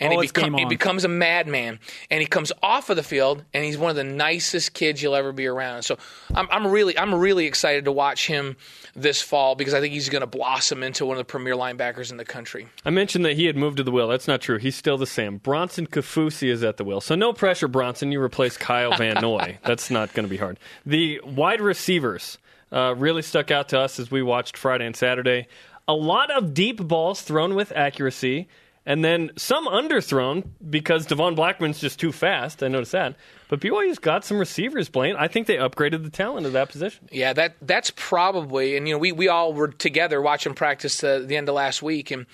And 0.00 0.12
Oh, 0.12 0.20
he, 0.20 0.28
game 0.28 0.54
he 0.54 0.64
becomes 0.64 1.04
a 1.04 1.08
madman, 1.08 1.78
and 2.10 2.20
he 2.20 2.26
comes 2.26 2.52
off 2.62 2.90
of 2.90 2.96
the 2.96 3.02
field, 3.02 3.44
and 3.54 3.64
he's 3.64 3.78
one 3.78 3.90
of 3.90 3.96
the 3.96 4.04
nicest 4.04 4.74
kids 4.74 5.02
you'll 5.02 5.14
ever 5.14 5.32
be 5.32 5.46
around. 5.46 5.82
So 5.82 5.98
I'm, 6.34 6.48
I'm 6.50 6.66
really, 6.66 6.98
I'm 6.98 7.14
really 7.14 7.46
excited 7.46 7.84
to 7.84 7.92
watch 7.92 8.26
him 8.26 8.56
this 8.96 9.22
fall 9.22 9.54
because 9.54 9.74
I 9.74 9.80
think 9.80 9.92
he's 9.94 10.08
going 10.08 10.20
to 10.20 10.26
blossom 10.26 10.82
into 10.82 11.06
one 11.06 11.16
of 11.16 11.18
the 11.18 11.24
premier 11.24 11.54
linebackers 11.54 12.10
in 12.10 12.16
the 12.16 12.24
country. 12.24 12.66
I 12.84 12.90
mentioned 12.90 13.24
that 13.24 13.34
he 13.34 13.46
had 13.46 13.56
moved 13.56 13.76
to 13.78 13.82
the 13.82 13.90
wheel. 13.90 14.08
That's 14.08 14.28
not 14.28 14.40
true. 14.40 14.58
He's 14.58 14.76
still 14.76 14.98
the 14.98 15.06
same. 15.06 15.38
Bronson 15.38 15.86
Kaufusi 15.86 16.48
is 16.48 16.62
at 16.64 16.76
the 16.76 16.84
wheel. 16.84 17.00
So 17.00 17.14
no 17.14 17.32
pressure, 17.32 17.68
Bronson. 17.68 18.12
You 18.12 18.20
replace 18.20 18.56
Kyle 18.56 18.92
Van 18.96 19.20
Noy. 19.20 19.58
That's 19.64 19.90
not 19.90 20.12
going 20.12 20.24
to 20.24 20.30
be 20.30 20.36
hard. 20.36 20.58
The 20.86 21.20
wide 21.24 21.60
receivers 21.60 22.38
uh, 22.72 22.94
really 22.96 23.22
stuck 23.22 23.50
out 23.50 23.68
to 23.70 23.78
us 23.80 23.98
as 24.00 24.10
we 24.10 24.22
watched 24.22 24.56
Friday 24.56 24.86
and 24.86 24.96
Saturday. 24.96 25.46
A 25.86 25.94
lot 25.94 26.30
of 26.30 26.54
deep 26.54 26.82
balls 26.82 27.22
thrown 27.22 27.54
with 27.54 27.70
accuracy, 27.72 28.48
and 28.86 29.04
then 29.04 29.30
some 29.36 29.66
underthrown 29.66 30.44
because 30.68 31.06
Devon 31.06 31.34
Blackmon's 31.34 31.80
just 31.80 31.98
too 31.98 32.12
fast. 32.12 32.62
I 32.62 32.68
noticed 32.68 32.92
that. 32.92 33.16
But 33.48 33.60
BYU's 33.60 33.98
got 33.98 34.24
some 34.24 34.38
receivers, 34.38 34.88
Blaine. 34.88 35.16
I 35.16 35.28
think 35.28 35.46
they 35.46 35.56
upgraded 35.56 36.02
the 36.02 36.10
talent 36.10 36.46
of 36.46 36.52
that 36.52 36.68
position. 36.68 37.08
Yeah, 37.12 37.32
that 37.34 37.56
that's 37.62 37.92
probably, 37.94 38.76
and 38.76 38.88
you 38.88 38.94
know, 38.94 38.98
we, 38.98 39.12
we 39.12 39.28
all 39.28 39.52
were 39.52 39.68
together 39.68 40.20
watching 40.20 40.54
practice 40.54 41.02
uh, 41.02 41.20
the 41.24 41.36
end 41.36 41.48
of 41.48 41.54
last 41.54 41.82
week, 41.82 42.10
and 42.10 42.26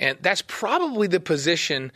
and 0.00 0.18
that's 0.20 0.42
probably 0.46 1.06
the 1.06 1.20
position 1.20 1.92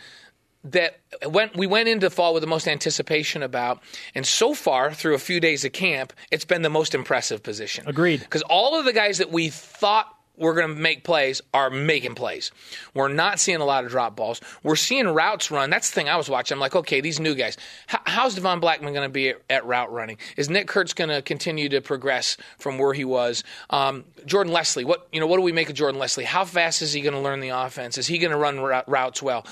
that 0.65 0.99
when 1.27 1.51
we 1.55 1.67
went 1.67 1.89
into 1.89 2.11
fall 2.11 2.35
with 2.35 2.43
the 2.43 2.47
most 2.47 2.69
anticipation 2.69 3.43
about, 3.43 3.83
and 4.15 4.27
so 4.27 4.55
far 4.55 4.93
through 4.93 5.15
a 5.15 5.19
few 5.19 5.41
days 5.41 5.65
of 5.65 5.73
camp, 5.73 6.13
it's 6.31 6.45
been 6.45 6.63
the 6.63 6.71
most 6.71 6.95
impressive 6.95 7.43
position. 7.43 7.85
Agreed. 7.87 8.21
Because 8.21 8.43
all 8.43 8.79
of 8.79 8.85
the 8.85 8.93
guys 8.93 9.19
that 9.19 9.31
we 9.31 9.49
thought 9.49 10.15
were 10.39 10.55
going 10.55 10.69
to 10.69 10.81
make 10.81 11.05
plays 11.05 11.41
are 11.53 11.71
making 11.71 12.15
plays. 12.15 12.51
We're 12.95 13.09
not 13.09 13.41
seeing 13.41 13.61
a 13.61 13.65
lot 13.65 13.85
of 13.85 13.91
drop 13.91 14.17
balls. 14.17 14.41
We're 14.63 14.77
seeing 14.77 15.07
routes 15.09 15.51
run. 15.51 15.71
That's 15.71 15.91
the 15.91 15.95
thing 15.95 16.09
I 16.09 16.17
was 16.17 16.29
watching. 16.29 16.57
I'm 16.57 16.61
like, 16.61 16.77
okay, 16.77 17.01
these 17.01 17.21
new 17.21 17.35
guys. 17.35 17.57
How, 17.87 18.01
how's 18.07 18.35
Devon 18.35 18.61
Blackmon 18.61 18.93
going 18.93 19.03
to 19.03 19.09
be 19.09 19.31
at, 19.31 19.43
at 19.51 19.67
route 19.67 19.93
running? 19.93 20.19
Is 20.37 20.49
Nick 20.49 20.69
Kurtz 20.69 20.95
going 20.95 21.11
to 21.11 21.23
continue 21.23 21.69
to 21.71 21.81
progress 21.81 22.37
from 22.59 22.79
where 22.79 22.95
he 22.95 23.05
was? 23.05 23.45
Um, 23.71 24.05
Jordan 24.27 24.53
Leslie, 24.53 24.85
what 24.85 25.09
you 25.13 25.21
know? 25.21 25.27
What 25.27 25.37
do 25.37 25.43
we 25.43 25.53
make 25.53 25.69
of 25.69 25.75
Jordan 25.75 26.01
Leslie? 26.01 26.25
How 26.25 26.45
fast 26.45 26.83
is 26.83 26.93
he 26.93 27.01
going 27.01 27.15
to 27.15 27.21
learn 27.21 27.41
the 27.41 27.51
offense? 27.51 27.99
Is 27.99 28.07
he 28.07 28.19
going 28.19 28.33
to 28.33 28.37
run 28.37 28.61
rou- 28.61 28.83
routes 28.87 29.23
well? 29.23 29.47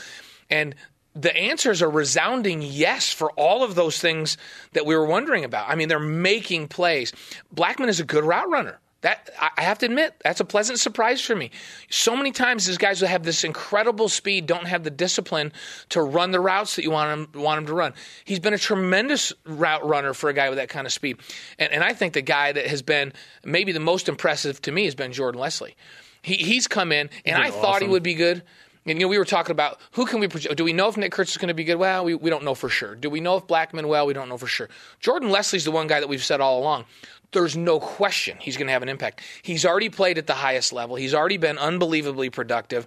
And 0.51 0.75
the 1.15 1.35
answers 1.35 1.81
are 1.81 1.91
resounding 1.91 2.61
yes 2.63 3.11
for 3.13 3.33
all 3.33 3.65
of 3.65 3.75
those 3.75 3.99
things 3.99 4.37
that 4.75 4.85
we 4.85 4.95
were 4.95 5.07
wondering 5.07 5.45
about. 5.45 5.69
I 5.69 5.75
mean, 5.75 5.89
they're 5.89 5.99
making 5.99 6.69
plays. 6.69 7.13
Blackmon 7.55 7.89
is 7.89 8.01
a 8.01 8.05
good 8.05 8.25
route 8.25 8.51
runner. 8.51 8.79
That 9.07 9.31
I 9.41 9.63
have 9.63 9.79
to 9.79 9.87
admit, 9.87 10.17
that's 10.25 10.41
a 10.41 10.45
pleasant 10.45 10.81
surprise 10.81 11.21
for 11.21 11.37
me. 11.37 11.53
So 11.91 12.17
many 12.17 12.33
times 12.33 12.67
these 12.67 12.77
guys 12.77 13.01
will 13.01 13.07
have 13.07 13.23
this 13.23 13.45
incredible 13.45 14.09
speed, 14.09 14.47
don't 14.47 14.67
have 14.67 14.83
the 14.83 14.91
discipline 14.91 15.53
to 15.91 16.03
run 16.03 16.33
the 16.33 16.41
routes 16.41 16.75
that 16.75 16.83
you 16.83 16.91
want 16.91 17.33
them 17.33 17.41
want 17.41 17.59
him 17.59 17.67
to 17.67 17.73
run. 17.73 17.95
He's 18.25 18.41
been 18.41 18.53
a 18.53 18.59
tremendous 18.59 19.33
route 19.45 19.87
runner 19.87 20.13
for 20.13 20.29
a 20.29 20.33
guy 20.33 20.49
with 20.49 20.59
that 20.59 20.71
kind 20.71 20.89
of 20.89 20.93
speed, 20.93 21.19
and, 21.57 21.73
and 21.73 21.85
I 21.85 21.93
think 21.93 22.15
the 22.15 22.21
guy 22.21 22.51
that 22.51 22.67
has 22.67 22.83
been 22.83 23.13
maybe 23.45 23.71
the 23.71 23.79
most 23.79 24.09
impressive 24.09 24.61
to 24.63 24.73
me 24.73 24.87
has 24.87 24.97
been 24.97 25.13
Jordan 25.13 25.41
Leslie. 25.41 25.77
He, 26.23 26.35
he's 26.35 26.67
come 26.67 26.91
in, 26.91 27.09
and 27.25 27.41
I 27.41 27.53
thought 27.53 27.83
he 27.83 27.87
would 27.87 28.03
be 28.03 28.15
good. 28.15 28.43
And 28.87 29.01
you 29.01 29.07
know, 29.07 29.09
we 29.09 29.19
were 29.19 29.25
talking 29.25 29.51
about 29.51 29.81
who 29.93 30.07
can 30.07 30.21
we 30.21 30.29
project? 30.29 30.57
Do 30.57 30.65
we 30.65 30.73
know 30.73 30.89
if 30.89 30.97
Nick 30.97 31.11
Kurtz 31.11 31.33
is 31.33 31.39
going 31.39 31.49
to 31.49 31.55
be 31.55 31.65
good? 31.65 31.75
Well, 31.77 32.05
we, 32.05 32.15
we 32.15 32.31
don't 32.31 32.45
know 32.45 32.55
for 32.55 32.69
sure. 32.69 32.95
Do 32.95 33.11
we 33.11 33.21
know 33.21 33.37
if 33.37 33.47
Blackmon? 33.47 33.87
Well, 33.87 34.07
we 34.07 34.13
don't 34.13 34.29
know 34.29 34.39
for 34.39 34.47
sure. 34.47 34.69
Jordan 35.01 35.31
Leslie's 35.31 35.65
the 35.65 35.73
one 35.73 35.89
guy 35.89 35.99
that 35.99 36.09
we've 36.09 36.25
said 36.25 36.41
all 36.41 36.61
along. 36.61 36.85
There's 37.33 37.57
no 37.57 37.81
question 37.81 38.39
he's 38.41 38.57
going 38.57 38.67
to 38.67 38.73
have 38.73 38.83
an 38.83 38.89
impact. 38.89 39.21
He's 39.43 39.65
already 39.65 39.89
played 39.89 40.19
at 40.19 40.27
the 40.27 40.35
highest 40.35 40.73
level. 40.73 40.97
He's 40.97 41.15
already 41.15 41.37
been 41.37 41.59
unbelievably 41.59 42.31
productive. 42.31 42.87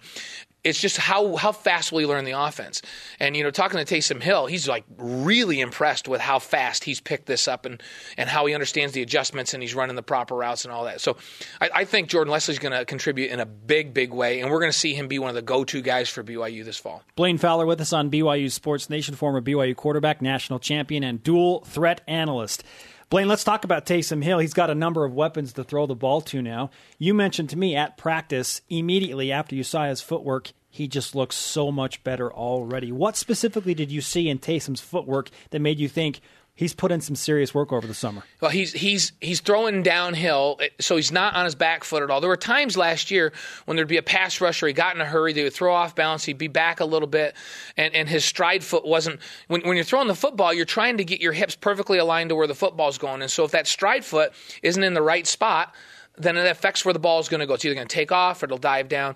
It's 0.61 0.79
just 0.79 0.97
how 0.97 1.37
how 1.37 1.53
fast 1.53 1.93
will 1.93 1.99
he 1.99 2.05
learn 2.05 2.25
the 2.25 2.37
offense? 2.37 2.81
And 3.17 3.37
you 3.37 3.43
know, 3.43 3.49
talking 3.49 3.83
to 3.83 3.95
Taysom 3.95 4.21
Hill, 4.21 4.45
he's 4.45 4.67
like 4.67 4.83
really 4.97 5.61
impressed 5.61 6.09
with 6.09 6.19
how 6.19 6.39
fast 6.39 6.83
he's 6.83 6.99
picked 6.99 7.27
this 7.27 7.47
up 7.47 7.65
and 7.65 7.81
and 8.17 8.27
how 8.27 8.45
he 8.45 8.53
understands 8.53 8.93
the 8.93 9.01
adjustments 9.01 9.53
and 9.53 9.63
he's 9.63 9.73
running 9.73 9.95
the 9.95 10.03
proper 10.03 10.35
routes 10.35 10.65
and 10.65 10.73
all 10.73 10.83
that. 10.83 10.99
So 10.99 11.15
I, 11.61 11.69
I 11.73 11.85
think 11.85 12.09
Jordan 12.09 12.33
Leslie's 12.33 12.59
going 12.59 12.77
to 12.77 12.83
contribute 12.83 13.31
in 13.31 13.39
a 13.39 13.45
big, 13.45 13.93
big 13.93 14.11
way, 14.11 14.41
and 14.41 14.51
we're 14.51 14.59
going 14.59 14.71
to 14.71 14.77
see 14.77 14.93
him 14.93 15.07
be 15.07 15.17
one 15.17 15.29
of 15.29 15.35
the 15.35 15.41
go-to 15.41 15.81
guys 15.81 16.09
for 16.09 16.25
BYU 16.25 16.65
this 16.65 16.77
fall. 16.77 17.03
Blaine 17.15 17.37
Fowler 17.37 17.65
with 17.65 17.79
us 17.79 17.93
on 17.93 18.11
BYU 18.11 18.51
Sports 18.51 18.89
Nation, 18.89 19.15
former 19.15 19.41
BYU 19.41 19.77
quarterback, 19.77 20.21
national 20.21 20.59
champion, 20.59 21.05
and 21.05 21.23
dual 21.23 21.61
threat 21.61 22.01
analyst. 22.05 22.65
Blaine, 23.09 23.27
let's 23.27 23.43
talk 23.43 23.63
about 23.63 23.87
Taysom 23.87 24.23
Hill. 24.23 24.37
He's 24.37 24.53
got 24.53 24.69
a 24.69 24.75
number 24.75 25.03
of 25.03 25.15
weapons 25.15 25.53
to 25.53 25.63
throw 25.63 25.87
the 25.87 25.95
ball 25.95 26.21
to 26.21 26.43
now. 26.43 26.69
You 26.99 27.15
mentioned 27.15 27.49
to 27.49 27.57
me 27.57 27.75
at 27.75 27.97
practice 27.97 28.61
immediately 28.69 29.31
after 29.31 29.55
you 29.55 29.63
saw 29.63 29.85
his 29.85 29.99
footwork, 29.99 30.51
he 30.69 30.87
just 30.87 31.15
looks 31.15 31.35
so 31.35 31.71
much 31.71 32.03
better 32.03 32.31
already. 32.31 32.91
What 32.91 33.17
specifically 33.17 33.73
did 33.73 33.91
you 33.91 34.01
see 34.01 34.29
in 34.29 34.37
Taysom's 34.37 34.81
footwork 34.81 35.31
that 35.49 35.59
made 35.59 35.79
you 35.79 35.89
think 35.89 36.21
he's 36.59 36.73
put 36.73 36.91
in 36.91 36.99
some 36.99 37.15
serious 37.15 37.53
work 37.53 37.71
over 37.71 37.87
the 37.87 37.93
summer? 37.93 38.21
Well, 38.41 38.51
he's 38.51 38.73
he's 38.73 39.13
he's 39.21 39.39
throwing 39.39 39.81
downhill, 39.81 40.59
so 40.81 40.97
he's 40.97 41.09
not 41.09 41.33
on 41.33 41.45
his 41.45 41.55
back 41.55 41.85
foot 41.85 42.03
at 42.03 42.11
all. 42.11 42.19
There 42.19 42.29
were 42.29 42.35
times 42.35 42.75
last 42.75 43.11
year 43.11 43.31
when 43.63 43.77
there'd 43.77 43.87
be 43.87 43.95
a 43.95 44.03
pass 44.03 44.41
rusher, 44.41 44.67
he 44.67 44.73
got 44.73 44.93
in 44.93 44.99
a 45.01 45.05
hurry, 45.05 45.31
they 45.31 45.43
would 45.43 45.53
throw 45.53 45.73
off 45.73 45.95
balance, 45.95 46.25
he'd 46.25 46.37
be 46.37 46.49
back 46.49 46.81
a 46.81 46.85
little 46.85 47.07
bit, 47.07 47.33
and, 47.77 47.95
and 47.95 48.09
his 48.09 48.25
stride 48.25 48.61
foot 48.61 48.85
wasn't. 48.85 49.21
When, 49.47 49.61
when 49.61 49.77
you're 49.77 49.85
throwing 49.85 50.09
the 50.09 50.15
football, 50.15 50.53
you're 50.53 50.65
trying 50.65 50.97
to 50.97 51.05
get 51.05 51.21
your 51.21 51.31
hips 51.31 51.55
perfectly 51.55 51.97
aligned 51.97 52.29
to 52.29 52.35
where 52.35 52.47
the 52.47 52.55
football's 52.55 52.97
going, 52.97 53.21
and 53.21 53.31
so 53.31 53.45
if 53.45 53.51
that 53.51 53.65
stride 53.65 54.03
foot 54.03 54.33
isn't 54.61 54.83
in 54.83 54.93
the 54.93 55.01
right 55.01 55.25
spot, 55.25 55.73
then 56.17 56.35
it 56.35 56.45
affects 56.45 56.83
where 56.83 56.93
the 56.93 56.99
ball 56.99 57.21
is 57.21 57.29
going 57.29 57.39
to 57.39 57.47
go. 57.47 57.53
It's 57.53 57.63
either 57.63 57.75
going 57.75 57.87
to 57.87 57.93
take 57.93 58.11
off 58.11 58.43
or 58.43 58.47
it'll 58.47 58.57
dive 58.57 58.89
down. 58.89 59.15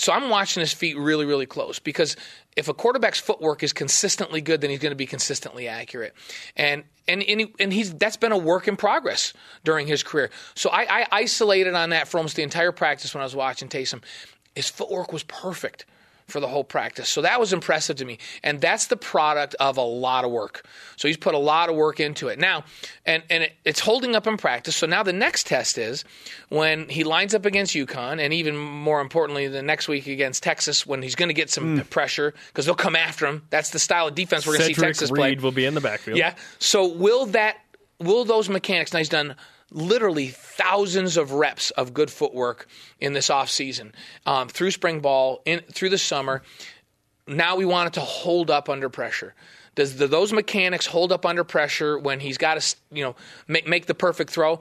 So 0.00 0.12
I'm 0.14 0.30
watching 0.30 0.60
his 0.60 0.72
feet 0.72 0.96
really, 0.98 1.26
really 1.26 1.46
close 1.46 1.78
because 1.78 2.16
if 2.56 2.68
a 2.68 2.74
quarterback's 2.74 3.20
footwork 3.20 3.62
is 3.62 3.72
consistently 3.72 4.40
good, 4.40 4.60
then 4.60 4.70
he's 4.70 4.80
going 4.80 4.90
to 4.90 4.96
be 4.96 5.06
consistently 5.06 5.68
accurate. 5.68 6.14
And 6.56 6.84
and 7.06 7.22
and, 7.22 7.40
he, 7.40 7.54
and 7.58 7.72
he's 7.72 7.94
that's 7.94 8.16
been 8.16 8.32
a 8.32 8.38
work 8.38 8.68
in 8.68 8.76
progress 8.76 9.32
during 9.64 9.86
his 9.86 10.02
career. 10.02 10.30
So 10.54 10.70
I, 10.70 11.00
I 11.00 11.06
isolated 11.12 11.74
on 11.74 11.90
that 11.90 12.08
for 12.08 12.18
almost 12.18 12.36
the 12.36 12.42
entire 12.42 12.72
practice 12.72 13.14
when 13.14 13.20
I 13.20 13.24
was 13.24 13.36
watching 13.36 13.68
Taysom. 13.68 14.02
His 14.54 14.68
footwork 14.68 15.12
was 15.12 15.22
perfect 15.22 15.86
for 16.30 16.40
the 16.40 16.48
whole 16.48 16.64
practice. 16.64 17.08
So 17.08 17.22
that 17.22 17.38
was 17.38 17.52
impressive 17.52 17.96
to 17.96 18.04
me. 18.04 18.18
And 18.42 18.60
that's 18.60 18.86
the 18.86 18.96
product 18.96 19.54
of 19.60 19.76
a 19.76 19.82
lot 19.82 20.24
of 20.24 20.30
work. 20.30 20.64
So 20.96 21.08
he's 21.08 21.16
put 21.16 21.34
a 21.34 21.38
lot 21.38 21.68
of 21.68 21.76
work 21.76 22.00
into 22.00 22.28
it. 22.28 22.38
Now, 22.38 22.64
and, 23.04 23.22
and 23.28 23.44
it, 23.44 23.52
it's 23.64 23.80
holding 23.80 24.14
up 24.14 24.26
in 24.26 24.36
practice. 24.36 24.76
So 24.76 24.86
now 24.86 25.02
the 25.02 25.12
next 25.12 25.46
test 25.46 25.78
is 25.78 26.04
when 26.48 26.88
he 26.88 27.04
lines 27.04 27.34
up 27.34 27.46
against 27.46 27.74
UConn, 27.74 28.20
and 28.20 28.32
even 28.32 28.56
more 28.56 29.00
importantly, 29.00 29.48
the 29.48 29.62
next 29.62 29.88
week 29.88 30.06
against 30.06 30.42
Texas, 30.42 30.86
when 30.86 31.02
he's 31.02 31.14
going 31.14 31.28
to 31.28 31.34
get 31.34 31.50
some 31.50 31.78
mm. 31.78 31.90
pressure 31.90 32.34
because 32.48 32.66
they'll 32.66 32.74
come 32.74 32.96
after 32.96 33.26
him. 33.26 33.42
That's 33.50 33.70
the 33.70 33.78
style 33.78 34.08
of 34.08 34.14
defense 34.14 34.46
we're 34.46 34.58
going 34.58 34.68
to 34.68 34.74
see 34.74 34.80
Texas 34.80 35.10
Reed 35.10 35.18
play. 35.18 35.34
will 35.36 35.52
be 35.52 35.64
in 35.64 35.74
the 35.74 35.80
backfield. 35.80 36.18
Yeah. 36.18 36.34
So 36.58 36.86
will 36.86 37.26
that, 37.26 37.56
will 37.98 38.24
those 38.24 38.48
mechanics, 38.48 38.92
now 38.92 38.98
he's 38.98 39.08
done 39.08 39.34
literally 39.70 40.28
thousands 40.28 41.16
of 41.16 41.32
reps 41.32 41.70
of 41.72 41.94
good 41.94 42.10
footwork 42.10 42.66
in 42.98 43.12
this 43.12 43.28
offseason 43.28 43.92
um, 44.26 44.48
through 44.48 44.70
spring 44.70 45.00
ball, 45.00 45.42
in, 45.44 45.60
through 45.72 45.90
the 45.90 45.98
summer. 45.98 46.42
Now 47.26 47.56
we 47.56 47.64
want 47.64 47.88
it 47.88 47.92
to 47.94 48.00
hold 48.00 48.50
up 48.50 48.68
under 48.68 48.88
pressure. 48.88 49.34
Does 49.76 49.96
the, 49.96 50.08
those 50.08 50.32
mechanics 50.32 50.86
hold 50.86 51.12
up 51.12 51.24
under 51.24 51.44
pressure 51.44 51.98
when 51.98 52.20
he's 52.20 52.38
got 52.38 52.60
to, 52.60 52.76
you 52.90 53.04
know, 53.04 53.14
make, 53.46 53.68
make 53.68 53.86
the 53.86 53.94
perfect 53.94 54.30
throw? 54.30 54.60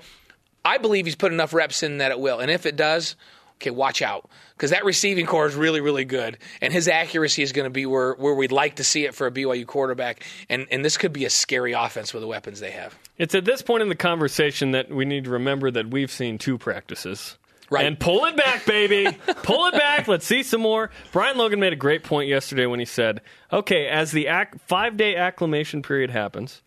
I 0.64 0.78
believe 0.78 1.06
he's 1.06 1.16
put 1.16 1.32
enough 1.32 1.54
reps 1.54 1.82
in 1.84 1.98
that 1.98 2.12
it 2.12 2.20
will. 2.20 2.40
And 2.40 2.52
if 2.52 2.66
it 2.66 2.76
does, 2.76 3.16
okay, 3.56 3.72
watch 3.72 4.02
out 4.02 4.30
because 4.60 4.72
that 4.72 4.84
receiving 4.84 5.26
core 5.26 5.48
is 5.48 5.56
really, 5.56 5.80
really 5.80 6.04
good, 6.04 6.38
and 6.62 6.74
his 6.74 6.90
accuracy 6.90 7.42
is 7.42 7.54
going 7.54 7.64
to 7.64 7.70
be 7.70 7.86
where, 7.86 8.14
where 8.16 8.36
we'd 8.36 8.52
like 8.52 8.76
to 8.76 8.84
see 8.84 9.06
it 9.06 9.16
for 9.16 9.26
a 9.26 9.32
BYU 9.32 9.66
quarterback, 9.66 10.26
and 10.50 10.68
and 10.70 10.84
this 10.84 10.98
could 10.98 11.14
be 11.14 11.24
a 11.24 11.30
scary 11.30 11.72
offense 11.72 12.14
with 12.14 12.22
the 12.22 12.28
weapons 12.28 12.60
they 12.60 12.72
have. 12.72 12.94
It's 13.18 13.34
at 13.34 13.46
this 13.46 13.62
point 13.62 13.84
in 13.84 13.90
the 13.90 13.96
conversation 13.96 14.72
that 14.72 14.90
we 14.90 15.06
need 15.06 15.24
to 15.24 15.30
remember 15.30 15.72
that 15.72 15.90
we've 15.90 16.12
seen 16.12 16.38
two 16.38 16.58
practices. 16.58 17.38
Right. 17.72 17.86
And 17.86 17.98
pull 18.00 18.26
it 18.26 18.36
back, 18.36 18.66
baby. 18.66 19.16
pull 19.44 19.68
it 19.68 19.74
back. 19.74 20.08
Let's 20.08 20.26
see 20.26 20.42
some 20.42 20.62
more. 20.62 20.90
Brian 21.12 21.38
Logan 21.38 21.60
made 21.60 21.72
a 21.72 21.78
great 21.78 22.04
point 22.04 22.28
yesterday 22.28 22.66
when 22.66 22.80
he 22.80 22.86
said, 22.86 23.22
okay, 23.54 23.88
as 23.88 24.12
the 24.12 24.26
ac- 24.26 24.58
five 24.66 24.98
day 24.98 25.16
acclimation 25.16 25.84
period 25.84 26.10
happens, 26.10 26.64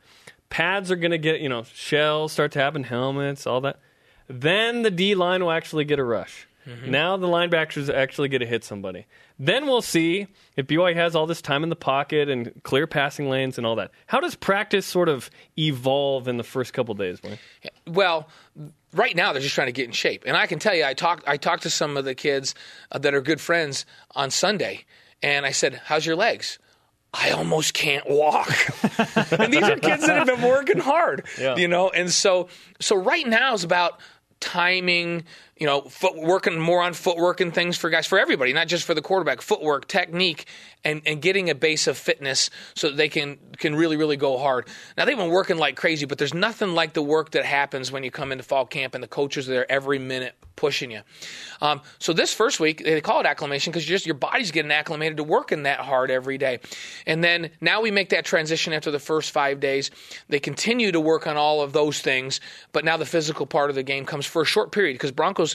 pads 0.48 0.92
are 0.92 0.96
going 0.96 1.10
to 1.10 1.18
get, 1.18 1.40
you 1.40 1.48
know, 1.48 1.64
shells 1.64 2.32
start 2.32 2.52
to 2.52 2.60
happen, 2.60 2.84
helmets, 2.84 3.48
all 3.48 3.60
that. 3.62 3.80
Then 4.28 4.82
the 4.82 4.92
D 4.92 5.16
line 5.16 5.42
will 5.42 5.50
actually 5.50 5.84
get 5.84 5.98
a 5.98 6.04
rush. 6.04 6.46
Mm-hmm. 6.66 6.90
Now 6.90 7.16
the 7.16 7.26
linebackers 7.26 7.92
actually 7.92 8.28
get 8.28 8.38
to 8.38 8.46
hit 8.46 8.64
somebody. 8.64 9.06
Then 9.38 9.66
we'll 9.66 9.82
see 9.82 10.28
if 10.56 10.66
BYU 10.66 10.94
has 10.94 11.16
all 11.16 11.26
this 11.26 11.42
time 11.42 11.62
in 11.62 11.68
the 11.68 11.76
pocket 11.76 12.28
and 12.28 12.62
clear 12.62 12.86
passing 12.86 13.28
lanes 13.28 13.58
and 13.58 13.66
all 13.66 13.76
that. 13.76 13.90
How 14.06 14.20
does 14.20 14.34
practice 14.34 14.86
sort 14.86 15.08
of 15.08 15.30
evolve 15.58 16.28
in 16.28 16.36
the 16.36 16.44
first 16.44 16.72
couple 16.72 16.94
days? 16.94 17.20
Well, 17.86 18.28
right 18.92 19.16
now 19.16 19.32
they're 19.32 19.42
just 19.42 19.54
trying 19.54 19.68
to 19.68 19.72
get 19.72 19.86
in 19.86 19.92
shape. 19.92 20.24
And 20.26 20.36
I 20.36 20.46
can 20.46 20.58
tell 20.58 20.74
you, 20.74 20.84
I 20.84 20.94
talked 20.94 21.26
I 21.26 21.36
talked 21.36 21.64
to 21.64 21.70
some 21.70 21.96
of 21.96 22.04
the 22.04 22.14
kids 22.14 22.54
uh, 22.90 22.98
that 22.98 23.14
are 23.14 23.20
good 23.20 23.40
friends 23.40 23.86
on 24.14 24.30
Sunday, 24.30 24.84
and 25.22 25.44
I 25.46 25.50
said, 25.50 25.80
"How's 25.84 26.06
your 26.06 26.16
legs?" 26.16 26.58
I 27.14 27.30
almost 27.30 27.74
can't 27.74 28.08
walk. 28.08 28.48
and 29.32 29.52
these 29.52 29.62
are 29.62 29.76
kids 29.76 30.06
that 30.06 30.16
have 30.16 30.26
been 30.26 30.40
working 30.40 30.78
hard, 30.78 31.26
yeah. 31.38 31.56
you 31.56 31.68
know. 31.68 31.90
And 31.90 32.10
so, 32.10 32.48
so 32.80 32.96
right 32.96 33.26
now 33.26 33.52
is 33.52 33.64
about 33.64 34.00
timing, 34.40 35.24
you 35.62 35.68
know, 35.68 35.82
foot 35.82 36.16
working 36.16 36.58
more 36.58 36.82
on 36.82 36.92
footwork 36.92 37.40
and 37.40 37.54
things 37.54 37.76
for 37.76 37.88
guys, 37.88 38.04
for 38.04 38.18
everybody, 38.18 38.52
not 38.52 38.66
just 38.66 38.82
for 38.84 38.94
the 38.94 39.00
quarterback, 39.00 39.40
footwork, 39.40 39.86
technique, 39.86 40.46
and, 40.84 41.02
and 41.06 41.22
getting 41.22 41.50
a 41.50 41.54
base 41.54 41.86
of 41.86 41.96
fitness 41.96 42.50
so 42.74 42.90
they 42.90 43.08
can 43.08 43.38
can 43.58 43.76
really, 43.76 43.96
really 43.96 44.16
go 44.16 44.38
hard. 44.38 44.66
Now 44.96 45.04
they've 45.04 45.16
been 45.16 45.30
working 45.30 45.58
like 45.58 45.76
crazy, 45.76 46.04
but 46.04 46.18
there's 46.18 46.34
nothing 46.34 46.74
like 46.74 46.94
the 46.94 47.02
work 47.02 47.30
that 47.30 47.44
happens 47.44 47.92
when 47.92 48.02
you 48.02 48.10
come 48.10 48.32
into 48.32 48.42
fall 48.42 48.66
camp 48.66 48.96
and 48.96 49.04
the 49.04 49.08
coaches 49.08 49.48
are 49.48 49.52
there 49.52 49.70
every 49.70 50.00
minute 50.00 50.34
pushing 50.56 50.90
you. 50.90 51.00
Um, 51.60 51.80
so 51.98 52.12
this 52.12 52.34
first 52.34 52.60
week 52.60 52.82
they 52.84 53.00
call 53.00 53.20
it 53.20 53.26
acclimation 53.26 53.70
because 53.70 53.84
just 53.84 54.04
your 54.04 54.14
body's 54.16 54.50
getting 54.50 54.72
acclimated 54.72 55.16
to 55.18 55.24
working 55.24 55.62
that 55.62 55.78
hard 55.78 56.10
every 56.10 56.38
day, 56.38 56.58
and 57.06 57.22
then 57.22 57.50
now 57.60 57.80
we 57.80 57.90
make 57.92 58.08
that 58.08 58.24
transition 58.24 58.72
after 58.72 58.90
the 58.90 58.98
first 58.98 59.30
five 59.30 59.60
days. 59.60 59.90
They 60.28 60.40
continue 60.40 60.90
to 60.92 61.00
work 61.00 61.26
on 61.26 61.36
all 61.36 61.62
of 61.62 61.72
those 61.72 62.00
things, 62.00 62.40
but 62.72 62.84
now 62.84 62.96
the 62.96 63.06
physical 63.06 63.46
part 63.46 63.70
of 63.70 63.76
the 63.76 63.82
game 63.84 64.04
comes 64.04 64.26
for 64.26 64.42
a 64.42 64.44
short 64.44 64.72
period 64.72 64.94
because 64.94 65.12
Broncos 65.12 65.51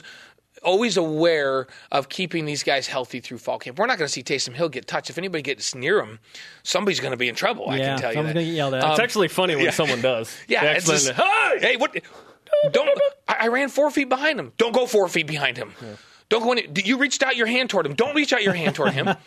always 0.62 0.96
aware 0.96 1.66
of 1.92 2.08
keeping 2.08 2.44
these 2.44 2.62
guys 2.62 2.86
healthy 2.86 3.20
through 3.20 3.38
fall 3.38 3.58
camp. 3.58 3.78
We're 3.78 3.86
not 3.86 3.98
going 3.98 4.06
to 4.06 4.12
see 4.12 4.22
Taysom 4.22 4.54
Hill 4.54 4.68
get 4.68 4.86
touched. 4.86 5.10
If 5.10 5.18
anybody 5.18 5.42
gets 5.42 5.74
near 5.74 6.00
him, 6.00 6.18
somebody's 6.62 7.00
going 7.00 7.12
to 7.12 7.16
be 7.16 7.28
in 7.28 7.34
trouble. 7.34 7.66
Yeah, 7.66 7.72
I 7.72 7.78
can 7.78 7.98
tell 8.00 8.14
you 8.14 8.22
that. 8.22 8.34
Get 8.34 8.42
yelled 8.42 8.74
at. 8.74 8.84
Um, 8.84 8.90
it's 8.92 9.00
actually 9.00 9.28
funny 9.28 9.56
when 9.56 9.66
yeah. 9.66 9.70
someone 9.70 10.00
does. 10.00 10.36
Yeah, 10.48 10.64
it's 10.72 10.86
just, 10.86 11.10
hey, 11.10 11.58
hey, 11.60 11.76
what? 11.76 11.92
Don't. 12.72 12.88
I, 13.28 13.36
I, 13.40 13.48
ran 13.48 13.68
four 13.68 13.90
feet 13.90 14.08
behind 14.08 14.38
him. 14.40 14.52
Don't 14.56 14.72
go 14.72 14.86
four 14.86 15.08
feet 15.08 15.26
behind 15.26 15.56
him. 15.56 15.74
Yeah. 15.82 15.88
Don't 16.28 16.42
go 16.42 16.52
in. 16.52 16.72
You 16.84 16.98
reached 16.98 17.22
out 17.22 17.36
your 17.36 17.46
hand 17.46 17.70
toward 17.70 17.86
him. 17.86 17.94
Don't 17.94 18.14
reach 18.14 18.32
out 18.32 18.42
your 18.42 18.52
hand 18.52 18.74
toward 18.74 18.92
him. 18.92 19.08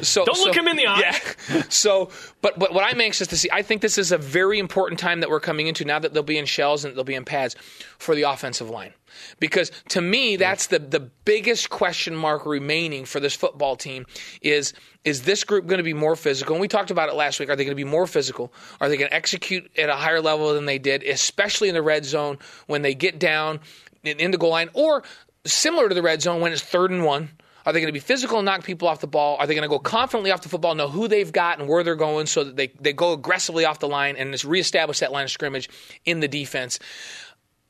So 0.00 0.24
don't 0.24 0.38
look 0.38 0.54
him 0.54 0.68
in 0.68 0.76
the 0.76 0.86
eye. 0.86 1.00
Yeah. 1.00 1.62
So, 1.68 2.10
but 2.42 2.58
but 2.58 2.72
what 2.72 2.84
I'm 2.84 3.00
anxious 3.00 3.28
to 3.28 3.36
see, 3.36 3.48
I 3.52 3.62
think 3.62 3.82
this 3.82 3.98
is 3.98 4.12
a 4.12 4.18
very 4.18 4.58
important 4.58 5.00
time 5.00 5.20
that 5.20 5.30
we're 5.30 5.40
coming 5.40 5.66
into 5.66 5.84
now 5.84 5.98
that 5.98 6.12
they'll 6.14 6.22
be 6.22 6.38
in 6.38 6.46
shells 6.46 6.84
and 6.84 6.94
they'll 6.94 7.04
be 7.04 7.14
in 7.14 7.24
pads 7.24 7.56
for 7.98 8.14
the 8.14 8.22
offensive 8.22 8.70
line. 8.70 8.92
Because 9.40 9.70
to 9.88 10.00
me, 10.00 10.36
that's 10.36 10.68
the 10.68 10.78
the 10.78 11.00
biggest 11.00 11.70
question 11.70 12.14
mark 12.14 12.46
remaining 12.46 13.04
for 13.04 13.20
this 13.20 13.34
football 13.34 13.76
team 13.76 14.06
is 14.42 14.72
is 15.04 15.22
this 15.22 15.44
group 15.44 15.66
going 15.66 15.78
to 15.78 15.84
be 15.84 15.94
more 15.94 16.16
physical? 16.16 16.54
And 16.54 16.60
we 16.60 16.68
talked 16.68 16.90
about 16.90 17.08
it 17.08 17.14
last 17.14 17.40
week. 17.40 17.48
Are 17.48 17.56
they 17.56 17.64
going 17.64 17.76
to 17.76 17.84
be 17.84 17.84
more 17.84 18.06
physical? 18.06 18.52
Are 18.80 18.88
they 18.88 18.96
going 18.96 19.08
to 19.08 19.14
execute 19.14 19.70
at 19.78 19.88
a 19.88 19.94
higher 19.96 20.20
level 20.20 20.52
than 20.54 20.66
they 20.66 20.78
did, 20.78 21.02
especially 21.04 21.68
in 21.68 21.74
the 21.74 21.82
red 21.82 22.04
zone 22.04 22.38
when 22.66 22.82
they 22.82 22.94
get 22.94 23.18
down 23.18 23.60
in 24.04 24.30
the 24.30 24.38
goal 24.38 24.50
line? 24.50 24.68
Or 24.74 25.02
similar 25.46 25.88
to 25.88 25.94
the 25.94 26.02
red 26.02 26.22
zone 26.22 26.40
when 26.40 26.52
it's 26.52 26.62
third 26.62 26.90
and 26.90 27.04
one. 27.04 27.30
Are 27.64 27.72
they 27.72 27.80
going 27.80 27.88
to 27.88 27.92
be 27.92 27.98
physical 27.98 28.38
and 28.38 28.46
knock 28.46 28.62
people 28.62 28.86
off 28.86 29.00
the 29.00 29.08
ball? 29.08 29.36
Are 29.40 29.46
they 29.46 29.54
going 29.54 29.62
to 29.62 29.68
go 29.68 29.80
confidently 29.80 30.30
off 30.30 30.40
the 30.40 30.48
football, 30.48 30.76
know 30.76 30.88
who 30.88 31.08
they've 31.08 31.32
got 31.32 31.58
and 31.58 31.68
where 31.68 31.82
they're 31.82 31.96
going 31.96 32.26
so 32.26 32.44
that 32.44 32.54
they, 32.54 32.68
they 32.80 32.92
go 32.92 33.12
aggressively 33.12 33.64
off 33.64 33.80
the 33.80 33.88
line 33.88 34.14
and 34.14 34.30
just 34.30 34.44
reestablish 34.44 35.00
that 35.00 35.10
line 35.10 35.24
of 35.24 35.32
scrimmage 35.32 35.68
in 36.04 36.20
the 36.20 36.28
defense? 36.28 36.78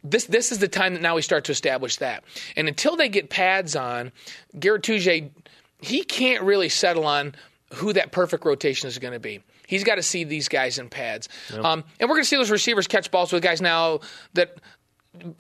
This 0.05 0.27
this 0.27 0.53
is 0.53 0.59
the 0.59 0.69
time 0.69 0.93
that 0.93 1.03
now 1.03 1.17
we 1.17 1.23
start 1.23 1.45
to 1.45 1.53
establish 1.53 1.97
that. 1.97 2.25
And 2.57 2.69
until 2.69 2.97
they 2.97 3.09
get 3.09 3.31
pads 3.31 3.75
on, 3.75 4.13
Garrett 4.59 4.87
he 4.87 6.03
can't 6.03 6.43
really 6.43 6.69
settle 6.69 7.07
on 7.07 7.35
who 7.75 7.93
that 7.95 8.13
perfect 8.13 8.45
rotation 8.45 8.89
is 8.89 8.99
going 8.99 9.15
to 9.15 9.21
be. 9.21 9.41
He's 9.67 9.83
got 9.83 9.97
to 9.97 10.03
see 10.03 10.25
these 10.25 10.49
guys 10.49 10.79
in 10.79 10.89
pads. 10.89 11.29
Yep. 11.53 11.65
Um, 11.65 11.85
and 11.99 12.09
we're 12.09 12.17
going 12.17 12.23
to 12.23 12.29
see 12.29 12.37
those 12.37 12.51
receivers 12.51 12.87
catch 12.87 13.11
balls 13.11 13.33
with 13.33 13.43
guys 13.43 13.61
now 13.61 14.01
that 14.35 14.59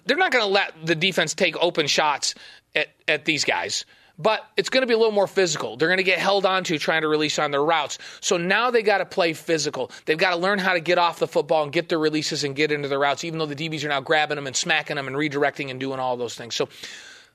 they're 0.05 0.17
not 0.17 0.33
going 0.33 0.45
to 0.45 0.51
let 0.51 0.73
the 0.85 0.95
defense 0.95 1.35
take 1.35 1.57
open 1.63 1.87
shots 1.87 2.35
at, 2.75 2.89
at 3.09 3.25
these 3.25 3.45
guys. 3.45 3.85
but 4.19 4.47
it's 4.57 4.71
going 4.71 4.81
to 4.83 4.87
be 4.87 4.95
a 4.95 4.99
little 4.99 5.13
more 5.13 5.27
physical. 5.27 5.77
They're 5.77 5.89
going 5.89 5.99
to 5.99 6.03
get 6.05 6.19
held 6.19 6.47
onto 6.47 6.79
trying 6.79 7.03
to 7.03 7.09
release 7.09 7.39
on 7.39 7.51
their 7.51 7.63
routes. 7.63 7.99
So 8.21 8.37
now 8.37 8.71
they 8.71 8.83
got 8.83 8.99
to 8.99 9.05
play 9.05 9.33
physical. 9.35 9.91
They've 10.07 10.17
got 10.17 10.31
to 10.31 10.37
learn 10.37 10.59
how 10.59 10.73
to 10.73 10.81
get 10.81 10.99
off 10.99 11.19
the 11.19 11.29
football 11.29 11.63
and 11.63 11.73
get 11.73 11.89
their 11.89 11.99
releases 11.99 12.45
and 12.45 12.57
get 12.57 12.73
into 12.73 12.89
their 12.89 12.99
routes, 12.99 13.25
even 13.25 13.39
though 13.39 13.47
the 13.47 13.57
DBs 13.57 13.85
are 13.85 13.89
now 13.89 14.01
grabbing 14.01 14.37
them 14.37 14.47
and 14.47 14.57
smacking 14.57 14.97
them 14.97 15.07
and 15.07 15.17
redirecting 15.17 15.71
and 15.71 15.79
doing 15.79 16.01
all 16.01 16.17
those 16.17 16.35
things. 16.35 16.55
So 16.55 16.69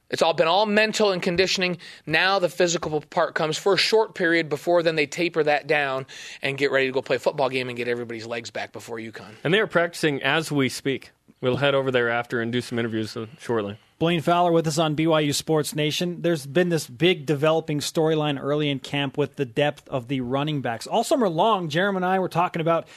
it's 0.10 0.22
all 0.22 0.34
been 0.34 0.48
all 0.48 0.66
mental 0.66 1.12
and 1.12 1.22
conditioning. 1.22 1.78
Now 2.06 2.39
the 2.39 2.50
physical 2.50 3.00
part 3.02 3.36
comes 3.36 3.58
for 3.58 3.74
a 3.74 3.78
short 3.78 4.16
period 4.16 4.50
before 4.50 4.84
then 4.84 4.96
they 4.96 5.06
taper 5.06 5.44
that 5.44 5.68
down 5.68 6.06
and 6.42 6.58
get 6.58 6.72
ready 6.72 6.88
to 6.88 6.92
go 6.92 7.02
play 7.02 7.16
a 7.16 7.20
football 7.20 7.50
game 7.50 7.70
and 7.70 7.78
get 7.78 7.88
everybody's 7.88 8.26
legs 8.26 8.50
back 8.50 8.74
before 8.74 8.98
UConn. 8.98 9.36
And 9.44 9.54
they 9.54 9.60
are 9.60 9.68
practicing 9.68 10.22
as 10.24 10.52
we 10.52 10.68
speak. 10.68 11.12
We'll 11.42 11.58
head 11.58 11.74
over 11.74 11.89
there 11.89 12.10
after 12.10 12.39
and 12.39 12.52
do 12.52 12.62
some 12.62 12.78
interviews 12.78 13.18
uh, 13.18 13.26
shortly. 13.39 13.78
Blaine 13.98 14.22
Fowler 14.22 14.52
with 14.52 14.68
us 14.68 14.78
on 14.78 14.96
BYU 14.96 15.34
Sports 15.34 15.76
Nation. 15.76 16.22
There's 16.22 16.46
been 16.46 16.70
this 16.70 16.88
big 16.88 17.26
developing 17.26 17.80
storyline 17.80 18.39
early 18.42 18.70
in 18.70 18.80
camp 18.80 19.18
with 19.18 19.36
the 19.36 19.46
depth 19.46 19.88
of 19.89 20.08
the 20.08 20.22
running 20.22 20.62
backs. 20.62 20.88
All 20.88 21.04
summer 21.04 21.28
long, 21.28 21.70
Jeremy 21.70 21.98
and 21.98 22.06
I 22.06 22.20
were 22.20 22.30
talking 22.30 22.62
about, 22.62 22.88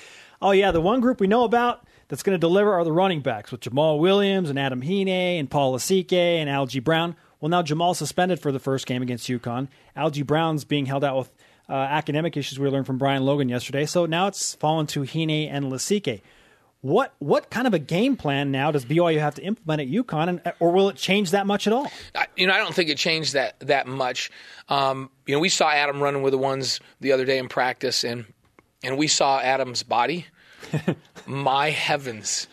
oh, 0.43 0.51
yeah, 0.51 0.71
the 0.71 0.81
one 0.81 1.01
group 1.01 1.21
we 1.21 1.27
know 1.27 1.45
about 1.45 1.87
that's 2.09 2.23
going 2.23 2.35
to 2.35 2.41
deliver 2.41 2.73
are 2.75 2.85
the 2.85 2.93
running 2.93 3.21
backs 3.21 3.51
with 3.51 3.63
Jamaal 3.63 3.99
Williams 3.99 4.51
and 4.51 4.59
Adam 4.59 4.83
Hine 4.83 5.09
and 5.09 5.51
Paul 5.51 5.75
Lasike 5.75 6.13
and 6.13 6.49
Algie 6.49 6.81
Brown. 6.81 7.17
Well, 7.41 7.49
now 7.49 7.63
Jamaal 7.63 7.97
suspended 7.97 8.41
for 8.41 8.53
the 8.53 8.61
first 8.61 8.87
game 8.87 9.03
against 9.03 9.29
UConn. 9.29 9.69
Algie 9.97 10.23
Brown's 10.23 10.65
being 10.65 10.87
held 10.87 11.05
out 11.05 11.17
with 11.17 11.31
uh, 11.69 11.73
academic 11.75 12.37
issues 12.37 12.59
we 12.59 12.69
learned 12.69 12.87
from 12.87 12.99
Brian 12.99 13.25
Logan 13.25 13.49
yesterday. 13.49 13.87
So 13.87 14.07
now 14.07 14.27
it's 14.27 14.55
fallen 14.55 14.87
to 14.89 15.05
Hine 15.05 15.31
and 15.31 15.67
Lasike. 15.67 16.21
What 16.85 17.15
what 17.19 17.49
kind 17.49 17.67
of 17.67 17.73
a 17.73 17.79
game 17.79 18.15
plan 18.15 18.51
now 18.51 18.71
does 18.71 18.85
BYU 18.85 19.19
have 19.19 19.37
to 19.37 19.43
implement 19.43 19.81
at 19.81 19.89
UConn, 19.89 20.29
and, 20.29 20.53
or 20.61 20.71
will 20.71 20.91
it 20.91 20.97
change 20.97 21.31
that 21.31 21.47
much 21.47 21.67
at 21.67 21.73
all? 21.73 21.91
I, 22.15 22.27
you 22.37 22.47
know, 22.47 22.53
I 22.53 22.59
don't 22.59 22.75
think 22.75 22.91
it 22.91 22.99
changed 22.99 23.33
that 23.33 23.59
that 23.61 23.87
much. 23.87 24.31
Um, 24.69 25.09
you 25.25 25.35
know, 25.35 25.41
we 25.41 25.49
saw 25.49 25.71
Adam 25.71 26.03
running 26.03 26.21
with 26.21 26.33
the 26.33 26.39
ones 26.39 26.81
the 27.01 27.13
other 27.13 27.25
day 27.25 27.39
in 27.39 27.49
practice, 27.49 28.05
and 28.05 28.27
and 28.83 28.99
we 28.99 29.07
saw 29.07 29.41
Adam's 29.41 29.83
body. 29.83 30.27
My 31.27 31.71
heavens, 31.71 32.49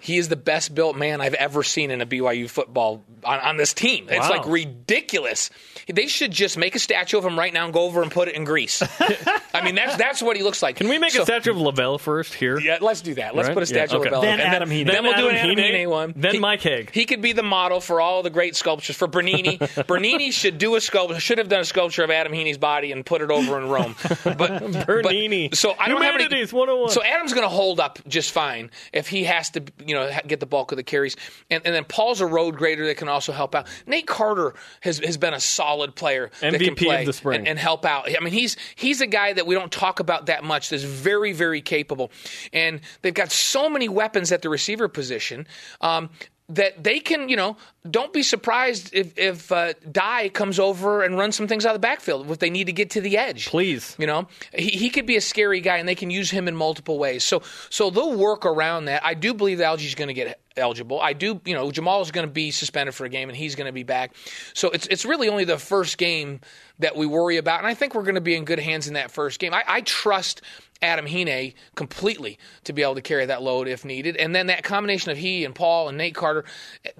he 0.00 0.16
is 0.16 0.30
the 0.30 0.36
best 0.36 0.74
built 0.74 0.96
man 0.96 1.20
I've 1.20 1.34
ever 1.34 1.62
seen 1.62 1.90
in 1.90 2.00
a 2.00 2.06
BYU 2.06 2.48
football 2.48 3.04
on, 3.24 3.40
on 3.40 3.56
this 3.56 3.74
team. 3.74 4.06
It's 4.10 4.28
like 4.28 4.46
ridiculous. 4.46 5.50
They 5.92 6.06
should 6.06 6.30
just 6.30 6.56
make 6.56 6.74
a 6.74 6.78
statue 6.78 7.18
of 7.18 7.24
him 7.24 7.38
right 7.38 7.52
now 7.52 7.64
and 7.64 7.72
go 7.74 7.82
over 7.82 8.02
and 8.02 8.10
put 8.10 8.28
it 8.28 8.34
in 8.34 8.44
Greece. 8.44 8.82
I 9.54 9.62
mean, 9.64 9.74
that's 9.74 9.96
that's 9.96 10.22
what 10.22 10.36
he 10.36 10.42
looks 10.42 10.62
like. 10.62 10.76
Can 10.76 10.88
we 10.88 10.98
make 10.98 11.12
So- 11.12 11.22
a 11.22 11.26
statue 11.26 11.50
of 11.50 11.56
LaVell 11.58 12.00
first 12.00 12.34
here? 12.34 12.58
Yeah, 12.58 12.78
let's 12.80 13.00
do 13.02 13.14
that. 13.14 13.34
Let's 13.34 13.48
Right? 13.48 13.54
put 13.54 13.62
a 13.62 13.66
statue 13.66 13.94
Yeah, 13.94 14.00
okay. 14.00 14.08
of 14.08 14.14
LaVell. 14.14 14.22
Then 14.22 14.40
and 14.40 14.54
Adam 14.54 14.70
Hine. 14.70 14.86
Then, 14.86 14.94
Then 14.94 15.04
we'll 15.04 15.16
do 15.16 15.28
an 15.28 15.36
Adam 15.36 15.50
Adam 15.52 15.64
Hine, 15.64 15.74
Hine 15.74 15.90
one. 15.90 16.12
then 16.16 16.32
He- 16.34 16.38
Mike 16.38 16.62
Haig. 16.62 16.90
He 16.92 17.04
could 17.04 17.20
be 17.20 17.32
the 17.32 17.42
model 17.42 17.80
for 17.80 18.00
all 18.00 18.22
the 18.22 18.30
great 18.30 18.56
sculptures 18.56 18.96
for 18.96 19.06
Bernini. 19.06 19.58
Bernini 19.86 20.30
should 20.30 20.58
do 20.58 20.74
a 20.76 20.80
sculpture. 20.80 21.20
Should 21.20 21.38
have 21.38 21.48
done 21.48 21.60
a 21.60 21.64
sculpture 21.64 22.02
of 22.02 22.10
Adam 22.10 22.32
Heaney's 22.32 22.58
body 22.58 22.92
and 22.92 23.04
put 23.04 23.20
it 23.22 23.30
over 23.30 23.58
in 23.58 23.68
Rome. 23.68 23.94
But 24.24 24.86
Bernini. 24.86 25.48
But, 25.48 25.58
so 25.58 25.74
I 25.78 25.88
don't 25.88 26.02
have 26.02 26.14
any. 26.14 26.24
Humanities 26.24 26.52
101. 26.52 26.90
So 26.90 27.02
Adam's 27.02 27.32
going 27.32 27.44
to 27.44 27.48
hold 27.54 27.78
up 27.80 27.98
just 28.08 28.32
fine 28.32 28.70
if 28.92 29.08
he 29.08 29.24
has 29.24 29.50
to, 29.50 29.62
you 29.84 29.94
know, 29.94 30.10
get 30.26 30.40
the 30.40 30.46
bulk 30.46 30.72
of 30.72 30.76
the 30.76 30.82
carries. 30.82 31.16
And, 31.50 31.62
and 31.64 31.74
then 31.74 31.84
Paul's 31.84 32.20
a 32.20 32.26
road 32.26 32.56
grader 32.56 32.86
that 32.86 32.96
can 32.96 33.08
also 33.14 33.32
help 33.32 33.54
out. 33.54 33.66
Nate 33.86 34.06
Carter 34.06 34.54
has 34.80 34.98
has 34.98 35.16
been 35.16 35.34
a 35.34 35.40
solid 35.40 35.94
player 35.94 36.30
that 36.40 36.52
can 36.60 36.74
MVP 36.74 37.00
of 37.00 37.06
the 37.06 37.12
spring. 37.12 37.40
and, 37.40 37.48
and 37.48 37.58
help 37.58 37.84
out. 37.84 38.08
I 38.14 38.22
mean, 38.22 38.32
he's 38.32 38.56
he's 38.74 39.00
a 39.00 39.06
guy 39.06 39.32
that 39.32 39.46
we 39.46 39.54
don't 39.54 39.72
talk 39.72 40.00
about 40.00 40.26
that 40.26 40.44
much. 40.44 40.68
That's 40.70 40.82
very 40.82 41.32
very 41.32 41.62
capable, 41.62 42.10
and 42.52 42.80
they've 43.02 43.14
got 43.14 43.32
so 43.32 43.68
many 43.68 43.88
weapons 43.88 44.32
at 44.32 44.42
the 44.42 44.48
receiver 44.48 44.88
position. 44.88 45.46
Um, 45.80 46.10
that 46.50 46.84
they 46.84 47.00
can, 47.00 47.28
you 47.28 47.36
know, 47.36 47.56
don't 47.90 48.12
be 48.12 48.22
surprised 48.22 48.90
if 48.92 49.16
if 49.18 49.50
uh, 49.50 49.72
Die 49.90 50.28
comes 50.30 50.58
over 50.58 51.02
and 51.02 51.16
runs 51.16 51.36
some 51.36 51.48
things 51.48 51.64
out 51.64 51.70
of 51.70 51.76
the 51.76 51.86
backfield 51.86 52.30
if 52.30 52.38
they 52.38 52.50
need 52.50 52.64
to 52.64 52.72
get 52.72 52.90
to 52.90 53.00
the 53.00 53.16
edge. 53.16 53.46
Please. 53.48 53.96
You 53.98 54.06
know, 54.06 54.28
he, 54.54 54.70
he 54.70 54.90
could 54.90 55.06
be 55.06 55.16
a 55.16 55.20
scary 55.20 55.60
guy, 55.60 55.78
and 55.78 55.88
they 55.88 55.94
can 55.94 56.10
use 56.10 56.30
him 56.30 56.46
in 56.46 56.54
multiple 56.54 56.98
ways. 56.98 57.24
So, 57.24 57.42
so 57.70 57.90
they'll 57.90 58.16
work 58.16 58.44
around 58.44 58.86
that. 58.86 59.04
I 59.04 59.14
do 59.14 59.32
believe 59.32 59.58
that 59.58 59.64
Algie's 59.64 59.94
going 59.94 60.08
to 60.08 60.14
get 60.14 60.38
eligible. 60.56 61.00
I 61.00 61.14
do, 61.14 61.40
you 61.44 61.54
know, 61.54 61.70
Jamaal 61.70 62.02
is 62.02 62.10
going 62.10 62.26
to 62.26 62.32
be 62.32 62.50
suspended 62.50 62.94
for 62.94 63.04
a 63.04 63.08
game, 63.08 63.28
and 63.28 63.36
he's 63.36 63.54
going 63.54 63.66
to 63.66 63.72
be 63.72 63.82
back. 63.82 64.14
So 64.52 64.70
it's 64.70 64.86
it's 64.88 65.06
really 65.06 65.28
only 65.28 65.44
the 65.44 65.58
first 65.58 65.96
game 65.96 66.40
that 66.78 66.94
we 66.94 67.06
worry 67.06 67.38
about, 67.38 67.60
and 67.60 67.66
I 67.66 67.74
think 67.74 67.94
we're 67.94 68.02
going 68.02 68.16
to 68.16 68.20
be 68.20 68.34
in 68.34 68.44
good 68.44 68.58
hands 68.58 68.86
in 68.86 68.94
that 68.94 69.10
first 69.10 69.40
game. 69.40 69.54
I, 69.54 69.64
I 69.66 69.80
trust. 69.80 70.42
Adam 70.84 71.06
Hine 71.06 71.54
completely 71.74 72.38
to 72.64 72.72
be 72.72 72.82
able 72.82 72.94
to 72.94 73.02
carry 73.02 73.26
that 73.26 73.42
load 73.42 73.68
if 73.68 73.84
needed. 73.84 74.16
And 74.16 74.34
then 74.34 74.46
that 74.46 74.62
combination 74.62 75.10
of 75.10 75.18
he 75.18 75.44
and 75.44 75.54
Paul 75.54 75.88
and 75.88 75.98
Nate 75.98 76.14
Carter, 76.14 76.44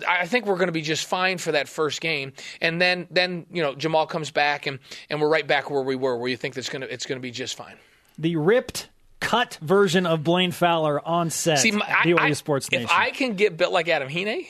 I 0.06 0.26
think 0.26 0.46
we're 0.46 0.56
going 0.56 0.68
to 0.68 0.72
be 0.72 0.82
just 0.82 1.06
fine 1.06 1.38
for 1.38 1.52
that 1.52 1.68
first 1.68 2.00
game. 2.00 2.32
And 2.60 2.80
then 2.80 3.06
then 3.10 3.46
you 3.50 3.62
know 3.62 3.74
Jamaal 3.74 4.08
comes 4.08 4.30
back 4.30 4.66
and 4.66 4.78
and 5.10 5.20
we're 5.20 5.28
right 5.28 5.46
back 5.46 5.70
where 5.70 5.82
we 5.82 5.96
were, 5.96 6.16
where 6.16 6.28
you 6.28 6.36
think 6.36 6.54
that's 6.54 6.68
going 6.68 6.82
to 6.82 6.92
it's 6.92 7.06
going 7.06 7.18
to 7.18 7.22
be 7.22 7.30
just 7.30 7.56
fine. 7.56 7.76
The 8.18 8.36
ripped, 8.36 8.88
cut 9.20 9.58
version 9.60 10.06
of 10.06 10.22
Blaine 10.22 10.52
Fowler 10.52 11.06
on 11.06 11.30
set. 11.30 11.58
See, 11.58 11.72
my, 11.72 11.86
I, 11.86 12.32
Sports 12.32 12.68
if 12.70 12.90
I 12.90 13.10
can 13.10 13.34
get 13.34 13.56
built 13.56 13.72
like 13.72 13.88
Adam 13.88 14.08
Hine, 14.08 14.46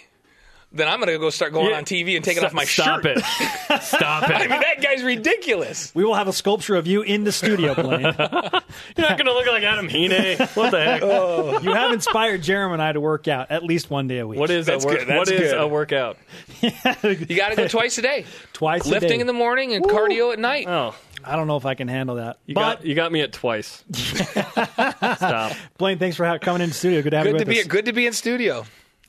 then 0.74 0.88
I'm 0.88 0.98
going 0.98 1.08
to 1.12 1.18
go 1.18 1.30
start 1.30 1.52
going 1.52 1.70
Yeah. 1.70 1.76
on 1.78 1.84
TV 1.84 2.16
and 2.16 2.24
taking 2.24 2.44
off 2.44 2.52
my 2.52 2.64
Stop 2.64 3.02
shirt. 3.02 3.16
it. 3.18 3.24
Stop 3.82 4.24
it. 4.28 4.32
I 4.34 4.40
mean, 4.40 4.48
that 4.60 4.82
guy's 4.82 5.02
ridiculous. 5.02 5.92
we 5.94 6.04
will 6.04 6.14
have 6.14 6.28
a 6.28 6.32
sculpture 6.32 6.74
of 6.74 6.86
you 6.86 7.02
in 7.02 7.24
the 7.24 7.32
studio, 7.32 7.74
Blaine. 7.80 8.00
You're 8.02 8.12
not 8.12 9.16
going 9.16 9.26
to 9.26 9.32
look 9.32 9.46
like 9.46 9.62
Adam 9.62 9.88
Hine. 9.88 10.36
What 10.54 10.70
the 10.72 10.84
heck? 10.84 11.62
you 11.62 11.72
have 11.72 11.92
inspired 11.92 12.42
Jeremy 12.42 12.74
and 12.74 12.82
I 12.82 12.92
to 12.92 13.00
work 13.00 13.28
out 13.28 13.50
at 13.50 13.62
least 13.62 13.88
one 13.88 14.08
day 14.08 14.18
a 14.18 14.26
week. 14.26 14.38
What 14.38 14.50
is 14.50 14.66
That's 14.66 14.84
a 14.84 14.88
work, 14.88 14.98
good, 14.98 15.08
that's 15.08 15.30
What 15.30 15.40
is 15.40 15.52
good. 15.52 15.60
a 15.60 15.66
workout? 15.68 16.18
You 16.64 17.36
got 17.36 17.50
to 17.50 17.56
go 17.56 17.68
twice 17.68 17.96
a 17.98 18.02
day. 18.02 18.24
Twice 18.52 18.84
a 18.86 18.88
Lifting 18.90 19.10
day. 19.10 19.20
in 19.20 19.26
the 19.26 19.32
morning 19.32 19.72
and 19.74 19.84
cardio 19.84 20.32
at 20.32 20.38
night. 20.38 20.66
Oh, 20.68 20.94
I 21.24 21.36
don't 21.36 21.46
know 21.46 21.56
if 21.56 21.66
I 21.66 21.74
can 21.74 21.88
handle 21.88 22.16
that. 22.16 22.38
you 22.46 22.54
but 22.54 22.76
got 22.78 22.84
you 22.86 22.94
got 22.94 23.12
me 23.12 23.20
at 23.20 23.32
twice. 23.32 23.84
Stop. 23.92 25.52
Blaine, 25.78 25.98
thanks 25.98 26.16
for 26.16 26.26
ha- 26.26 26.38
coming 26.38 26.62
in 26.62 26.72
studio. 26.72 27.02
Good 27.02 27.10
to 27.10 27.16
have 27.18 27.26
you 27.26 27.32
Good 27.32 27.40
with 27.40 27.48
to 27.48 27.50
be 27.54 27.60
us. 27.60 27.66
good 27.66 27.84
to 27.86 27.92
be 27.92 28.06
in 28.06 28.12
studio. 28.12 28.64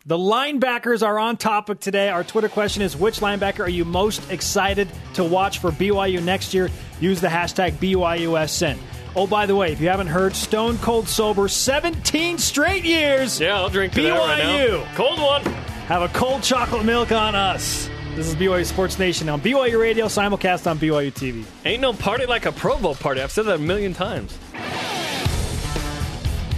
The 0.07 0.17
linebackers 0.17 1.01
are 1.01 1.17
on 1.17 1.35
topic 1.35 1.79
today. 1.79 2.09
Our 2.09 2.23
Twitter 2.23 2.47
question 2.47 2.83
is 2.83 2.95
which 2.95 3.21
linebacker 3.21 3.61
are 3.61 3.69
you 3.69 3.83
most 3.83 4.29
excited 4.29 4.87
to 5.15 5.23
watch 5.23 5.57
for 5.57 5.71
BYU 5.71 6.21
next 6.23 6.53
year? 6.53 6.69
Use 6.99 7.19
the 7.21 7.27
hashtag 7.27 7.71
BYUSN. 7.79 8.77
Oh, 9.15 9.25
by 9.25 9.47
the 9.47 9.55
way, 9.55 9.71
if 9.71 9.81
you 9.81 9.89
haven't 9.89 10.05
heard, 10.05 10.35
Stone 10.35 10.77
Cold 10.77 11.07
Sober 11.07 11.47
17 11.47 12.37
straight 12.37 12.83
years. 12.83 13.41
Yeah, 13.41 13.55
I'll 13.55 13.69
drink 13.69 13.93
to 13.93 14.03
that 14.03 14.11
right 14.11 14.43
BYU. 14.43 14.83
now. 14.83 14.93
Cold 14.95 15.19
one. 15.19 15.41
Have 15.87 16.03
a 16.03 16.09
cold 16.09 16.43
chocolate 16.43 16.85
milk 16.85 17.11
on 17.11 17.33
us. 17.33 17.89
This 18.13 18.27
is 18.27 18.35
BYU 18.35 18.63
Sports 18.63 18.99
Nation 18.99 19.27
on 19.27 19.41
BYU 19.41 19.81
Radio, 19.81 20.05
simulcast 20.05 20.69
on 20.69 20.77
BYU 20.77 21.11
TV. 21.11 21.43
Ain't 21.65 21.81
no 21.81 21.93
party 21.93 22.27
like 22.27 22.45
a 22.45 22.51
Provo 22.51 22.93
party. 22.93 23.21
I've 23.21 23.31
said 23.31 23.45
that 23.47 23.55
a 23.55 23.57
million 23.57 23.95
times. 23.95 24.37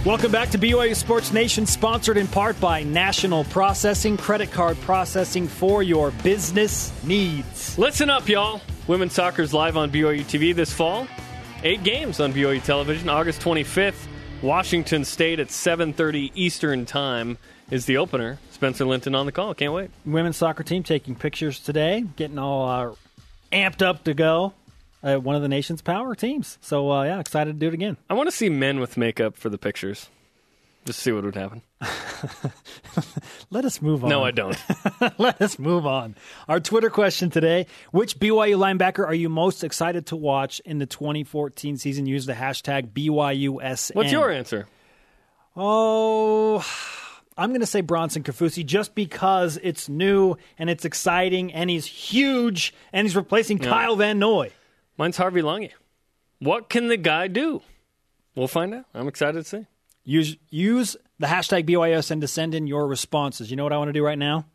Welcome 0.04 0.30
back 0.30 0.50
to 0.50 0.58
BYU 0.58 0.94
Sports 0.94 1.32
Nation, 1.32 1.66
sponsored 1.66 2.16
in 2.16 2.28
part 2.28 2.58
by 2.60 2.84
National 2.84 3.42
Processing, 3.42 4.16
credit 4.16 4.52
card 4.52 4.80
processing 4.82 5.48
for 5.48 5.82
your 5.82 6.12
business 6.22 6.92
needs. 7.02 7.76
Listen 7.76 8.08
up, 8.08 8.28
y'all. 8.28 8.60
Women's 8.86 9.12
soccer's 9.14 9.52
live 9.52 9.76
on 9.76 9.90
BYU 9.90 10.20
TV 10.20 10.54
this 10.54 10.72
fall. 10.72 11.08
Eight 11.64 11.82
games 11.82 12.20
on 12.20 12.32
BYU 12.32 12.62
television. 12.62 13.08
August 13.08 13.40
25th, 13.40 14.06
Washington 14.40 15.04
State 15.04 15.40
at 15.40 15.48
7:30 15.48 16.30
Eastern 16.36 16.86
Time 16.86 17.36
is 17.68 17.86
the 17.86 17.96
opener. 17.96 18.38
Spencer 18.52 18.84
Linton 18.84 19.16
on 19.16 19.26
the 19.26 19.32
call. 19.32 19.52
Can't 19.52 19.72
wait. 19.72 19.90
Women's 20.06 20.36
soccer 20.36 20.62
team 20.62 20.84
taking 20.84 21.16
pictures 21.16 21.58
today, 21.58 22.04
getting 22.14 22.38
all 22.38 22.68
uh, 22.68 22.94
amped 23.52 23.82
up 23.82 24.04
to 24.04 24.14
go. 24.14 24.52
Uh, 25.02 25.16
one 25.16 25.36
of 25.36 25.42
the 25.42 25.48
nation's 25.48 25.80
power 25.82 26.14
teams. 26.14 26.58
So, 26.60 26.90
uh, 26.90 27.04
yeah, 27.04 27.20
excited 27.20 27.52
to 27.52 27.58
do 27.58 27.68
it 27.68 27.74
again. 27.74 27.96
I 28.10 28.14
want 28.14 28.28
to 28.28 28.34
see 28.34 28.48
men 28.48 28.80
with 28.80 28.96
makeup 28.96 29.36
for 29.36 29.48
the 29.48 29.58
pictures. 29.58 30.08
Just 30.84 31.00
see 31.00 31.12
what 31.12 31.24
would 31.24 31.34
happen. 31.34 31.62
Let 33.50 33.64
us 33.64 33.82
move 33.82 34.02
on. 34.04 34.10
No, 34.10 34.24
I 34.24 34.30
don't. 34.30 34.56
Let 35.18 35.40
us 35.42 35.58
move 35.58 35.86
on. 35.86 36.16
Our 36.48 36.60
Twitter 36.60 36.88
question 36.88 37.30
today 37.30 37.66
Which 37.90 38.18
BYU 38.18 38.56
linebacker 38.56 39.04
are 39.06 39.14
you 39.14 39.28
most 39.28 39.64
excited 39.64 40.06
to 40.06 40.16
watch 40.16 40.60
in 40.64 40.78
the 40.78 40.86
2014 40.86 41.76
season? 41.76 42.06
Use 42.06 42.26
the 42.26 42.32
hashtag 42.32 42.92
BYUSN. 42.92 43.94
What's 43.94 44.12
your 44.12 44.30
answer? 44.30 44.66
Oh, 45.54 46.64
I'm 47.36 47.50
going 47.50 47.60
to 47.60 47.66
say 47.66 47.82
Bronson 47.82 48.22
Kaufusi 48.22 48.64
just 48.64 48.94
because 48.94 49.58
it's 49.62 49.88
new 49.88 50.36
and 50.56 50.70
it's 50.70 50.84
exciting 50.84 51.52
and 51.52 51.68
he's 51.68 51.84
huge 51.84 52.72
and 52.92 53.06
he's 53.06 53.14
replacing 53.16 53.58
Kyle 53.58 53.96
Van 53.96 54.18
Noy. 54.18 54.52
Mine's 54.98 55.16
Harvey 55.16 55.42
Langi. 55.42 55.70
What 56.40 56.68
can 56.68 56.88
the 56.88 56.96
guy 56.96 57.28
do? 57.28 57.62
We'll 58.34 58.48
find 58.48 58.74
out. 58.74 58.84
I'm 58.92 59.06
excited 59.06 59.44
to 59.44 59.48
see. 59.48 59.66
Use 60.04 60.36
use 60.50 60.96
the 61.18 61.28
hashtag 61.28 61.68
BYUSN 61.68 62.20
to 62.20 62.28
send 62.28 62.54
in 62.54 62.66
your 62.66 62.86
responses. 62.86 63.50
You 63.50 63.56
know 63.56 63.62
what 63.62 63.72
I 63.72 63.78
want 63.78 63.88
to 63.90 63.92
do 63.92 64.04
right 64.04 64.18
now? 64.18 64.46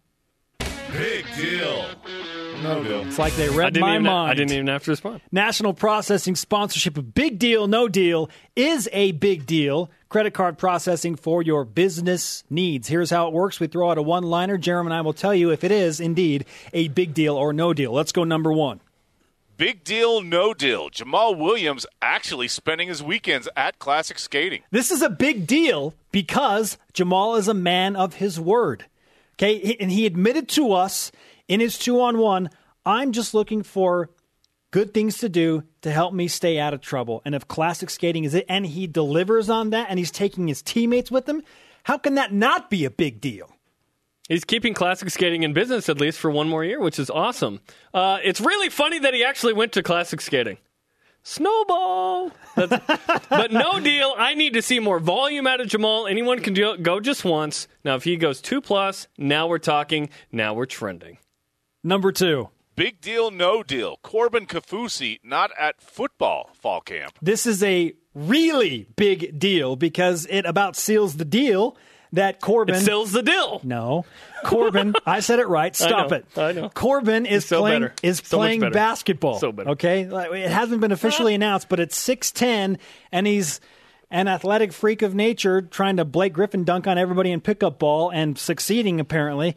Big 0.91 1.25
deal. 1.37 1.85
No 2.61 2.83
deal. 2.83 3.05
It's 3.07 3.19
like 3.19 3.33
they 3.35 3.49
I 3.49 3.55
read 3.55 3.79
my 3.79 3.93
even, 3.95 4.03
mind. 4.03 4.31
I 4.31 4.33
didn't 4.35 4.51
even 4.53 4.67
have 4.67 4.83
to 4.83 4.91
respond. 4.91 5.21
National 5.31 5.73
Processing 5.73 6.35
sponsorship 6.35 6.97
Big 7.13 7.39
Deal, 7.39 7.67
No 7.67 7.87
Deal 7.87 8.29
is 8.55 8.87
a 8.93 9.11
big 9.13 9.45
deal. 9.45 9.89
Credit 10.07 10.33
card 10.33 10.57
processing 10.57 11.15
for 11.15 11.41
your 11.41 11.65
business 11.65 12.43
needs. 12.49 12.87
Here's 12.87 13.09
how 13.09 13.27
it 13.27 13.33
works. 13.33 13.59
We 13.59 13.67
throw 13.67 13.91
out 13.91 13.97
a 13.97 14.01
one 14.01 14.23
liner. 14.23 14.57
Jeremy 14.57 14.87
and 14.87 14.93
I 14.93 15.01
will 15.01 15.13
tell 15.13 15.33
you 15.33 15.49
if 15.49 15.63
it 15.63 15.71
is 15.71 15.99
indeed 15.99 16.45
a 16.73 16.89
big 16.89 17.13
deal 17.13 17.35
or 17.35 17.53
no 17.53 17.73
deal. 17.73 17.91
Let's 17.91 18.11
go 18.11 18.23
number 18.23 18.51
one. 18.53 18.79
Big 19.55 19.83
deal, 19.83 20.21
no 20.21 20.53
deal. 20.53 20.89
Jamaal 20.89 21.37
Williams 21.37 21.85
actually 22.01 22.47
spending 22.47 22.87
his 22.87 23.03
weekends 23.03 23.47
at 23.55 23.77
classic 23.77 24.17
skating. 24.17 24.63
This 24.71 24.89
is 24.89 25.03
a 25.03 25.09
big 25.09 25.45
deal 25.45 25.93
because 26.11 26.77
Jamaal 26.93 27.37
is 27.37 27.47
a 27.47 27.53
man 27.53 27.95
of 27.95 28.15
his 28.15 28.39
word. 28.39 28.85
Okay, 29.35 29.77
and 29.79 29.91
he 29.91 30.05
admitted 30.05 30.47
to 30.49 30.73
us 30.73 31.11
in 31.47 31.59
his 31.59 31.77
two 31.77 32.01
on 32.01 32.17
one, 32.17 32.49
I'm 32.85 33.11
just 33.11 33.33
looking 33.33 33.63
for 33.63 34.09
good 34.71 34.93
things 34.93 35.19
to 35.19 35.29
do 35.29 35.63
to 35.81 35.91
help 35.91 36.13
me 36.13 36.27
stay 36.27 36.59
out 36.59 36.73
of 36.73 36.81
trouble. 36.81 37.21
And 37.23 37.35
if 37.35 37.47
classic 37.47 37.91
skating 37.91 38.23
is 38.23 38.33
it, 38.33 38.45
and 38.49 38.65
he 38.65 38.87
delivers 38.87 39.49
on 39.49 39.69
that, 39.69 39.87
and 39.89 39.99
he's 39.99 40.11
taking 40.11 40.47
his 40.47 40.63
teammates 40.63 41.11
with 41.11 41.29
him, 41.29 41.43
how 41.83 41.97
can 41.97 42.15
that 42.15 42.33
not 42.33 42.69
be 42.69 42.85
a 42.85 42.89
big 42.89 43.21
deal? 43.21 43.52
He's 44.30 44.45
keeping 44.45 44.74
classic 44.74 45.09
skating 45.09 45.43
in 45.43 45.53
business 45.53 45.89
at 45.89 45.99
least 45.99 46.17
for 46.17 46.32
one 46.32 46.47
more 46.47 46.63
year, 46.63 46.80
which 46.80 46.97
is 46.97 47.09
awesome. 47.09 47.59
Uh, 47.93 48.19
it's 48.24 48.39
really 48.39 48.69
funny 48.69 48.99
that 48.99 49.13
he 49.13 49.24
actually 49.24 49.53
went 49.53 49.74
to 49.74 49.84
classic 49.84 50.21
skating. 50.21 50.57
Snowball. 51.24 52.32
but 52.55 53.51
no 53.51 53.80
deal. 53.80 54.13
I 54.17 54.34
need 54.34 54.53
to 54.53 54.61
see 54.61 54.80
more 54.80 54.99
volume 54.99 55.47
out 55.47 55.61
of 55.61 55.67
Jamaal. 55.67 56.09
Anyone 56.09 56.39
can 56.39 56.53
do, 56.53 56.78
go 56.78 56.99
just 56.99 57.26
once. 57.26 57.67
Now, 57.84 57.95
if 57.95 58.03
he 58.03 58.15
goes 58.15 58.41
two 58.41 58.61
plus, 58.61 59.07
now 59.17 59.47
we're 59.47 59.57
talking. 59.57 60.09
Now 60.32 60.53
we're 60.53 60.65
trending. 60.65 61.17
Number 61.84 62.11
two. 62.11 62.49
Big 62.76 63.01
deal, 63.01 63.30
no 63.30 63.61
deal. 63.61 63.97
Corbin 64.01 64.47
Kaufusi 64.47 65.19
not 65.24 65.51
at 65.59 65.80
football 65.82 66.49
fall 66.53 66.82
camp. 66.82 67.13
This 67.21 67.45
is 67.45 67.61
a 67.61 67.93
really 68.15 68.88
big 68.95 69.38
deal 69.38 69.76
because 69.76 70.26
it 70.30 70.45
about 70.45 70.76
seals 70.76 71.17
the 71.17 71.26
deal 71.26 71.78
that 72.14 72.39
Corbin 72.39 72.76
It 72.76 72.82
seals 72.82 73.11
the 73.11 73.24
deal. 73.24 73.59
No, 73.64 74.05
Corbin. 74.45 74.93
I 75.05 75.20
said 75.20 75.39
it 75.39 75.47
right. 75.47 75.76
Stop 75.76 76.11
know, 76.11 76.18
it. 76.18 76.26
I 76.38 76.51
know. 76.53 76.70
Corbin 76.70 77.26
is 77.26 77.45
so 77.45 77.61
playing 77.61 77.82
better. 77.82 77.93
is 78.01 78.22
So 78.24 78.38
playing 78.38 78.61
basketball. 78.72 79.39
So 79.39 79.51
better. 79.51 79.72
Okay, 79.72 80.01
it 80.01 80.51
hasn't 80.51 80.80
been 80.80 80.91
officially 80.91 81.34
ah. 81.34 81.36
announced, 81.36 81.70
but 81.70 81.80
it's 81.80 81.97
six 81.97 82.32
ten, 82.32 82.78
and 83.11 83.28
he's 83.28 83.59
an 84.09 84.28
athletic 84.28 84.72
freak 84.72 85.01
of 85.01 85.16
nature, 85.16 85.61
trying 85.61 85.97
to 85.97 86.05
Blake 86.05 86.34
Griffin 86.34 86.64
dunk 86.64 86.88
on 86.88 86.97
everybody 86.97 87.32
in 87.32 87.41
pickup 87.41 87.80
ball 87.80 88.11
and 88.11 88.38
succeeding 88.38 88.99
apparently. 88.99 89.55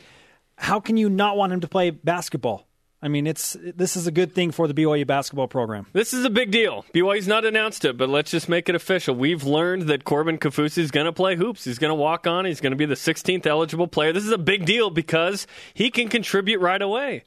How 0.58 0.80
can 0.80 0.96
you 0.96 1.10
not 1.10 1.36
want 1.36 1.52
him 1.52 1.60
to 1.60 1.68
play 1.68 1.90
basketball? 1.90 2.65
I 3.02 3.08
mean, 3.08 3.26
it's 3.26 3.56
this 3.60 3.96
is 3.96 4.06
a 4.06 4.10
good 4.10 4.34
thing 4.34 4.50
for 4.52 4.66
the 4.66 4.74
BYU 4.74 5.06
basketball 5.06 5.48
program. 5.48 5.86
This 5.92 6.14
is 6.14 6.24
a 6.24 6.30
big 6.30 6.50
deal. 6.50 6.84
BYU's 6.94 7.28
not 7.28 7.44
announced 7.44 7.84
it, 7.84 7.98
but 7.98 8.08
let's 8.08 8.30
just 8.30 8.48
make 8.48 8.68
it 8.68 8.74
official. 8.74 9.14
We've 9.14 9.44
learned 9.44 9.82
that 9.82 10.04
Corbin 10.04 10.38
Kaufusi 10.38 10.78
is 10.78 10.90
going 10.90 11.04
to 11.04 11.12
play 11.12 11.36
hoops. 11.36 11.64
He's 11.64 11.78
going 11.78 11.90
to 11.90 11.94
walk 11.94 12.26
on. 12.26 12.46
He's 12.46 12.60
going 12.60 12.70
to 12.70 12.76
be 12.76 12.86
the 12.86 12.94
16th 12.94 13.46
eligible 13.46 13.86
player. 13.86 14.12
This 14.12 14.24
is 14.24 14.32
a 14.32 14.38
big 14.38 14.64
deal 14.64 14.88
because 14.88 15.46
he 15.74 15.90
can 15.90 16.08
contribute 16.08 16.60
right 16.60 16.80
away. 16.80 17.24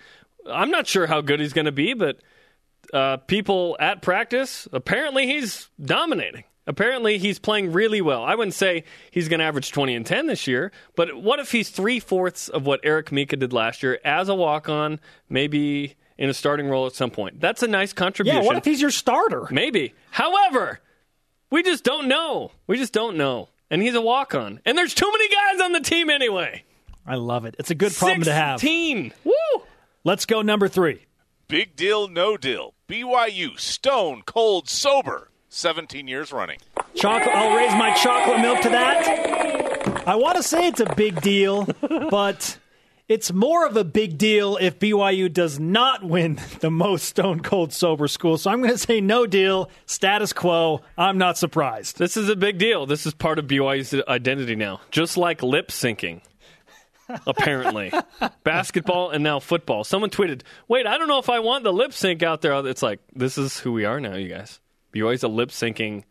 I'm 0.51 0.71
not 0.71 0.87
sure 0.87 1.05
how 1.05 1.21
good 1.21 1.39
he's 1.39 1.53
going 1.53 1.65
to 1.65 1.71
be, 1.71 1.93
but 1.93 2.19
uh, 2.91 3.17
people 3.17 3.77
at 3.79 4.01
practice, 4.01 4.67
apparently 4.73 5.27
he's 5.27 5.69
dominating. 5.79 6.45
Apparently 6.69 7.17
he's 7.17 7.39
playing 7.39 7.73
really 7.73 7.99
well. 7.99 8.23
I 8.23 8.35
wouldn't 8.35 8.53
say 8.53 8.83
he's 9.09 9.27
going 9.27 9.39
to 9.39 9.45
average 9.45 9.71
20 9.71 9.95
and 9.95 10.05
10 10.05 10.27
this 10.27 10.45
year, 10.45 10.71
but 10.95 11.19
what 11.19 11.39
if 11.39 11.51
he's 11.51 11.71
three 11.71 11.99
fourths 11.99 12.47
of 12.47 12.67
what 12.67 12.79
Eric 12.83 13.11
Mika 13.11 13.35
did 13.35 13.51
last 13.51 13.81
year 13.81 13.99
as 14.05 14.29
a 14.29 14.35
walk 14.35 14.69
on, 14.69 14.99
maybe 15.29 15.95
in 16.19 16.29
a 16.29 16.33
starting 16.33 16.69
role 16.69 16.85
at 16.85 16.93
some 16.93 17.09
point? 17.09 17.41
That's 17.41 17.63
a 17.63 17.67
nice 17.67 17.91
contribution. 17.91 18.43
Yeah, 18.43 18.47
what 18.47 18.55
if 18.55 18.65
he's 18.65 18.79
your 18.79 18.91
starter? 18.91 19.47
Maybe. 19.49 19.95
However, 20.11 20.79
we 21.49 21.63
just 21.63 21.83
don't 21.83 22.07
know. 22.07 22.51
We 22.67 22.77
just 22.77 22.93
don't 22.93 23.17
know. 23.17 23.49
And 23.71 23.81
he's 23.81 23.95
a 23.95 24.01
walk 24.01 24.35
on. 24.35 24.61
And 24.63 24.77
there's 24.77 24.93
too 24.93 25.11
many 25.11 25.27
guys 25.27 25.61
on 25.61 25.71
the 25.71 25.81
team 25.81 26.11
anyway. 26.11 26.63
I 27.03 27.15
love 27.15 27.45
it. 27.45 27.55
It's 27.57 27.71
a 27.71 27.75
good 27.75 27.93
problem 27.93 28.21
to 28.21 28.33
have. 28.33 28.59
16. 28.59 29.11
Woo! 29.23 29.33
Let's 30.03 30.27
go 30.27 30.43
number 30.43 30.67
three. 30.67 31.07
Big 31.47 31.75
deal, 31.75 32.07
no 32.07 32.37
deal. 32.37 32.75
BYU 32.87 33.59
stone 33.59 34.21
cold 34.23 34.69
sober. 34.69 35.28
17 35.49 36.07
years 36.07 36.31
running. 36.31 36.59
Chocolate. 36.95 37.35
I'll 37.35 37.55
raise 37.55 37.73
my 37.73 37.93
chocolate 37.93 38.39
milk 38.39 38.61
to 38.61 38.69
that. 38.69 40.07
I 40.07 40.15
want 40.15 40.37
to 40.37 40.43
say 40.43 40.67
it's 40.67 40.79
a 40.79 40.95
big 40.95 41.21
deal, 41.21 41.67
but 42.09 42.57
it's 43.07 43.33
more 43.33 43.65
of 43.65 43.75
a 43.75 43.83
big 43.83 44.19
deal 44.19 44.57
if 44.57 44.77
BYU 44.77 45.33
does 45.33 45.59
not 45.59 46.03
win 46.03 46.39
the 46.59 46.69
most 46.69 47.05
stone 47.05 47.39
cold 47.39 47.73
sober 47.73 48.07
school. 48.07 48.37
So 48.37 48.51
I'm 48.51 48.61
going 48.61 48.71
to 48.73 48.77
say 48.77 49.01
no 49.01 49.25
deal, 49.25 49.69
status 49.87 50.33
quo. 50.33 50.81
I'm 50.97 51.17
not 51.17 51.37
surprised. 51.37 51.97
This 51.97 52.15
is 52.15 52.29
a 52.29 52.35
big 52.35 52.59
deal. 52.59 52.85
This 52.85 53.07
is 53.07 53.15
part 53.15 53.39
of 53.39 53.45
BYU's 53.45 53.93
identity 54.07 54.55
now. 54.55 54.81
Just 54.91 55.17
like 55.17 55.41
lip 55.41 55.69
syncing. 55.69 56.21
Apparently, 57.25 57.91
basketball 58.43 59.09
and 59.09 59.23
now 59.23 59.39
football. 59.39 59.83
Someone 59.83 60.11
tweeted, 60.11 60.41
"Wait, 60.67 60.85
I 60.85 60.99
don't 60.99 61.07
know 61.07 61.17
if 61.17 61.27
I 61.27 61.39
want 61.39 61.63
the 61.63 61.73
lip 61.73 61.91
sync 61.91 62.21
out 62.21 62.41
there." 62.41 62.53
It's 62.67 62.83
like 62.83 62.99
this 63.15 63.35
is 63.35 63.59
who 63.59 63.71
we 63.71 63.83
are 63.85 63.99
now, 63.99 64.13
you 64.13 64.29
guys. 64.29 64.59
BYU's 64.93 65.23
a 65.23 65.27
lip 65.27 65.49
syncing, 65.49 66.03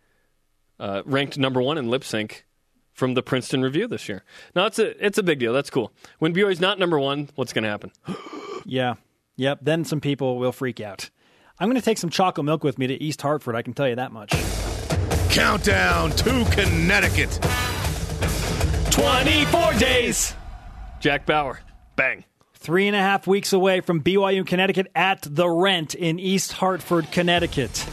uh, 0.78 1.02
ranked 1.04 1.38
number 1.38 1.60
one 1.60 1.78
in 1.78 1.88
lip 1.88 2.04
sync 2.04 2.46
from 2.92 3.14
the 3.14 3.22
Princeton 3.22 3.62
Review 3.62 3.86
this 3.86 4.08
year. 4.08 4.24
Now 4.54 4.66
it's 4.66 4.78
a 4.78 5.04
it's 5.04 5.18
a 5.18 5.22
big 5.22 5.38
deal. 5.38 5.52
That's 5.52 5.70
cool. 5.70 5.92
When 6.18 6.34
BYU's 6.34 6.60
not 6.60 6.78
number 6.78 6.98
one, 6.98 7.28
what's 7.36 7.52
going 7.52 7.64
to 7.64 7.70
happen? 7.70 7.92
Yeah. 8.64 8.94
Yep. 9.36 9.60
Then 9.62 9.84
some 9.86 10.00
people 10.00 10.36
will 10.36 10.52
freak 10.52 10.78
out. 10.78 11.08
I'm 11.58 11.68
going 11.68 11.80
to 11.80 11.84
take 11.84 11.96
some 11.96 12.10
chocolate 12.10 12.44
milk 12.44 12.62
with 12.62 12.76
me 12.76 12.86
to 12.88 13.02
East 13.02 13.22
Hartford. 13.22 13.54
I 13.54 13.62
can 13.62 13.72
tell 13.72 13.88
you 13.88 13.94
that 13.94 14.12
much. 14.12 14.30
Countdown 15.30 16.10
to 16.10 16.44
Connecticut. 16.50 17.30
24 18.90 19.72
days. 19.74 20.34
Jack 21.00 21.24
Bauer, 21.24 21.60
bang. 21.96 22.24
Three 22.54 22.88
and 22.88 22.96
a 22.96 23.00
half 23.00 23.26
weeks 23.26 23.54
away 23.54 23.80
from 23.80 24.02
BYU 24.02 24.46
Connecticut 24.46 24.88
at 24.94 25.22
the 25.22 25.48
Rent 25.48 25.94
in 25.94 26.18
East 26.18 26.52
Hartford, 26.52 27.10
Connecticut. 27.10 27.86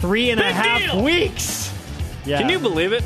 Three 0.00 0.30
and 0.30 0.40
a 0.40 0.44
half 0.52 0.92
deal. 0.92 1.02
weeks. 1.04 1.72
Yeah. 2.24 2.38
Can 2.40 2.48
you 2.48 2.58
believe 2.58 2.92
it? 2.92 3.04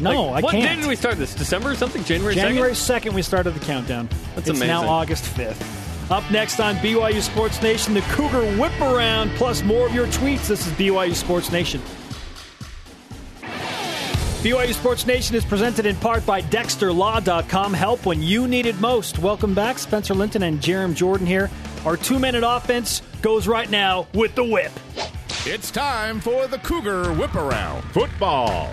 No, 0.00 0.24
Like, 0.24 0.42
I 0.42 0.44
what 0.44 0.52
can't. 0.52 0.64
day 0.64 0.76
did 0.76 0.86
we 0.88 0.96
start 0.96 1.16
this? 1.16 1.34
December 1.34 1.70
or 1.70 1.74
something? 1.74 2.02
January 2.04 2.34
2nd? 2.34 2.38
January 2.40 2.72
2nd, 2.72 3.12
we 3.12 3.22
started 3.22 3.52
the 3.54 3.60
countdown. 3.64 4.08
That's 4.34 4.48
it's 4.48 4.60
now. 4.60 4.86
August 4.88 5.24
5th. 5.36 6.10
Up 6.10 6.28
next 6.30 6.58
on 6.60 6.74
BYU 6.76 7.20
Sports 7.22 7.62
Nation, 7.62 7.94
the 7.94 8.00
Cougar 8.02 8.56
Whip 8.58 8.72
Around, 8.80 9.30
plus 9.36 9.62
more 9.62 9.86
of 9.86 9.94
your 9.94 10.06
tweets. 10.08 10.48
This 10.48 10.66
is 10.66 10.72
BYU 10.74 11.14
Sports 11.14 11.52
Nation. 11.52 11.80
BYU 14.42 14.74
Sports 14.74 15.06
Nation 15.06 15.36
is 15.36 15.44
presented 15.44 15.86
in 15.86 15.94
part 15.96 16.26
by 16.26 16.42
DexterLaw.com. 16.42 17.72
Help 17.72 18.04
when 18.04 18.20
you 18.20 18.48
need 18.48 18.66
it 18.66 18.78
most. 18.80 19.20
Welcome 19.20 19.54
back, 19.54 19.78
Spencer 19.78 20.14
Linton 20.14 20.42
and 20.42 20.58
Jarom 20.60 20.94
Jordan 20.96 21.26
here. 21.28 21.48
Our 21.86 21.96
two-minute 21.96 22.42
offense 22.44 23.02
goes 23.22 23.46
right 23.46 23.70
now 23.70 24.08
with 24.14 24.34
the 24.34 24.42
whip. 24.44 24.72
It's 25.44 25.72
time 25.72 26.20
for 26.20 26.46
the 26.46 26.58
Cougar 26.58 27.14
Whip 27.14 27.34
Around 27.34 27.82
Football. 27.90 28.72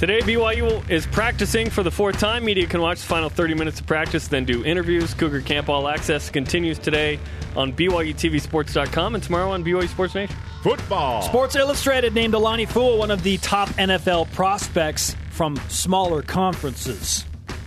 Today, 0.00 0.18
BYU 0.18 0.90
is 0.90 1.06
practicing 1.06 1.70
for 1.70 1.84
the 1.84 1.92
fourth 1.92 2.18
time. 2.18 2.44
Media 2.44 2.66
can 2.66 2.80
watch 2.80 3.00
the 3.00 3.06
final 3.06 3.30
30 3.30 3.54
minutes 3.54 3.78
of 3.78 3.86
practice, 3.86 4.26
then 4.26 4.44
do 4.44 4.64
interviews. 4.64 5.14
Cougar 5.14 5.42
Camp 5.42 5.68
All 5.68 5.86
Access 5.86 6.28
continues 6.28 6.76
today 6.80 7.20
on 7.54 7.72
BYUTVSports.com 7.72 9.14
and 9.14 9.22
tomorrow 9.22 9.52
on 9.52 9.62
BYU 9.62 9.86
Sports 9.86 10.16
Nation. 10.16 10.34
Football. 10.64 11.22
Sports 11.22 11.54
Illustrated 11.54 12.14
named 12.14 12.34
Alani 12.34 12.66
Fua 12.66 12.98
one 12.98 13.12
of 13.12 13.22
the 13.22 13.36
top 13.36 13.68
NFL 13.68 14.32
prospects 14.32 15.14
from 15.30 15.54
smaller 15.68 16.22
conferences. 16.22 17.26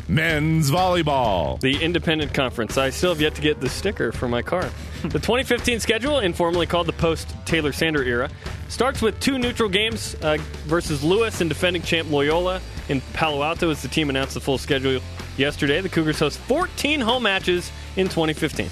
Men's 0.09 0.69
volleyball. 0.69 1.57
The 1.61 1.81
Independent 1.81 2.33
Conference. 2.33 2.77
I 2.77 2.89
still 2.89 3.11
have 3.11 3.21
yet 3.21 3.35
to 3.35 3.41
get 3.41 3.61
the 3.61 3.69
sticker 3.69 4.11
for 4.11 4.27
my 4.27 4.41
car. 4.41 4.69
The 5.09 5.19
2015 5.19 5.79
schedule, 5.79 6.19
informally 6.19 6.65
called 6.65 6.87
the 6.87 6.93
post 6.93 7.33
Taylor 7.45 7.71
Sander 7.71 8.03
era, 8.03 8.29
starts 8.69 9.01
with 9.01 9.19
two 9.19 9.37
neutral 9.37 9.69
games 9.69 10.15
uh, 10.21 10.37
versus 10.65 11.03
Lewis 11.03 11.41
and 11.41 11.49
defending 11.49 11.81
champ 11.81 12.09
Loyola 12.09 12.61
in 12.89 13.01
Palo 13.13 13.43
Alto 13.43 13.69
as 13.69 13.81
the 13.81 13.87
team 13.87 14.09
announced 14.09 14.33
the 14.33 14.41
full 14.41 14.57
schedule 14.57 15.01
yesterday. 15.37 15.81
The 15.81 15.89
Cougars 15.89 16.19
host 16.19 16.39
14 16.39 17.01
home 17.01 17.23
matches 17.23 17.71
in 17.95 18.07
2015. 18.07 18.69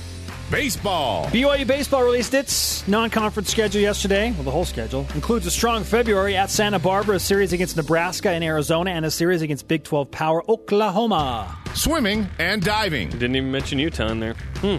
Baseball. 0.52 1.28
BYU 1.28 1.68
Baseball 1.68 2.04
released 2.04 2.34
its 2.34 2.88
non 2.88 3.12
conference 3.12 3.52
schedule 3.52 3.82
yesterday. 3.82 4.32
Well, 4.32 4.44
the 4.44 4.52
whole 4.52 4.66
schedule 4.66 5.06
includes 5.14 5.46
a 5.46 5.52
strong 5.52 5.84
February 5.84 6.36
at 6.36 6.50
Santa 6.50 6.80
Barbara, 6.80 7.18
a 7.18 7.20
series 7.20 7.54
against 7.54 7.78
Nebraska 7.78 8.32
and 8.32 8.44
Arizona, 8.44 8.90
and 8.92 9.06
a 9.06 9.12
series 9.12 9.44
against 9.44 9.68
Big 9.68 9.84
12 9.84 10.10
power 10.10 10.44
Oklahoma. 10.50 11.56
Swimming 11.76 12.28
and 12.40 12.64
diving. 12.64 13.10
Didn't 13.10 13.36
even 13.36 13.52
mention 13.52 13.78
Utah 13.78 14.08
in 14.08 14.20
there. 14.20 14.34
Hmm. 14.56 14.78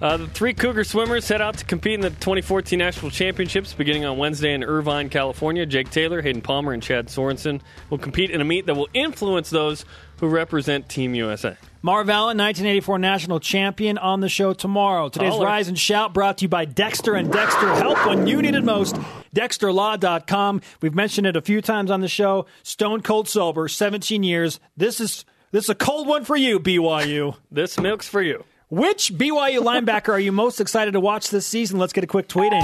Uh, 0.00 0.18
the 0.18 0.26
three 0.28 0.52
Cougar 0.52 0.84
swimmers 0.84 1.26
head 1.26 1.40
out 1.40 1.56
to 1.56 1.64
compete 1.64 1.94
in 1.94 2.00
the 2.00 2.10
2014 2.10 2.78
National 2.78 3.10
Championships 3.10 3.72
beginning 3.72 4.04
on 4.04 4.18
Wednesday 4.18 4.52
in 4.52 4.62
Irvine, 4.62 5.08
California. 5.08 5.64
Jake 5.64 5.90
Taylor, 5.90 6.20
Hayden 6.20 6.42
Palmer, 6.42 6.72
and 6.72 6.82
Chad 6.82 7.06
Sorensen 7.06 7.62
will 7.88 7.96
compete 7.96 8.30
in 8.30 8.42
a 8.42 8.44
meet 8.44 8.66
that 8.66 8.74
will 8.74 8.88
influence 8.92 9.48
those 9.48 9.86
who 10.20 10.28
represent 10.28 10.88
Team 10.90 11.14
USA. 11.14 11.56
Marv 11.80 12.10
Allen, 12.10 12.36
1984 12.36 12.98
national 12.98 13.40
champion, 13.40 13.96
on 13.96 14.20
the 14.20 14.28
show 14.28 14.52
tomorrow. 14.52 15.08
Today's 15.08 15.32
Holler. 15.32 15.46
Rise 15.46 15.68
and 15.68 15.78
Shout 15.78 16.12
brought 16.12 16.38
to 16.38 16.44
you 16.44 16.48
by 16.48 16.66
Dexter 16.66 17.14
and 17.14 17.32
Dexter 17.32 17.74
Help 17.76 18.06
when 18.06 18.26
you 18.26 18.42
need 18.42 18.54
it 18.54 18.64
most. 18.64 18.96
DexterLaw.com. 19.34 20.60
We've 20.82 20.94
mentioned 20.94 21.26
it 21.26 21.36
a 21.36 21.42
few 21.42 21.62
times 21.62 21.90
on 21.90 22.00
the 22.00 22.08
show. 22.08 22.46
Stone 22.62 23.00
cold 23.02 23.28
sober, 23.28 23.68
17 23.68 24.22
years. 24.22 24.60
This 24.76 25.00
is 25.00 25.24
this 25.52 25.64
is 25.64 25.70
a 25.70 25.74
cold 25.74 26.06
one 26.06 26.24
for 26.24 26.36
you, 26.36 26.58
BYU. 26.60 27.36
This 27.50 27.78
milk's 27.78 28.08
for 28.08 28.20
you. 28.20 28.44
Which 28.68 29.12
BYU 29.14 29.60
linebacker 29.60 30.08
are 30.08 30.18
you 30.18 30.32
most 30.32 30.60
excited 30.60 30.90
to 30.92 31.00
watch 31.00 31.30
this 31.30 31.46
season? 31.46 31.78
Let's 31.78 31.92
get 31.92 32.02
a 32.02 32.08
quick 32.08 32.26
tweet 32.26 32.52
in. 32.52 32.62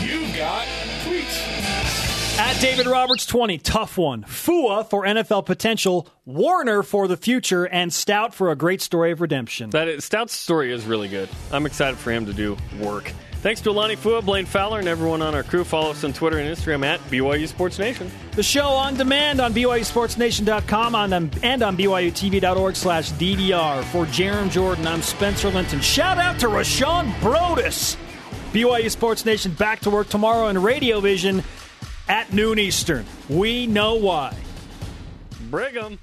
You 0.00 0.36
got 0.36 0.64
tweets. 1.02 2.38
At 2.38 2.60
David 2.60 2.86
Roberts 2.86 3.26
20, 3.26 3.58
tough 3.58 3.98
one. 3.98 4.22
Fua 4.22 4.88
for 4.88 5.02
NFL 5.02 5.44
potential, 5.44 6.08
Warner 6.24 6.84
for 6.84 7.08
the 7.08 7.16
future, 7.16 7.64
and 7.66 7.92
Stout 7.92 8.32
for 8.32 8.52
a 8.52 8.54
great 8.54 8.80
story 8.80 9.10
of 9.10 9.20
redemption. 9.20 9.70
That 9.70 9.88
is, 9.88 10.04
Stout's 10.04 10.34
story 10.34 10.72
is 10.72 10.84
really 10.84 11.08
good. 11.08 11.28
I'm 11.50 11.66
excited 11.66 11.98
for 11.98 12.12
him 12.12 12.24
to 12.26 12.32
do 12.32 12.56
work. 12.78 13.12
Thanks 13.40 13.60
to 13.60 13.70
Alani 13.70 13.94
Fua, 13.94 14.20
Blaine 14.20 14.46
Fowler, 14.46 14.80
and 14.80 14.88
everyone 14.88 15.22
on 15.22 15.32
our 15.32 15.44
crew. 15.44 15.62
Follow 15.62 15.92
us 15.92 16.02
on 16.02 16.12
Twitter 16.12 16.38
and 16.38 16.56
Instagram 16.56 16.84
at 16.84 16.98
BYU 17.02 17.46
Sports 17.46 17.78
Nation. 17.78 18.10
The 18.32 18.42
show 18.42 18.66
on 18.66 18.94
demand 18.94 19.40
on 19.40 19.54
BYUSportsNation.com 19.54 20.94
on 20.96 21.10
them, 21.10 21.30
and 21.44 21.62
on 21.62 21.76
BYUTV.org 21.76 22.74
slash 22.74 23.12
DDR. 23.12 23.84
For 23.84 24.06
Jarom 24.06 24.50
Jordan, 24.50 24.88
I'm 24.88 25.02
Spencer 25.02 25.50
Linton. 25.50 25.80
Shout 25.80 26.18
out 26.18 26.40
to 26.40 26.48
Rashawn 26.48 27.12
Brodus. 27.20 27.96
BYU 28.52 28.90
Sports 28.90 29.24
Nation 29.24 29.52
back 29.52 29.80
to 29.80 29.90
work 29.90 30.08
tomorrow 30.08 30.48
in 30.48 30.60
Radio 30.60 30.98
Vision 30.98 31.44
at 32.08 32.32
noon 32.32 32.58
Eastern. 32.58 33.06
We 33.28 33.68
know 33.68 33.94
why. 33.94 34.34
Brigham. 35.48 36.00